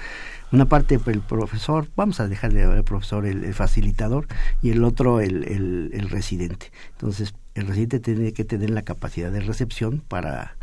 Una 0.52 0.66
parte 0.66 1.00
el 1.06 1.22
profesor, 1.22 1.88
vamos 1.96 2.20
a 2.20 2.28
dejarle 2.28 2.64
al 2.64 2.84
profesor 2.84 3.26
el, 3.26 3.54
facilitador 3.54 4.28
y 4.62 4.72
el 4.72 4.84
otro 4.84 5.22
el, 5.22 5.46
el 5.94 6.10
residente. 6.10 6.72
Entonces 6.92 7.34
el 7.56 7.68
residente 7.68 8.00
tiene 8.00 8.34
que 8.34 8.44
tener 8.44 8.70
la 8.72 8.82
capacidad 8.82 9.32
de 9.32 9.40
recepción 9.40 10.02
para 10.08 10.58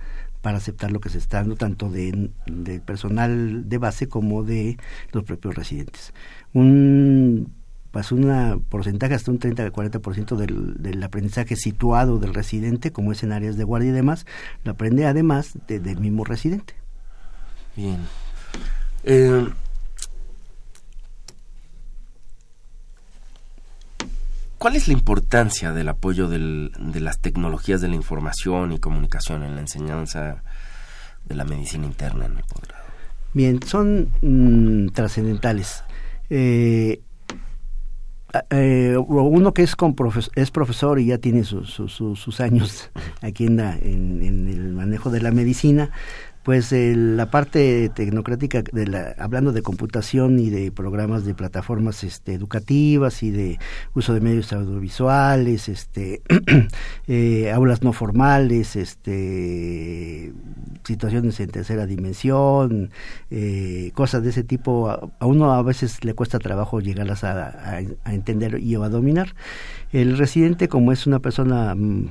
para 0.49 0.57
aceptar 0.57 0.91
lo 0.91 0.99
que 0.99 1.11
se 1.11 1.19
está 1.19 1.41
dando 1.41 1.57
tanto 1.57 1.91
de, 1.91 2.31
del 2.47 2.81
personal 2.81 3.69
de 3.69 3.77
base 3.77 4.09
como 4.09 4.45
de 4.45 4.79
los 5.13 5.23
propios 5.25 5.55
residentes. 5.55 6.15
Un 6.55 7.53
pues 7.91 8.13
un 8.13 8.65
porcentaje 8.71 9.13
hasta 9.13 9.31
un 9.31 9.41
30-40% 9.41 10.37
del, 10.37 10.83
del 10.83 11.03
aprendizaje 11.03 11.55
situado 11.55 12.19
del 12.19 12.33
residente, 12.33 12.93
como 12.93 13.13
es 13.13 13.23
en 13.23 13.33
áreas 13.33 13.59
de 13.59 13.65
guardia 13.65 13.91
y 13.91 13.93
demás, 13.93 14.25
lo 14.65 14.73
aprende 14.73 15.05
además 15.05 15.53
del 15.67 16.01
mismo 16.01 16.25
residente. 16.25 16.73
Bien. 17.77 17.99
Eh, 19.05 19.47
¿Cuál 24.59 24.75
es 24.75 24.89
la 24.89 24.95
importancia 24.95 25.73
del 25.73 25.89
apoyo 25.89 26.29
del, 26.29 26.73
de 26.79 27.01
las 27.01 27.21
tecnologías 27.21 27.81
de 27.81 27.89
la 27.89 27.95
información 27.95 28.73
y 28.73 28.79
comunicación 28.79 29.45
en 29.45 29.55
la 29.55 29.61
enseñanza 29.61 30.43
de 31.27 31.35
la 31.37 31.45
medicina 31.45 31.87
interna 31.87 32.27
en 32.27 32.39
el 32.39 32.45
posgrado? 32.45 32.85
Bien, 33.35 33.63
son 33.63 34.11
mm, 34.21 34.89
trascendentales. 34.89 35.85
Eh, 36.29 37.01
eh, 38.51 38.97
uno 38.99 39.55
que 39.55 39.63
es, 39.63 39.77
con 39.77 39.95
es 40.35 40.51
profesor 40.51 40.99
y 40.99 41.07
ya 41.07 41.19
tiene 41.19 41.45
sus 41.45 42.41
años 42.41 42.91
aquí 43.23 43.47
en, 43.47 43.61
en, 43.61 44.49
el 44.49 44.73
manejo 44.75 45.11
de 45.11 45.23
la 45.23 45.31
medicina, 45.31 45.91
pues 46.49 46.73
la 46.73 47.31
parte 47.31 47.91
tecnocrática, 47.91 48.63
de 48.63 48.87
la, 48.87 49.15
hablando 49.19 49.53
de 49.53 49.61
computación 49.61 50.39
y 50.39 50.49
de 50.49 50.73
programas 50.73 51.27
de 51.27 51.35
plataformas 51.35 52.03
este, 52.05 52.33
educativas 52.33 53.23
y 53.23 53.31
de 53.31 53.59
uso 53.93 54.15
de 54.15 54.23
medios 54.23 54.51
audiovisuales, 54.55 55.69
este, 55.69 56.23
eh, 57.07 57.53
aulas 57.53 57.83
no 57.83 57.93
formales, 57.93 58.77
este, 58.77 60.33
situaciones 60.85 61.39
en 61.39 61.51
tercera 61.51 61.85
dimensión, 61.85 62.93
eh, 63.31 63.91
cosas 63.93 64.23
de 64.23 64.31
ese 64.31 64.43
tipo, 64.43 64.89
a, 64.89 65.27
uno 65.27 65.53
a 65.53 65.63
veces 65.63 66.03
le 66.03 66.15
cuesta 66.15 66.39
trabajo 66.39 66.81
llegarlas 66.81 67.25
a, 67.25 67.77
a 68.05 68.15
entender 68.15 68.59
y 68.59 68.75
a 68.77 68.89
dominar. 68.89 69.35
El 69.93 70.17
residente, 70.17 70.69
como 70.69 70.93
es 70.93 71.07
una 71.07 71.19
persona 71.19 71.75
mm, 71.75 72.09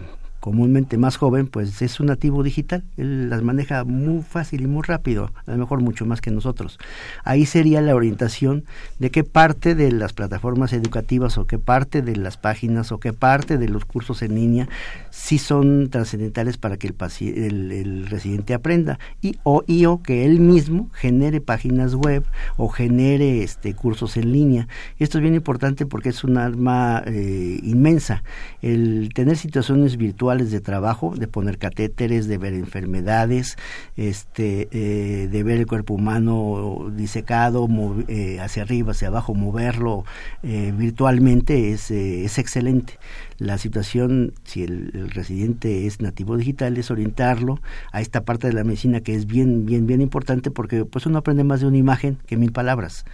comúnmente 0.47 0.97
más 0.97 1.17
joven, 1.17 1.47
pues 1.47 1.81
es 1.81 1.99
un 1.99 2.05
nativo 2.05 2.41
digital. 2.41 2.85
Él 2.95 3.29
las 3.29 3.41
maneja 3.41 3.83
muy 3.83 4.23
fácil 4.23 4.61
y 4.61 4.67
muy 4.67 4.81
rápido, 4.81 5.33
a 5.45 5.51
lo 5.51 5.57
mejor 5.57 5.81
mucho 5.81 6.05
más 6.05 6.21
que 6.21 6.31
nosotros. 6.31 6.79
Ahí 7.25 7.45
sería 7.45 7.81
la 7.81 7.93
orientación 7.93 8.63
de 8.97 9.11
qué 9.11 9.25
parte 9.25 9.75
de 9.75 9.91
las 9.91 10.13
plataformas 10.13 10.71
educativas 10.71 11.37
o 11.37 11.47
qué 11.47 11.59
parte 11.59 12.01
de 12.01 12.15
las 12.15 12.37
páginas 12.37 12.93
o 12.93 12.99
qué 13.01 13.11
parte 13.11 13.57
de 13.57 13.67
los 13.67 13.83
cursos 13.83 14.21
en 14.21 14.35
línea 14.35 14.69
sí 15.09 15.37
son 15.37 15.89
trascendentales 15.89 16.57
para 16.57 16.77
que 16.77 16.87
el, 16.87 17.71
el, 17.73 18.07
residente 18.07 18.53
aprenda 18.53 18.99
y 19.21 19.35
o, 19.43 19.65
y 19.67 19.83
o 19.83 20.01
que 20.01 20.23
él 20.23 20.39
mismo 20.39 20.89
genere 20.93 21.41
páginas 21.41 21.93
web 21.93 22.23
o 22.55 22.69
genere 22.69 23.43
este 23.43 23.73
cursos 23.73 24.15
en 24.15 24.31
línea. 24.31 24.69
Esto 24.97 25.17
es 25.17 25.23
bien 25.23 25.35
importante 25.35 25.85
porque 25.85 26.07
es 26.07 26.23
un 26.23 26.37
arma 26.37 27.03
eh, 27.05 27.59
inmensa. 27.63 28.23
El 28.61 29.09
tener 29.13 29.35
situaciones 29.35 29.97
virtuales 29.97 30.36
de 30.45 30.61
trabajo, 30.61 31.13
de 31.15 31.27
poner 31.27 31.57
catéteres, 31.57 32.27
de 32.27 32.37
ver 32.37 32.53
enfermedades, 32.53 33.57
este, 33.95 34.67
eh, 34.71 35.27
de 35.27 35.43
ver 35.43 35.57
el 35.59 35.67
cuerpo 35.67 35.95
humano 35.95 36.91
disecado 36.95 37.67
eh, 38.07 38.39
hacia 38.39 38.63
arriba, 38.63 38.91
hacia 38.91 39.09
abajo, 39.09 39.33
moverlo 39.33 40.05
eh, 40.43 40.73
virtualmente 40.75 41.71
es, 41.71 41.91
es 41.91 42.37
excelente. 42.37 42.97
La 43.37 43.57
situación, 43.57 44.33
si 44.43 44.63
el, 44.63 45.11
residente 45.11 45.85
es 45.85 46.01
nativo 46.01 46.37
digital, 46.37 46.77
es 46.77 46.89
orientarlo 46.89 47.59
a 47.91 48.01
esta 48.01 48.23
parte 48.23 48.47
de 48.47 48.53
la 48.53 48.63
medicina 48.63 49.01
que 49.01 49.13
es 49.13 49.27
bien, 49.27 49.65
bien, 49.65 49.85
bien 49.85 50.01
importante 50.01 50.49
porque 50.49 50.85
pues 50.85 51.05
uno 51.05 51.19
aprende 51.19 51.43
más 51.43 51.61
de 51.61 51.67
una 51.67 51.77
imagen 51.77 52.17
que 52.25 52.35
mil 52.35 52.51
palabras. 52.51 53.05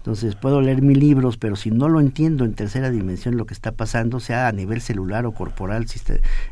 Entonces 0.00 0.34
puedo 0.34 0.62
leer 0.62 0.80
mil 0.80 0.98
libros, 0.98 1.36
pero 1.36 1.56
si 1.56 1.70
no 1.70 1.90
lo 1.90 2.00
entiendo 2.00 2.46
en 2.46 2.54
tercera 2.54 2.90
dimensión 2.90 3.36
lo 3.36 3.44
que 3.44 3.52
está 3.52 3.72
pasando, 3.72 4.18
sea 4.18 4.48
a 4.48 4.52
nivel 4.52 4.80
celular 4.80 5.26
o 5.26 5.32
corporal, 5.32 5.84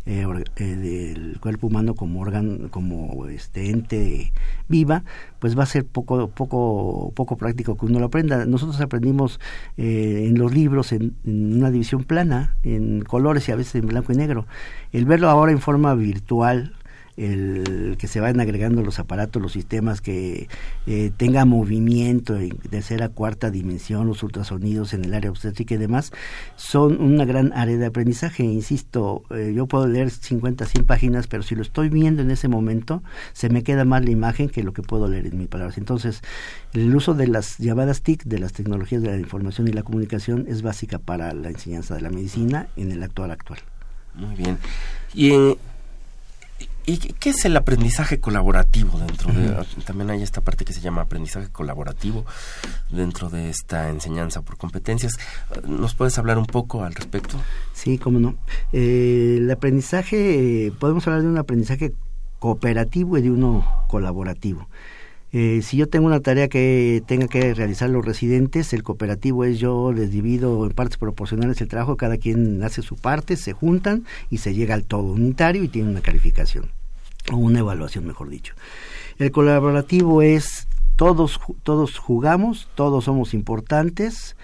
eh, 0.05 0.27
eh, 0.57 0.65
del 0.65 1.39
cuerpo 1.41 1.69
humano 1.69 1.95
como 1.95 2.21
órgano, 2.21 2.71
como 2.71 3.27
este 3.27 3.71
ente 3.71 4.33
viva, 4.69 5.03
pues 5.39 5.59
va 5.59 5.63
a 5.63 5.67
ser 5.67 5.85
poco, 5.87 6.29
poco, 6.29 7.13
poco 7.15 7.37
práctico 7.37 7.77
que 7.77 7.87
uno 7.87 7.99
lo 7.99 8.07
aprenda. 8.07 8.45
Nosotros 8.45 8.81
aprendimos 8.81 9.41
eh, 9.77 10.27
en 10.29 10.39
los 10.39 10.53
libros 10.53 10.93
en, 10.93 11.15
en, 11.25 11.57
una 11.57 11.71
división 11.71 12.05
plana, 12.05 12.57
en 12.63 13.03
colores 13.03 13.49
y 13.49 13.53
a 13.53 13.57
veces 13.57 13.77
en 13.77 13.87
blanco 13.87 14.13
y 14.13 14.17
negro. 14.17 14.47
El 14.93 15.05
verlo 15.05 15.29
ahora 15.29 15.53
en 15.53 15.61
forma 15.61 15.95
virtual 15.95 16.73
el 17.19 17.97
que 17.99 18.07
se 18.07 18.21
vayan 18.21 18.41
agregando 18.41 18.83
los 18.83 18.99
aparatos, 18.99 19.43
los 19.43 19.53
sistemas, 19.53 20.01
que 20.01 20.49
eh, 20.87 21.11
tenga 21.17 21.45
movimiento 21.45 22.37
en 22.39 22.57
tercera, 22.57 23.09
cuarta 23.09 23.51
dimensión, 23.51 24.07
los 24.07 24.23
ultrasonidos 24.23 24.95
en 24.95 25.05
el 25.05 25.13
área 25.15 25.31
obstétrica 25.31 25.75
y 25.75 25.79
demás, 25.79 26.13
son 26.57 27.01
una 27.01 27.25
gran 27.25 27.53
área 27.55 27.77
de 27.77 27.87
aprendizaje. 27.87 28.45
Insisto, 28.45 29.25
eh, 29.31 29.53
yo 29.55 29.67
puedo 29.67 29.89
leer 29.89 30.11
50, 30.11 30.65
100 30.65 30.85
páginas, 30.85 31.27
pero 31.27 31.43
si 31.43 31.57
lo 31.57 31.63
estoy 31.63 31.89
viendo 31.89 32.23
en 32.23 32.31
ese 32.31 32.47
momento, 32.47 33.03
se 33.33 33.49
me 33.49 33.65
queda 33.65 33.85
más 33.85 34.05
la 34.05 34.11
imagen 34.11 34.49
que 34.49 34.63
lo 34.63 34.73
que 34.73 34.83
puedo 34.83 35.09
leer 35.09 35.27
en 35.27 35.39
mis 35.39 35.49
palabras. 35.49 35.77
Entonces, 35.77 36.23
el 36.73 36.95
uso 36.95 37.15
de 37.15 37.27
las 37.27 37.59
llamadas 37.59 38.03
TIC, 38.03 38.25
de 38.25 38.39
las 38.39 38.53
tecnologías 38.53 39.03
de 39.03 39.11
la 39.11 39.19
información 39.19 39.67
y 39.67 39.73
la 39.73 39.83
comunicación, 39.83 40.47
es 40.49 40.63
básica 40.63 40.99
para 40.99 41.33
la 41.35 41.49
enseñanza 41.49 41.97
de 41.97 42.03
la 42.03 42.11
medicina 42.11 42.69
en 42.77 42.93
el 42.93 43.03
actual 43.03 43.33
actual. 43.33 43.59
Muy 44.15 44.35
bien. 44.37 44.59
Y 45.15 45.33
¿Y 46.89 46.97
qué 46.97 47.29
es 47.29 47.45
el 47.45 47.55
aprendizaje 47.55 48.19
colaborativo 48.19 48.99
dentro 48.99 49.31
de... 49.31 49.63
También 49.85 50.09
hay 50.09 50.23
esta 50.23 50.41
parte 50.41 50.65
que 50.65 50.73
se 50.73 50.81
llama 50.81 51.03
aprendizaje 51.03 51.49
colaborativo 51.51 52.25
dentro 52.89 53.29
de 53.29 53.51
esta 53.51 53.91
enseñanza 53.91 54.41
por 54.41 54.57
competencias. 54.57 55.13
¿Nos 55.67 55.95
puedes 55.95 56.17
hablar 56.17 56.39
un 56.39 56.47
poco 56.47 56.85
al 56.85 56.95
respecto? 56.95 57.37
Sí, 57.75 57.99
cómo 57.99 58.19
no. 58.19 58.37
Eh, 58.73 59.35
el 59.37 59.51
aprendizaje, 59.51 60.73
podemos 60.79 61.07
hablar 61.07 61.21
de 61.21 61.29
un 61.29 61.37
aprendizaje 61.37 61.93
cooperativo 62.39 63.19
y 63.19 63.23
de 63.23 63.33
uno 63.33 63.71
colaborativo. 63.89 64.67
Eh, 65.31 65.61
si 65.63 65.77
yo 65.77 65.91
tengo 65.91 66.07
una 66.07 66.21
tarea 66.21 66.49
que 66.49 67.03
tenga 67.07 67.29
que 67.29 67.53
realizar 67.53 67.91
los 67.91 68.03
residentes, 68.03 68.73
el 68.73 68.83
cooperativo 68.83 69.45
es 69.45 69.59
yo 69.59 69.93
les 69.93 70.11
divido 70.11 70.65
en 70.65 70.73
partes 70.73 70.97
proporcionales 70.97 71.61
el 71.61 71.69
trabajo, 71.69 71.99
cada 71.99 72.17
quien 72.17 72.63
hace 72.63 72.81
su 72.81 72.97
parte, 72.97 73.37
se 73.37 73.53
juntan 73.53 74.07
y 74.31 74.39
se 74.39 74.55
llega 74.55 74.73
al 74.73 74.85
todo 74.85 75.13
unitario 75.13 75.63
y 75.63 75.69
tiene 75.69 75.91
una 75.91 76.01
calificación 76.01 76.78
o 77.33 77.37
una 77.37 77.61
evaluación, 77.61 78.07
mejor 78.07 78.29
dicho. 78.29 78.55
El 79.19 79.31
colaborativo 79.31 80.23
es 80.23 80.69
todos, 80.97 81.41
todos 81.63 81.99
jugamos, 81.99 82.69
todos 82.75 83.05
somos 83.05 83.35
importantes, 83.35 84.37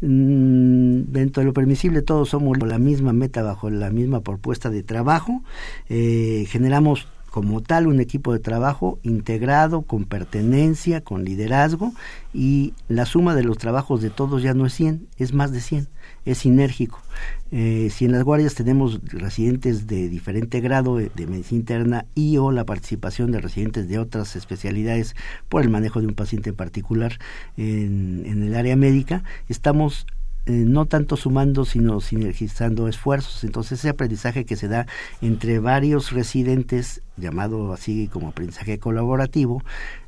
mm, 0.00 1.02
dentro 1.08 1.40
de 1.40 1.46
lo 1.46 1.52
permisible 1.52 2.02
todos 2.02 2.28
somos 2.28 2.58
la 2.58 2.78
misma 2.78 3.12
meta 3.12 3.42
bajo 3.42 3.70
la 3.70 3.90
misma 3.90 4.20
propuesta 4.20 4.70
de 4.70 4.82
trabajo, 4.82 5.42
eh, 5.88 6.46
generamos 6.48 7.08
como 7.34 7.62
tal 7.62 7.88
un 7.88 7.98
equipo 7.98 8.32
de 8.32 8.38
trabajo 8.38 9.00
integrado, 9.02 9.82
con 9.82 10.04
pertenencia, 10.04 11.00
con 11.00 11.24
liderazgo 11.24 11.92
y 12.32 12.74
la 12.86 13.06
suma 13.06 13.34
de 13.34 13.42
los 13.42 13.58
trabajos 13.58 14.00
de 14.00 14.10
todos 14.10 14.40
ya 14.40 14.54
no 14.54 14.66
es 14.66 14.74
100, 14.74 15.08
es 15.16 15.32
más 15.32 15.50
de 15.50 15.60
100, 15.60 15.88
es 16.26 16.38
sinérgico. 16.38 17.02
Eh, 17.50 17.88
si 17.90 18.04
en 18.04 18.12
las 18.12 18.22
guardias 18.22 18.54
tenemos 18.54 19.00
residentes 19.06 19.88
de 19.88 20.08
diferente 20.08 20.60
grado 20.60 20.94
de, 20.94 21.10
medicina 21.26 21.58
interna 21.58 22.06
y 22.14 22.36
o 22.36 22.52
la 22.52 22.64
participación 22.64 23.32
de 23.32 23.40
residentes 23.40 23.88
de 23.88 23.98
otras 23.98 24.36
especialidades 24.36 25.16
por 25.48 25.62
el 25.62 25.70
manejo 25.70 26.00
de 26.00 26.06
un 26.06 26.14
paciente 26.14 26.50
en 26.50 26.56
particular 26.56 27.18
en, 27.56 28.44
el 28.44 28.54
área 28.54 28.76
médica, 28.76 29.24
estamos 29.48 30.06
no 30.46 30.86
tanto 30.86 31.16
sumando, 31.16 31.64
sino 31.64 32.00
sinergizando 32.00 32.88
esfuerzos. 32.88 33.44
Entonces 33.44 33.78
ese 33.80 33.88
aprendizaje 33.88 34.44
que 34.44 34.56
se 34.56 34.68
da 34.68 34.86
entre 35.22 35.58
varios 35.58 36.12
residentes, 36.12 37.02
llamado 37.16 37.72
así 37.72 38.08
como 38.08 38.28
aprendizaje 38.28 38.78
colaborativo, 38.78 39.62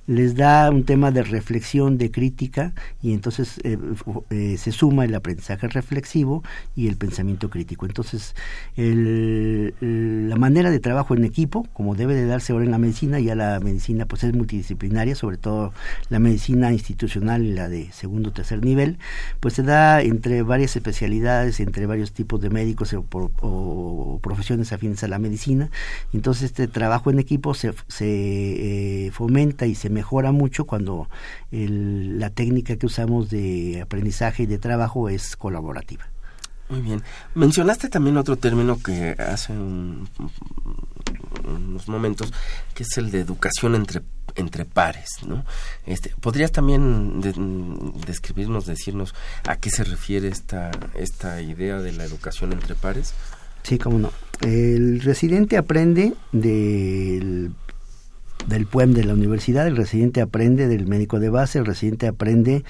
les 0.06 0.34
da 0.36 0.70
un 0.70 0.84
tema 0.84 1.10
de 1.10 1.22
reflexión, 1.22 1.98
de 1.98 2.10
crítica, 2.10 2.72
y 3.02 3.12
entonces 3.12 3.58
eh, 3.64 3.78
eh, 4.30 4.56
se 4.58 4.72
suma 4.72 5.04
el 5.04 5.14
aprendizaje 5.14 5.68
reflexivo 5.68 6.42
y 6.74 6.88
el 6.88 6.96
pensamiento 6.96 7.50
crítico. 7.50 7.86
Entonces, 7.86 8.34
la 8.76 10.36
manera 10.36 10.70
de 10.70 10.80
trabajo 10.80 11.14
en 11.14 11.24
equipo, 11.24 11.66
como 11.72 11.94
debe 11.94 12.14
de 12.14 12.26
darse 12.26 12.52
ahora 12.52 12.64
en 12.64 12.70
la 12.70 12.78
medicina, 12.78 13.18
ya 13.20 13.34
la 13.34 13.60
medicina 13.60 14.06
pues 14.06 14.24
es 14.24 14.34
multidisciplinaria, 14.34 15.14
sobre 15.14 15.36
todo 15.36 15.72
la 16.08 16.18
medicina 16.18 16.72
institucional 16.72 17.44
y 17.44 17.52
la 17.52 17.68
de 17.68 17.90
segundo 17.92 18.30
o 18.30 18.32
tercer 18.32 18.64
nivel, 18.64 18.98
pues 19.40 19.54
se 19.54 19.62
da 19.62 20.02
entre 20.02 20.42
varias 20.42 20.76
especialidades, 20.76 21.60
entre 21.60 21.86
varios 21.86 22.12
tipos 22.12 22.40
de 22.40 22.50
médicos 22.50 22.94
o, 22.94 24.20
profesiones 24.22 24.72
afines 24.72 25.02
a 25.02 25.08
la 25.08 25.18
medicina. 25.18 25.70
Entonces, 26.12 26.44
este 26.44 26.68
trabajo 26.68 27.10
en 27.10 27.18
equipo 27.18 27.54
se, 27.54 27.74
eh, 28.00 29.10
fomenta 29.12 29.66
y 29.66 29.74
se 29.74 29.90
mejora 29.96 30.30
mucho 30.30 30.66
cuando 30.66 31.08
la 31.50 32.28
técnica 32.30 32.76
que 32.76 32.84
usamos 32.84 33.30
de 33.30 33.80
aprendizaje 33.82 34.42
y 34.42 34.46
de 34.46 34.58
trabajo 34.58 35.08
es 35.08 35.36
colaborativa. 35.36 36.04
Muy 36.68 36.82
bien. 36.82 37.02
Mencionaste 37.34 37.88
también 37.88 38.18
otro 38.18 38.36
término 38.36 38.78
que 38.78 39.16
hace 39.18 39.52
unos 39.54 40.10
momentos, 41.88 42.30
que 42.74 42.82
es 42.82 42.98
el 42.98 43.10
de 43.10 43.20
educación 43.20 43.74
entre 43.74 44.02
entre 44.34 44.66
pares, 44.66 45.08
¿no? 45.26 45.46
Este, 45.86 46.12
¿Podrías 46.20 46.52
también 46.52 47.22
describirnos, 48.06 48.66
decirnos 48.66 49.14
a 49.46 49.56
qué 49.56 49.70
se 49.70 49.82
refiere 49.82 50.28
esta, 50.28 50.70
esta 50.94 51.40
idea 51.40 51.78
de 51.78 51.92
la 51.92 52.04
educación 52.04 52.52
entre 52.52 52.74
pares? 52.74 53.14
Sí, 53.62 53.78
cómo 53.78 53.98
no. 53.98 54.12
El 54.42 55.00
residente 55.00 55.56
aprende 55.56 56.12
del 56.32 57.52
del 58.46 58.66
PUEM 58.66 58.92
de 58.92 59.04
la 59.04 59.14
universidad, 59.14 59.66
el 59.66 59.76
residente 59.76 60.20
aprende 60.20 60.68
del 60.68 60.86
médico 60.86 61.18
de 61.18 61.30
base, 61.30 61.58
el 61.58 61.66
residente 61.66 62.06
aprende 62.06 62.64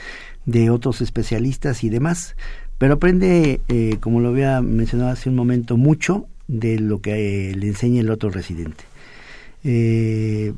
de 0.47 0.71
otros 0.71 1.01
especialistas 1.01 1.85
y 1.85 1.91
demás, 1.91 2.37
pero 2.79 2.95
aprende, 2.95 3.61
eh, 3.69 3.97
como 4.01 4.21
lo 4.21 4.29
había 4.29 4.61
mencionado 4.63 5.11
hace 5.11 5.29
un 5.29 5.37
momento, 5.37 5.77
mucho 5.77 6.27
de 6.49 6.79
lo 6.79 7.01
que 7.01 7.55
le 7.57 7.67
enseña 7.67 8.01
el 8.01 8.11
otro 8.11 8.31
residente. 8.31 8.85
Eh, 9.65 10.53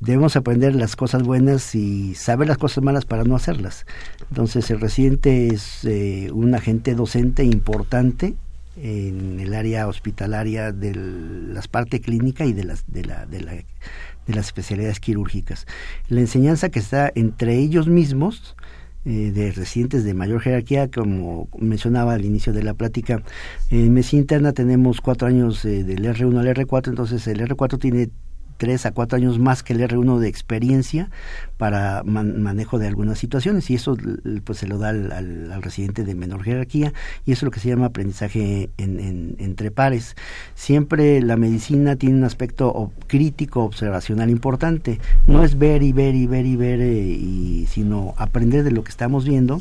debemos 0.00 0.36
aprender 0.36 0.74
las 0.74 0.96
cosas 0.96 1.22
buenas 1.22 1.74
y 1.74 2.14
saber 2.14 2.48
las 2.48 2.58
cosas 2.58 2.84
malas 2.84 3.06
para 3.06 3.24
no 3.24 3.36
hacerlas. 3.36 3.86
Entonces 4.28 4.70
el 4.70 4.80
residente 4.80 5.48
es 5.48 5.84
eh, 5.84 6.30
un 6.32 6.54
agente 6.54 6.94
docente 6.94 7.44
importante 7.44 8.34
en 8.76 9.38
el 9.38 9.54
área 9.54 9.86
hospitalaria 9.86 10.72
de 10.72 10.94
la 10.94 11.62
parte 11.70 12.00
clínica 12.00 12.44
y 12.44 12.52
de 12.52 12.64
las 12.64 12.84
de 12.88 13.04
la 13.04 13.24
de 14.26 14.34
las 14.34 14.46
especialidades 14.46 15.00
quirúrgicas. 15.00 15.66
La 16.08 16.20
enseñanza 16.20 16.68
que 16.68 16.78
está 16.78 17.10
entre 17.14 17.58
ellos 17.58 17.88
mismos, 17.88 18.56
eh, 19.06 19.32
de 19.32 19.52
residentes 19.52 20.02
de 20.02 20.14
mayor 20.14 20.40
jerarquía, 20.40 20.90
como 20.90 21.48
mencionaba 21.58 22.14
al 22.14 22.24
inicio 22.24 22.54
de 22.54 22.62
la 22.62 22.72
plática, 22.72 23.22
en 23.70 24.02
interna 24.12 24.52
tenemos 24.52 25.02
cuatro 25.02 25.28
años 25.28 25.62
eh, 25.66 25.84
del 25.84 26.06
R1 26.06 26.38
al 26.38 26.46
R4, 26.46 26.88
entonces 26.88 27.26
el 27.26 27.40
R4 27.40 27.78
tiene 27.78 28.08
tres 28.56 28.86
a 28.86 28.92
cuatro 28.92 29.16
años 29.16 29.38
más 29.38 29.62
que 29.62 29.72
el 29.72 29.80
R1 29.80 30.18
de 30.18 30.28
experiencia 30.28 31.10
para 31.56 32.02
manejo 32.04 32.78
de 32.78 32.88
algunas 32.88 33.18
situaciones 33.18 33.70
y 33.70 33.76
eso 33.76 33.96
pues 34.44 34.58
se 34.58 34.66
lo 34.66 34.78
da 34.78 34.90
al, 34.90 35.62
residente 35.62 36.04
de 36.04 36.14
menor 36.14 36.42
jerarquía 36.42 36.92
y 37.24 37.32
eso 37.32 37.40
es 37.40 37.42
lo 37.44 37.50
que 37.50 37.60
se 37.60 37.68
llama 37.68 37.86
aprendizaje 37.86 38.70
en, 38.76 39.36
entre 39.38 39.70
pares. 39.70 40.16
Siempre 40.54 41.20
la 41.20 41.36
medicina 41.36 41.96
tiene 41.96 42.16
un 42.16 42.24
aspecto 42.24 42.92
crítico, 43.06 43.64
observacional 43.64 44.30
importante. 44.30 45.00
No 45.26 45.44
es 45.44 45.58
ver 45.58 45.82
y 45.82 45.92
ver 45.92 46.14
y 46.14 46.26
ver 46.26 46.46
y 46.46 46.56
ver, 46.56 46.80
eh, 46.80 47.02
y, 47.02 47.66
sino 47.70 48.14
aprender 48.16 48.64
de 48.64 48.70
lo 48.70 48.84
que 48.84 48.90
estamos 48.90 49.24
viendo 49.24 49.60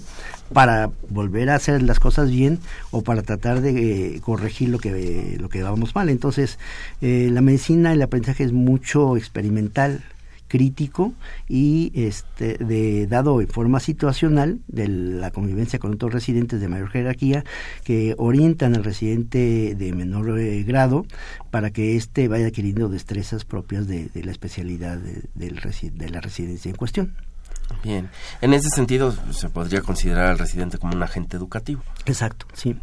para 0.53 0.91
volver 1.09 1.49
a 1.49 1.55
hacer 1.55 1.81
las 1.81 1.99
cosas 1.99 2.29
bien 2.29 2.59
o 2.91 3.01
para 3.01 3.21
tratar 3.21 3.61
de 3.61 4.15
eh, 4.15 4.21
corregir 4.21 4.69
lo 4.69 4.79
que 4.79 5.37
lo 5.39 5.49
que 5.49 5.63
vamos 5.63 5.95
mal. 5.95 6.09
Entonces, 6.09 6.59
eh, 7.01 7.29
la 7.31 7.41
medicina, 7.41 7.93
el 7.93 8.01
aprendizaje 8.01 8.43
es 8.43 8.53
mucho 8.53 9.17
experimental, 9.17 10.03
crítico 10.53 11.13
y 11.49 11.91
este 11.95 12.59
de 12.59 13.07
dado 13.07 13.41
en 13.41 13.47
forma 13.47 13.79
situacional 13.79 14.59
de 14.67 14.87
la 14.87 15.31
convivencia 15.31 15.79
con 15.79 15.95
otros 15.95 16.13
residentes 16.13 16.61
de 16.61 16.67
mayor 16.67 16.89
jerarquía 16.89 17.43
que 17.83 18.13
orientan 18.19 18.75
al 18.75 18.83
residente 18.83 19.73
de 19.73 19.93
menor 19.93 20.39
eh, 20.39 20.61
grado 20.61 21.07
para 21.49 21.71
que 21.71 21.95
éste 21.95 22.27
vaya 22.27 22.45
adquiriendo 22.45 22.87
destrezas 22.87 23.45
propias 23.45 23.87
de, 23.87 24.11
la 24.13 24.31
especialidad 24.31 24.99
de, 24.99 25.23
de 25.33 26.09
la 26.11 26.21
residencia 26.21 26.69
en 26.69 26.75
cuestión. 26.75 27.32
Bien, 27.83 28.09
en 28.41 28.53
ese 28.53 28.69
sentido 28.69 29.13
se 29.31 29.49
podría 29.49 29.81
considerar 29.81 30.27
al 30.27 30.39
residente 30.39 30.77
como 30.77 30.93
un 30.93 31.03
agente 31.03 31.37
educativo. 31.37 31.83
Exacto, 32.05 32.45
sí. 32.53 32.77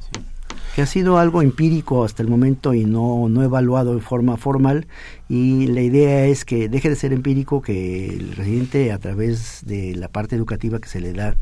Que 0.75 0.83
ha 0.83 0.87
sido 0.87 1.19
algo 1.19 1.43
empírico 1.43 2.05
hasta 2.05 2.23
el 2.23 2.29
momento 2.29 2.75
y 2.75 2.85
no, 2.85 3.29
no 3.29 3.43
evaluado 3.43 3.93
en 3.93 4.01
forma 4.01 4.37
formal. 4.37 4.87
Y 5.29 5.67
la 5.69 5.81
idea 5.81 6.27
es 6.27 6.45
que 6.45 6.69
deje 6.69 6.89
de 6.89 6.97
ser 6.97 7.13
empírico, 7.13 7.63
que 7.63 8.09
el 8.09 8.37
residente 8.37 8.93
a 8.93 8.99
través 8.99 9.65
de 9.65 9.95
la 9.95 10.09
parte 10.09 10.37
educativa 10.37 10.81
que 10.81 10.89
se 10.89 11.01
le 11.01 11.13
da 11.13 11.37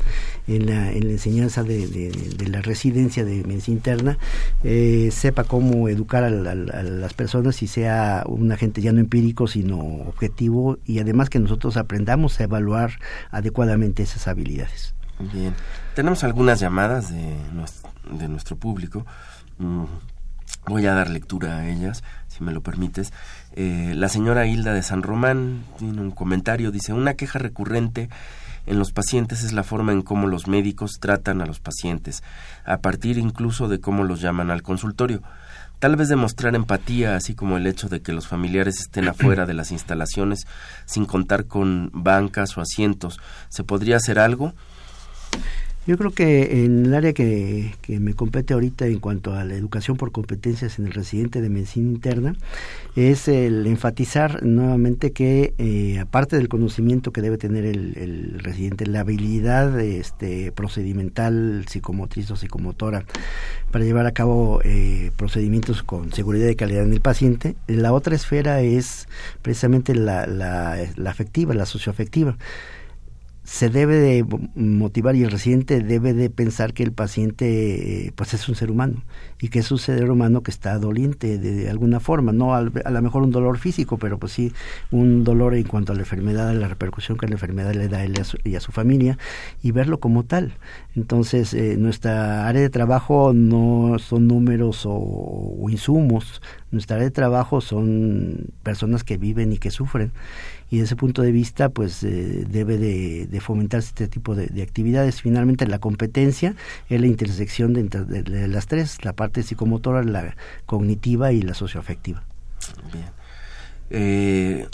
en 0.47 0.67
la, 0.67 0.91
en 0.91 1.07
la 1.07 1.11
enseñanza 1.11 1.63
de, 1.63 2.11
la 2.47 2.61
residencia 2.61 3.25
de 3.25 3.43
medicina 3.43 3.77
interna, 3.77 4.17
eh, 4.63 5.09
sepa 5.11 5.43
cómo 5.43 5.89
educar 5.89 6.23
a, 6.23 6.29
las 6.29 7.13
personas 7.13 7.61
y 7.63 7.67
sea 7.67 8.23
un 8.27 8.51
agente 8.51 8.81
ya 8.81 8.91
no 8.91 8.99
empírico, 8.99 9.47
sino 9.47 9.77
objetivo. 9.79 10.77
Y 10.85 10.99
además 10.99 11.29
que 11.29 11.39
nosotros 11.39 11.77
aprendamos 11.77 12.39
a 12.39 12.43
evaluar 12.43 12.99
adecuadamente 13.31 14.03
esas 14.03 14.27
habilidades. 14.27 14.93
Bien, 15.33 15.53
tenemos 15.95 16.23
algunas 16.23 16.61
llamadas 16.61 17.11
de 17.11 17.35
nuestro, 17.53 17.88
de 18.11 18.27
nuestro 18.27 18.55
público. 18.55 19.05
Mm, 19.57 19.85
voy 20.65 20.85
a 20.85 20.93
dar 20.93 21.09
lectura 21.09 21.57
a 21.57 21.69
ellas, 21.69 22.03
si 22.27 22.43
me 22.43 22.51
lo 22.51 22.61
permites. 22.61 23.13
Eh, 23.55 23.93
la 23.95 24.09
señora 24.09 24.45
Hilda 24.45 24.73
de 24.73 24.83
San 24.83 25.03
Román 25.03 25.63
tiene 25.77 26.01
un 26.01 26.11
comentario, 26.11 26.71
dice, 26.71 26.93
una 26.93 27.15
queja 27.15 27.39
recurrente 27.39 28.09
en 28.69 28.77
los 28.77 28.91
pacientes 28.91 29.43
es 29.43 29.51
la 29.51 29.63
forma 29.63 29.91
en 29.93 30.03
cómo 30.03 30.27
los 30.27 30.47
médicos 30.47 30.99
tratan 30.99 31.41
a 31.41 31.47
los 31.47 31.59
pacientes, 31.59 32.23
a 32.65 32.77
partir 32.77 33.17
incluso 33.17 33.67
de 33.67 33.79
cómo 33.79 34.03
los 34.03 34.21
llaman 34.21 34.51
al 34.51 34.61
consultorio. 34.61 35.23
Tal 35.79 35.95
vez 35.95 36.07
demostrar 36.07 36.53
empatía, 36.55 37.15
así 37.15 37.33
como 37.33 37.57
el 37.57 37.65
hecho 37.65 37.89
de 37.89 38.01
que 38.01 38.11
los 38.11 38.27
familiares 38.27 38.79
estén 38.79 39.07
afuera 39.09 39.47
de 39.47 39.55
las 39.55 39.71
instalaciones 39.71 40.45
sin 40.85 41.05
contar 41.05 41.45
con 41.45 41.89
bancas 41.93 42.57
o 42.57 42.61
asientos. 42.61 43.19
¿Se 43.49 43.63
podría 43.63 43.97
hacer 43.97 44.19
algo? 44.19 44.53
Yo 45.89 45.97
creo 45.97 46.11
que 46.11 46.65
en 46.65 46.85
el 46.85 46.93
área 46.93 47.13
que, 47.13 47.73
que, 47.81 47.99
me 47.99 48.13
compete 48.13 48.53
ahorita 48.53 48.85
en 48.85 48.99
cuanto 48.99 49.33
a 49.33 49.43
la 49.43 49.55
educación 49.55 49.97
por 49.97 50.11
competencias 50.11 50.77
en 50.77 50.85
el 50.85 50.93
residente 50.93 51.41
de 51.41 51.49
medicina 51.49 51.89
interna 51.89 52.35
es 52.95 53.27
el 53.27 53.65
enfatizar 53.65 54.43
nuevamente 54.43 55.13
que 55.13 55.55
eh, 55.57 55.97
aparte 55.97 56.35
del 56.35 56.47
conocimiento 56.47 57.11
que 57.11 57.23
debe 57.23 57.39
tener 57.39 57.65
el, 57.65 57.97
el, 57.97 58.37
residente, 58.37 58.85
la 58.85 58.99
habilidad 58.99 59.79
este, 59.79 60.51
procedimental, 60.51 61.65
psicomotriz 61.67 62.29
o 62.29 62.35
psicomotora 62.35 63.03
para 63.71 63.83
llevar 63.83 64.05
a 64.05 64.11
cabo 64.11 64.61
eh, 64.63 65.09
procedimientos 65.17 65.81
con 65.81 66.13
seguridad 66.13 66.49
y 66.49 66.55
calidad 66.55 66.83
en 66.83 66.93
el 66.93 67.01
paciente, 67.01 67.55
la 67.65 67.93
otra 67.93 68.13
esfera 68.13 68.61
es 68.61 69.07
precisamente 69.41 69.95
la, 69.95 70.27
la, 70.27 70.77
la 70.97 71.09
afectiva, 71.09 71.55
la 71.55 71.65
socioafectiva 71.65 72.37
se 73.49 73.69
debe 73.69 73.95
de 73.95 74.25
motivar 74.53 75.15
y 75.15 75.23
el 75.23 75.31
residente 75.31 75.81
debe 75.81 76.13
de 76.13 76.29
pensar 76.29 76.71
que 76.71 76.83
el 76.83 76.91
paciente 76.91 78.05
eh, 78.05 78.13
pues 78.15 78.35
es 78.35 78.47
un 78.47 78.53
ser 78.53 78.69
humano 78.69 79.01
y 79.41 79.49
que 79.49 79.57
es 79.57 79.71
un 79.71 79.79
ser 79.79 80.11
humano 80.11 80.43
que 80.43 80.51
está 80.51 80.77
doliente 80.77 81.39
de, 81.39 81.67
alguna 81.67 81.99
forma, 81.99 82.31
no 82.31 82.53
a 82.53 82.61
lo 82.61 83.01
mejor 83.01 83.23
un 83.23 83.31
dolor 83.31 83.57
físico, 83.57 83.97
pero 83.97 84.19
pues 84.19 84.33
sí 84.33 84.53
un 84.91 85.23
dolor 85.23 85.55
en 85.55 85.63
cuanto 85.63 85.93
a 85.93 85.95
la 85.95 86.01
enfermedad, 86.01 86.49
a 86.49 86.53
la 86.53 86.67
repercusión 86.67 87.17
que 87.17 87.25
la 87.25 87.33
enfermedad 87.33 87.73
le 87.73 87.87
da 87.87 87.97
a 87.97 88.03
él 88.03 88.21
y 88.43 88.55
a 88.55 88.59
su, 88.59 88.71
familia 88.71 89.17
y 89.63 89.71
verlo 89.71 89.99
como 89.99 90.25
tal. 90.25 90.53
Entonces, 90.95 91.55
eh, 91.55 91.75
nuestra 91.75 92.47
área 92.47 92.61
de 92.61 92.69
trabajo 92.69 93.33
no 93.33 93.97
son 93.97 94.27
números 94.27 94.83
o 94.85 95.65
insumos, 95.69 96.39
nuestra 96.69 96.97
área 96.97 97.05
de 97.05 97.11
trabajo 97.11 97.61
son 97.61 98.51
personas 98.61 99.03
que 99.03 99.17
viven 99.17 99.53
y 99.53 99.57
que 99.57 99.71
sufren 99.71 100.11
y 100.69 100.77
desde 100.77 100.85
ese 100.85 100.95
punto 100.95 101.21
de 101.21 101.31
vista 101.31 101.69
pues 101.69 102.03
eh, 102.03 102.45
debe 102.47 102.77
de, 102.77 103.39
fomentarse 103.41 103.89
este 103.89 104.07
tipo 104.07 104.35
de, 104.35 104.61
actividades. 104.61 105.21
Finalmente 105.21 105.67
la 105.67 105.79
competencia 105.79 106.55
es 106.89 107.01
la 107.01 107.07
intersección 107.07 107.73
de, 107.73 108.47
las 108.47 108.67
tres, 108.67 109.03
la 109.03 109.13
parte 109.13 109.43
psicomotora, 109.43 110.03
la 110.03 110.35
cognitiva 110.65 111.31
y 111.31 111.41
la 111.41 111.53
socioafectiva. 111.53 112.23
Bien. 112.93 113.05
Eh, 113.89 114.67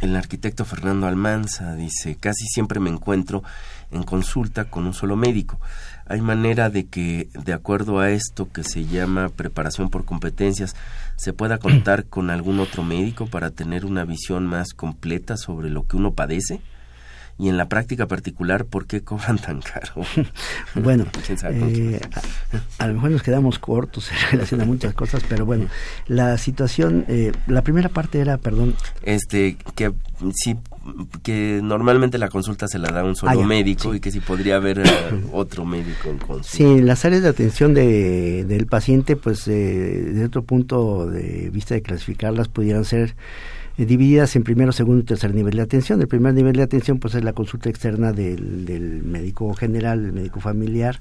el 0.00 0.16
arquitecto 0.16 0.64
Fernando 0.64 1.06
Almanza 1.06 1.74
dice, 1.74 2.16
casi 2.16 2.46
siempre 2.46 2.80
me 2.80 2.90
encuentro 2.90 3.42
en 3.90 4.02
consulta 4.02 4.64
con 4.64 4.86
un 4.86 4.94
solo 4.94 5.16
médico. 5.16 5.60
¿Hay 6.06 6.20
manera 6.20 6.70
de 6.70 6.86
que, 6.86 7.28
de 7.34 7.52
acuerdo 7.52 8.00
a 8.00 8.10
esto 8.10 8.50
que 8.50 8.64
se 8.64 8.86
llama 8.86 9.28
preparación 9.28 9.90
por 9.90 10.04
competencias, 10.04 10.74
se 11.20 11.34
pueda 11.34 11.58
contar 11.58 12.06
con 12.06 12.30
algún 12.30 12.60
otro 12.60 12.82
médico 12.82 13.26
para 13.26 13.50
tener 13.50 13.84
una 13.84 14.06
visión 14.06 14.46
más 14.46 14.72
completa 14.72 15.36
sobre 15.36 15.68
lo 15.68 15.86
que 15.86 15.98
uno 15.98 16.14
padece? 16.14 16.62
y 17.40 17.48
en 17.48 17.56
la 17.56 17.70
práctica 17.70 18.06
particular, 18.06 18.66
¿por 18.66 18.86
qué 18.86 19.00
cobran 19.00 19.38
tan 19.38 19.62
caro? 19.62 20.04
bueno, 20.74 21.06
eh, 21.44 22.00
a, 22.78 22.86
lo 22.86 22.94
mejor 22.94 23.10
nos 23.12 23.22
quedamos 23.22 23.58
cortos 23.58 24.10
en 24.12 24.18
relación 24.32 24.60
a 24.60 24.66
muchas 24.66 24.92
cosas, 24.92 25.22
pero 25.26 25.46
bueno, 25.46 25.66
la 26.06 26.36
situación, 26.36 27.06
eh, 27.08 27.32
la 27.46 27.62
primera 27.62 27.88
parte 27.88 28.20
era, 28.20 28.36
perdón. 28.36 28.74
Este, 29.02 29.56
que 29.74 29.90
sí, 30.34 30.54
que 31.22 31.60
normalmente 31.62 32.18
la 32.18 32.28
consulta 32.28 32.68
se 32.68 32.78
la 32.78 32.90
da 32.90 33.04
un 33.04 33.16
solo 33.16 33.40
ah, 33.40 33.46
médico 33.46 33.94
y 33.94 34.00
que 34.00 34.10
si 34.10 34.20
podría 34.20 34.56
haber 34.56 34.80
eh, 34.80 34.84
otro 35.32 35.64
médico 35.64 36.08
en 36.08 36.18
consulta. 36.18 36.48
Sí, 36.48 36.80
las 36.80 37.04
áreas 37.04 37.22
de 37.22 37.28
atención 37.28 37.74
de, 37.74 38.44
del 38.44 38.66
paciente, 38.66 39.16
pues, 39.16 39.46
eh, 39.48 39.52
de 39.52 40.24
otro 40.24 40.42
punto 40.42 41.06
de 41.06 41.50
vista 41.50 41.74
de 41.74 41.82
clasificarlas, 41.82 42.48
pudieran 42.48 42.84
ser 42.84 43.14
eh, 43.80 43.86
divididas 43.86 44.36
en 44.36 44.42
primero, 44.42 44.72
segundo 44.72 45.00
y 45.00 45.04
tercer 45.04 45.34
nivel 45.34 45.56
de 45.56 45.62
atención. 45.62 46.02
El 46.02 46.08
primer 46.08 46.34
nivel 46.34 46.54
de 46.56 46.62
atención 46.62 46.98
pues 46.98 47.14
es 47.14 47.24
la 47.24 47.32
consulta 47.32 47.70
externa 47.70 48.12
del, 48.12 48.66
del 48.66 49.02
médico 49.02 49.54
general, 49.54 50.04
el 50.04 50.12
médico 50.12 50.38
familiar. 50.40 51.00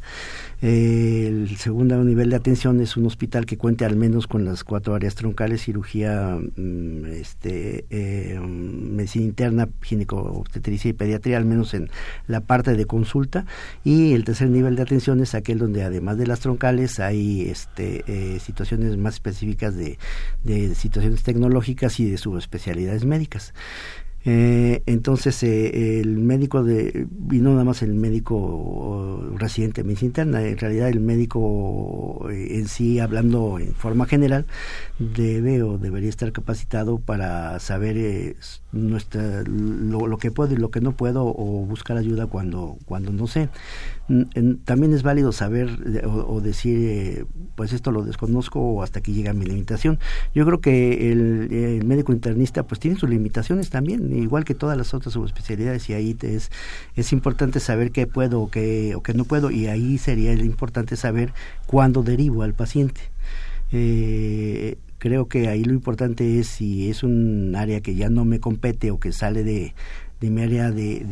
Eh, 0.61 1.25
el 1.27 1.57
segundo 1.57 2.01
nivel 2.03 2.29
de 2.29 2.37
atención 2.37 2.79
es 2.79 2.95
un 2.95 3.05
hospital 3.05 3.45
que 3.45 3.57
cuente 3.57 3.83
al 3.83 3.97
menos 3.97 4.27
con 4.27 4.45
las 4.45 4.63
cuatro 4.63 4.95
áreas 4.95 5.15
troncales, 5.15 5.61
cirugía, 5.63 6.37
mm, 6.37 7.05
este, 7.07 7.85
eh, 7.89 8.39
medicina 8.39 9.25
interna, 9.25 9.67
gineco-obstetricia 9.81 10.89
y 10.89 10.93
pediatría, 10.93 11.35
al 11.35 11.45
menos 11.45 11.73
en 11.73 11.89
la 12.27 12.39
parte 12.39 12.75
de 12.75 12.85
consulta. 12.85 13.45
Y 13.83 14.13
el 14.13 14.23
tercer 14.23 14.49
nivel 14.49 14.77
de 14.77 14.83
atención 14.83 15.19
es 15.19 15.35
aquel 15.35 15.59
donde 15.59 15.83
además 15.83 16.17
de 16.17 16.27
las 16.27 16.39
troncales 16.39 17.01
hay 17.01 17.41
este, 17.49 18.39
situaciones 18.39 18.95
más 18.97 19.15
específicas 19.15 19.75
de, 19.75 19.97
de 20.45 20.75
situaciones 20.75 21.23
tecnológicas 21.23 21.99
y 21.99 22.09
de 22.09 22.17
subespecialidades 22.17 22.68
médicas. 23.05 23.53
Eh, 24.25 24.83
entonces 24.85 25.41
eh, 25.43 26.01
el 26.01 26.17
médico 26.17 26.61
de 26.61 27.07
y 27.31 27.37
no 27.37 27.51
nada 27.51 27.63
más 27.63 27.81
el 27.81 27.93
médico 27.93 29.31
residente 29.37 29.81
de 29.81 29.87
medicina 29.87 30.07
interna 30.07 30.41
en 30.43 30.57
realidad 30.57 30.89
el 30.89 30.99
médico 30.99 32.27
eh, 32.29 32.57
en 32.57 32.67
sí 32.67 32.99
hablando 32.99 33.59
en 33.59 33.73
forma 33.75 34.05
general 34.07 34.45
debe 34.99 35.63
o 35.63 35.77
debería 35.77 36.09
estar 36.09 36.33
capacitado 36.33 36.99
para 36.99 37.59
saber 37.59 37.97
eh, 37.97 38.35
nuestra 38.71 39.43
lo, 39.43 40.05
lo, 40.07 40.17
que 40.17 40.31
puedo 40.31 40.53
y 40.53 40.57
lo 40.57 40.69
que 40.69 40.79
no 40.79 40.91
puedo 40.91 41.25
o 41.25 41.65
buscar 41.65 41.97
ayuda 41.97 42.27
cuando 42.27 42.77
cuando 42.85 43.11
no 43.11 43.25
sé 43.25 43.49
también 44.65 44.93
es 44.93 45.01
válido 45.01 45.31
saber 45.31 45.69
o, 46.05 46.39
decir 46.41 47.25
pues 47.55 47.73
esto 47.73 47.91
lo 47.91 48.03
desconozco 48.03 48.59
o 48.59 48.83
hasta 48.83 48.99
aquí 48.99 49.13
llega 49.13 49.33
mi 49.33 49.45
limitación 49.45 49.99
yo 50.35 50.45
creo 50.45 50.61
que 50.61 51.11
el, 51.11 51.83
médico 51.85 52.11
internista 52.11 52.63
pues 52.63 52.79
tiene 52.79 52.97
sus 52.97 53.09
limitaciones 53.09 53.69
también 53.69 54.15
igual 54.15 54.45
que 54.45 54.53
todas 54.53 54.77
las 54.77 54.93
otras 54.93 55.13
subespecialidades 55.13 55.89
y 55.89 55.93
ahí 55.93 56.17
es, 56.21 56.51
es 56.95 57.11
importante 57.11 57.59
saber 57.59 57.91
qué 57.91 58.07
puedo 58.07 58.41
o 58.41 58.49
qué, 58.51 58.93
o 58.95 59.01
qué 59.01 59.13
no 59.13 59.25
puedo 59.25 59.51
y 59.51 59.67
ahí 59.67 59.97
sería 59.97 60.33
importante 60.33 60.95
saber 60.95 61.33
cuándo 61.65 62.03
derivo 62.03 62.43
al 62.43 62.53
paciente. 62.53 63.01
Eh, 63.71 64.77
creo 64.99 65.27
que 65.27 65.47
ahí 65.47 65.63
lo 65.63 65.73
importante 65.73 66.39
es 66.39 66.47
si 66.47 66.89
es 66.89 67.03
un 67.03 67.55
área 67.55 67.81
que 67.81 67.95
ya 67.95 68.09
no 68.09 68.25
me 68.25 68.39
compete 68.39 68.91
o 68.91 68.99
que 68.99 69.11
sale 69.11 69.43
de, 69.43 69.73
de 70.19 70.43
área 70.43 70.71
de, 70.71 71.05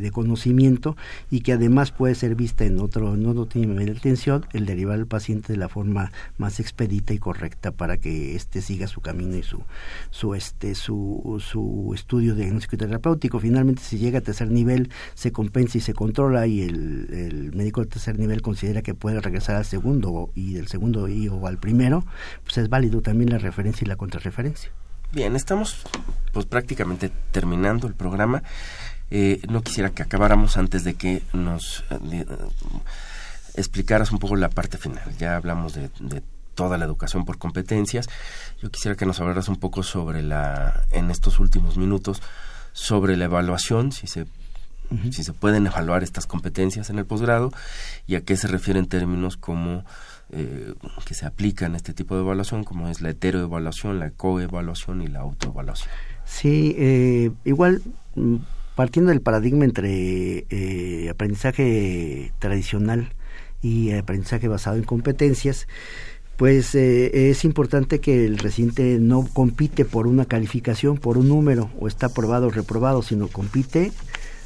de, 0.00 0.10
conocimiento 0.10 0.96
y 1.30 1.40
que 1.40 1.52
además 1.52 1.92
puede 1.92 2.14
ser 2.14 2.34
vista 2.34 2.64
en 2.64 2.80
otro, 2.80 3.16
no 3.16 3.30
otro 3.40 3.60
nivel 3.60 3.86
de 3.86 3.92
atención, 3.92 4.46
el 4.52 4.66
derivar 4.66 4.98
al 4.98 5.06
paciente 5.06 5.52
de 5.52 5.58
la 5.58 5.68
forma 5.68 6.10
más 6.36 6.58
expedita 6.58 7.14
y 7.14 7.18
correcta 7.18 7.70
para 7.70 7.96
que 7.96 8.34
éste 8.34 8.60
siga 8.60 8.88
su 8.88 9.00
camino 9.00 9.36
y 9.36 9.42
su, 9.42 9.62
su, 10.10 10.34
este, 10.34 10.74
su, 10.74 11.40
su 11.44 11.92
estudio 11.94 12.34
diagnóstico 12.34 12.76
y 12.76 12.78
terapéutico. 12.78 13.38
Finalmente, 13.38 13.82
si 13.82 13.98
llega 13.98 14.18
a 14.18 14.22
tercer 14.22 14.50
nivel, 14.50 14.90
se 15.14 15.30
compensa 15.30 15.78
y 15.78 15.80
se 15.80 15.94
controla 15.94 16.46
y 16.46 16.62
el, 16.62 17.08
el 17.12 17.52
médico 17.54 17.82
de 17.82 17.86
tercer 17.86 18.18
nivel 18.18 18.42
considera 18.42 18.82
que 18.82 18.94
puede 18.94 19.20
regresar 19.20 19.56
al 19.56 19.64
segundo 19.64 20.30
y 20.34 20.54
del 20.54 20.66
segundo 20.66 21.08
y 21.08 21.28
o 21.28 21.46
al 21.46 21.58
primero, 21.58 22.04
pues 22.42 22.58
es 22.58 22.68
válido 22.68 23.00
también 23.00 23.30
la 23.30 23.38
referencia 23.38 23.84
y 23.84 23.88
la 23.88 23.96
contrarreferencia. 23.96 24.72
Bien, 25.12 25.34
estamos 25.34 25.76
pues 26.32 26.46
prácticamente 26.46 27.10
terminando 27.32 27.88
el 27.88 27.94
programa. 27.94 28.44
Eh, 29.10 29.40
no 29.48 29.62
quisiera 29.62 29.90
que 29.90 30.04
acabáramos 30.04 30.56
antes 30.56 30.84
de 30.84 30.94
que 30.94 31.22
nos 31.32 31.84
eh, 31.90 32.24
explicaras 33.54 34.12
un 34.12 34.20
poco 34.20 34.36
la 34.36 34.48
parte 34.48 34.78
final. 34.78 35.02
Ya 35.18 35.34
hablamos 35.34 35.74
de, 35.74 35.90
toda 36.54 36.78
la 36.78 36.84
educación 36.84 37.24
por 37.24 37.38
competencias. 37.38 38.08
Yo 38.62 38.70
quisiera 38.70 38.96
que 38.96 39.04
nos 39.04 39.18
hablaras 39.18 39.48
un 39.48 39.56
poco 39.56 39.82
sobre 39.82 40.22
la, 40.22 40.84
en 40.92 41.10
estos 41.10 41.40
últimos 41.40 41.76
minutos, 41.76 42.22
sobre 42.72 43.16
la 43.16 43.24
evaluación, 43.24 43.90
si 43.90 44.06
se 44.06 44.26
si 45.12 45.22
se 45.22 45.32
pueden 45.32 45.68
evaluar 45.68 46.02
estas 46.02 46.26
competencias 46.26 46.90
en 46.90 46.98
el 46.98 47.06
posgrado 47.06 47.52
y 48.08 48.16
a 48.16 48.22
qué 48.22 48.36
se 48.36 48.48
refiere 48.48 48.80
en 48.80 48.86
términos 48.86 49.36
como 49.36 49.84
eh, 50.32 50.74
que 51.04 51.14
se 51.14 51.26
aplican 51.26 51.74
este 51.74 51.92
tipo 51.92 52.14
de 52.14 52.22
evaluación, 52.22 52.64
como 52.64 52.88
es 52.88 53.00
la 53.00 53.10
heteroevaluación, 53.10 53.98
la 53.98 54.10
coevaluación 54.10 55.02
y 55.02 55.08
la 55.08 55.20
autoevaluación. 55.20 55.90
Sí, 56.24 56.74
eh, 56.78 57.30
igual 57.44 57.82
mm, 58.14 58.36
partiendo 58.74 59.10
del 59.10 59.20
paradigma 59.20 59.64
entre 59.64 60.46
eh, 60.48 61.08
aprendizaje 61.10 62.32
tradicional 62.38 63.12
y 63.62 63.92
aprendizaje 63.92 64.48
basado 64.48 64.76
en 64.76 64.84
competencias, 64.84 65.66
pues 66.40 66.74
eh, 66.74 67.28
es 67.28 67.44
importante 67.44 68.00
que 68.00 68.24
el 68.24 68.38
residente 68.38 68.96
no 68.98 69.28
compite 69.30 69.84
por 69.84 70.06
una 70.06 70.24
calificación, 70.24 70.96
por 70.96 71.18
un 71.18 71.28
número, 71.28 71.70
o 71.78 71.86
está 71.86 72.06
aprobado 72.06 72.46
o 72.46 72.50
reprobado, 72.50 73.02
sino 73.02 73.28
compite 73.28 73.92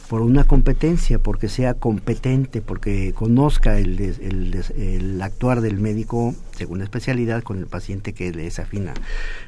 por 0.09 0.21
una 0.21 0.45
competencia, 0.45 1.19
porque 1.19 1.49
sea 1.49 1.75
competente, 1.75 2.61
porque 2.61 3.13
conozca 3.15 3.79
el, 3.79 4.01
el, 4.01 5.23
actuar 5.23 5.61
del 5.61 5.79
médico 5.79 6.35
según 6.57 6.79
la 6.79 6.85
especialidad 6.85 7.43
con 7.43 7.59
el 7.59 7.67
paciente 7.67 8.13
que 8.13 8.33
le 8.33 8.45
desafina 8.45 8.95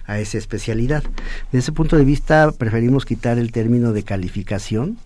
a 0.07 0.18
esa 0.18 0.38
especialidad. 0.38 1.02
Desde 1.46 1.59
ese 1.59 1.72
punto 1.72 1.96
de 1.96 2.04
vista, 2.04 2.50
preferimos 2.52 3.04
quitar 3.04 3.38
el 3.38 3.52
término 3.52 3.92
de 3.92 4.02
calificación 4.02 4.98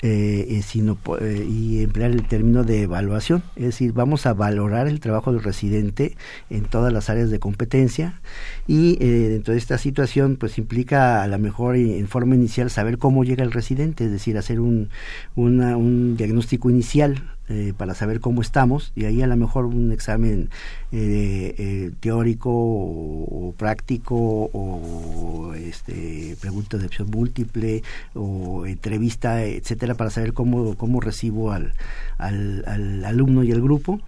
eh, 0.00 0.46
eh, 0.50 0.62
sino, 0.62 0.96
eh, 1.20 1.44
y 1.48 1.82
emplear 1.82 2.12
el 2.12 2.26
término 2.26 2.62
de 2.62 2.82
evaluación, 2.82 3.42
es 3.56 3.64
decir, 3.64 3.92
vamos 3.92 4.26
a 4.26 4.32
valorar 4.32 4.86
el 4.86 5.00
trabajo 5.00 5.32
del 5.32 5.42
residente 5.42 6.16
en 6.50 6.64
todas 6.66 6.92
las 6.92 7.10
áreas 7.10 7.30
de 7.30 7.40
competencia 7.40 8.20
y 8.68 8.96
eh, 9.00 9.28
dentro 9.28 9.54
de 9.54 9.58
esta 9.58 9.76
situación 9.76 10.36
pues 10.36 10.56
implica 10.56 11.22
a 11.22 11.26
lo 11.26 11.38
mejor 11.40 11.74
en 11.74 12.06
forma 12.06 12.36
inicial 12.36 12.70
saber 12.70 12.98
cómo 12.98 13.24
llega 13.24 13.42
el 13.42 13.50
residente, 13.50 14.04
es 14.04 14.12
decir, 14.12 14.38
hacer 14.38 14.60
un, 14.60 14.88
una, 15.34 15.76
un 15.76 16.16
diagnóstico 16.16 16.70
inicial 16.70 17.37
eh, 17.48 17.72
para 17.76 17.94
saber 17.94 18.20
cómo 18.20 18.42
estamos 18.42 18.92
y 18.94 19.04
ahí 19.04 19.22
a 19.22 19.26
lo 19.26 19.36
mejor 19.36 19.64
un 19.64 19.90
examen 19.92 20.50
eh, 20.92 21.54
eh, 21.58 21.90
teórico 22.00 22.50
o, 22.50 23.54
práctico 23.56 24.16
o 24.16 25.54
este, 25.54 26.36
preguntas 26.40 26.80
de 26.80 26.86
opción 26.86 27.10
múltiple 27.10 27.82
o 28.14 28.66
entrevista, 28.66 29.42
etcétera, 29.44 29.94
para 29.94 30.10
saber 30.10 30.32
cómo, 30.32 30.76
cómo 30.76 31.00
recibo 31.00 31.52
al, 31.52 31.72
al, 32.18 32.64
al 32.66 33.04
alumno 33.04 33.42
y 33.42 33.52
al 33.52 33.62
grupo 33.62 34.00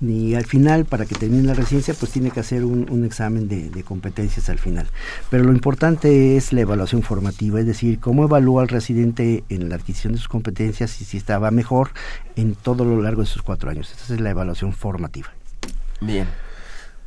y 0.00 0.34
al 0.34 0.44
final, 0.44 0.84
para 0.84 1.06
que 1.06 1.14
termine 1.14 1.44
la 1.44 1.54
residencia, 1.54 1.94
pues 1.94 2.12
tiene 2.12 2.30
que 2.30 2.40
hacer 2.40 2.64
un, 2.64 3.04
examen 3.04 3.48
de, 3.48 3.70
de, 3.70 3.82
competencias 3.82 4.48
al 4.50 4.58
final. 4.58 4.86
Pero 5.30 5.44
lo 5.44 5.52
importante 5.52 6.36
es 6.36 6.52
la 6.52 6.60
evaluación 6.60 7.02
formativa, 7.02 7.60
es 7.60 7.66
decir, 7.66 7.98
cómo 7.98 8.24
evalúa 8.24 8.62
al 8.62 8.68
residente 8.68 9.44
en 9.48 9.68
la 9.68 9.76
adquisición 9.76 10.12
de 10.12 10.18
sus 10.18 10.28
competencias 10.28 11.00
y 11.00 11.04
si 11.04 11.16
estaba 11.16 11.50
mejor 11.50 11.90
en 12.36 12.54
todo 12.54 12.84
lo 12.84 13.00
largo 13.00 13.22
de 13.22 13.26
sus 13.26 13.42
cuatro 13.42 13.70
años. 13.70 13.90
Esa 13.92 14.14
es 14.14 14.20
la 14.20 14.30
evaluación 14.30 14.72
formativa. 14.74 15.28
Bien. 16.00 16.26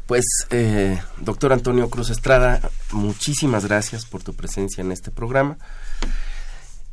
Pues, 0.08 0.26
eh, 0.50 1.00
doctor 1.22 1.54
Antonio 1.54 1.88
Cruz 1.92 2.10
Estrada, 2.10 2.60
muchísimas 2.92 3.66
gracias 3.66 4.06
por 4.06 4.24
tu 4.24 4.34
presencia 4.34 4.82
en 4.82 4.92
este 4.92 5.12
programa. 5.12 5.60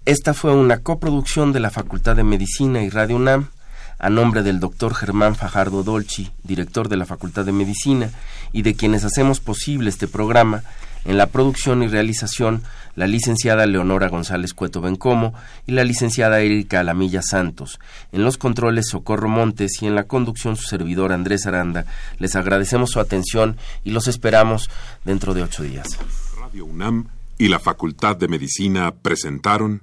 Esta 0.05 0.35
fue 0.35 0.55
una 0.55 0.81
coproducción 0.81 1.55
de 1.55 1.61
la 1.61 1.71
Facultad 1.71 2.15
de 2.15 2.25
Medicina 2.25 2.83
y 2.83 2.91
Radio 2.91 3.17
UNAM 3.17 3.49
a 3.99 4.11
nombre 4.11 4.43
del 4.43 4.61
doctor 4.61 4.95
Germán 4.95 5.35
Fajardo 5.35 5.83
Dolci, 5.83 6.31
director 6.45 6.89
de 6.89 6.97
la 6.97 7.07
Facultad 7.07 7.45
de 7.45 7.53
Medicina, 7.53 8.11
y 8.53 8.63
de 8.63 8.75
quienes 8.75 9.05
hacemos 9.05 9.41
posible 9.41 9.91
este 9.91 10.09
programa, 10.09 10.63
en 11.07 11.19
la 11.19 11.27
producción 11.27 11.83
y 11.83 11.89
realización 11.89 12.63
la 12.97 13.07
licenciada 13.07 13.67
Leonora 13.67 14.09
González 14.09 14.55
Cueto 14.55 14.81
Bencomo 14.81 15.35
y 15.67 15.73
la 15.73 15.85
licenciada 15.85 16.41
Erika 16.41 16.81
Alamilla 16.81 17.23
Santos. 17.23 17.79
En 18.11 18.25
los 18.25 18.39
controles 18.39 18.89
Socorro 18.89 19.29
Montes 19.29 19.83
y 19.83 19.87
en 19.87 19.95
la 19.95 20.05
conducción 20.05 20.57
su 20.57 20.67
servidor 20.67 21.13
Andrés 21.13 21.47
Aranda. 21.47 21.87
Les 22.19 22.35
agradecemos 22.35 22.91
su 22.91 23.01
atención 23.01 23.57
y 23.85 23.91
los 23.91 24.09
esperamos 24.09 24.69
dentro 25.05 25.33
de 25.35 25.43
ocho 25.43 25.63
días. 25.63 25.87
Radio 26.41 26.65
UNAM 26.65 27.07
y 27.39 27.49
la 27.49 27.61
Facultad 27.61 28.17
de 28.17 28.29
Medicina 28.29 28.93
presentaron 28.93 29.83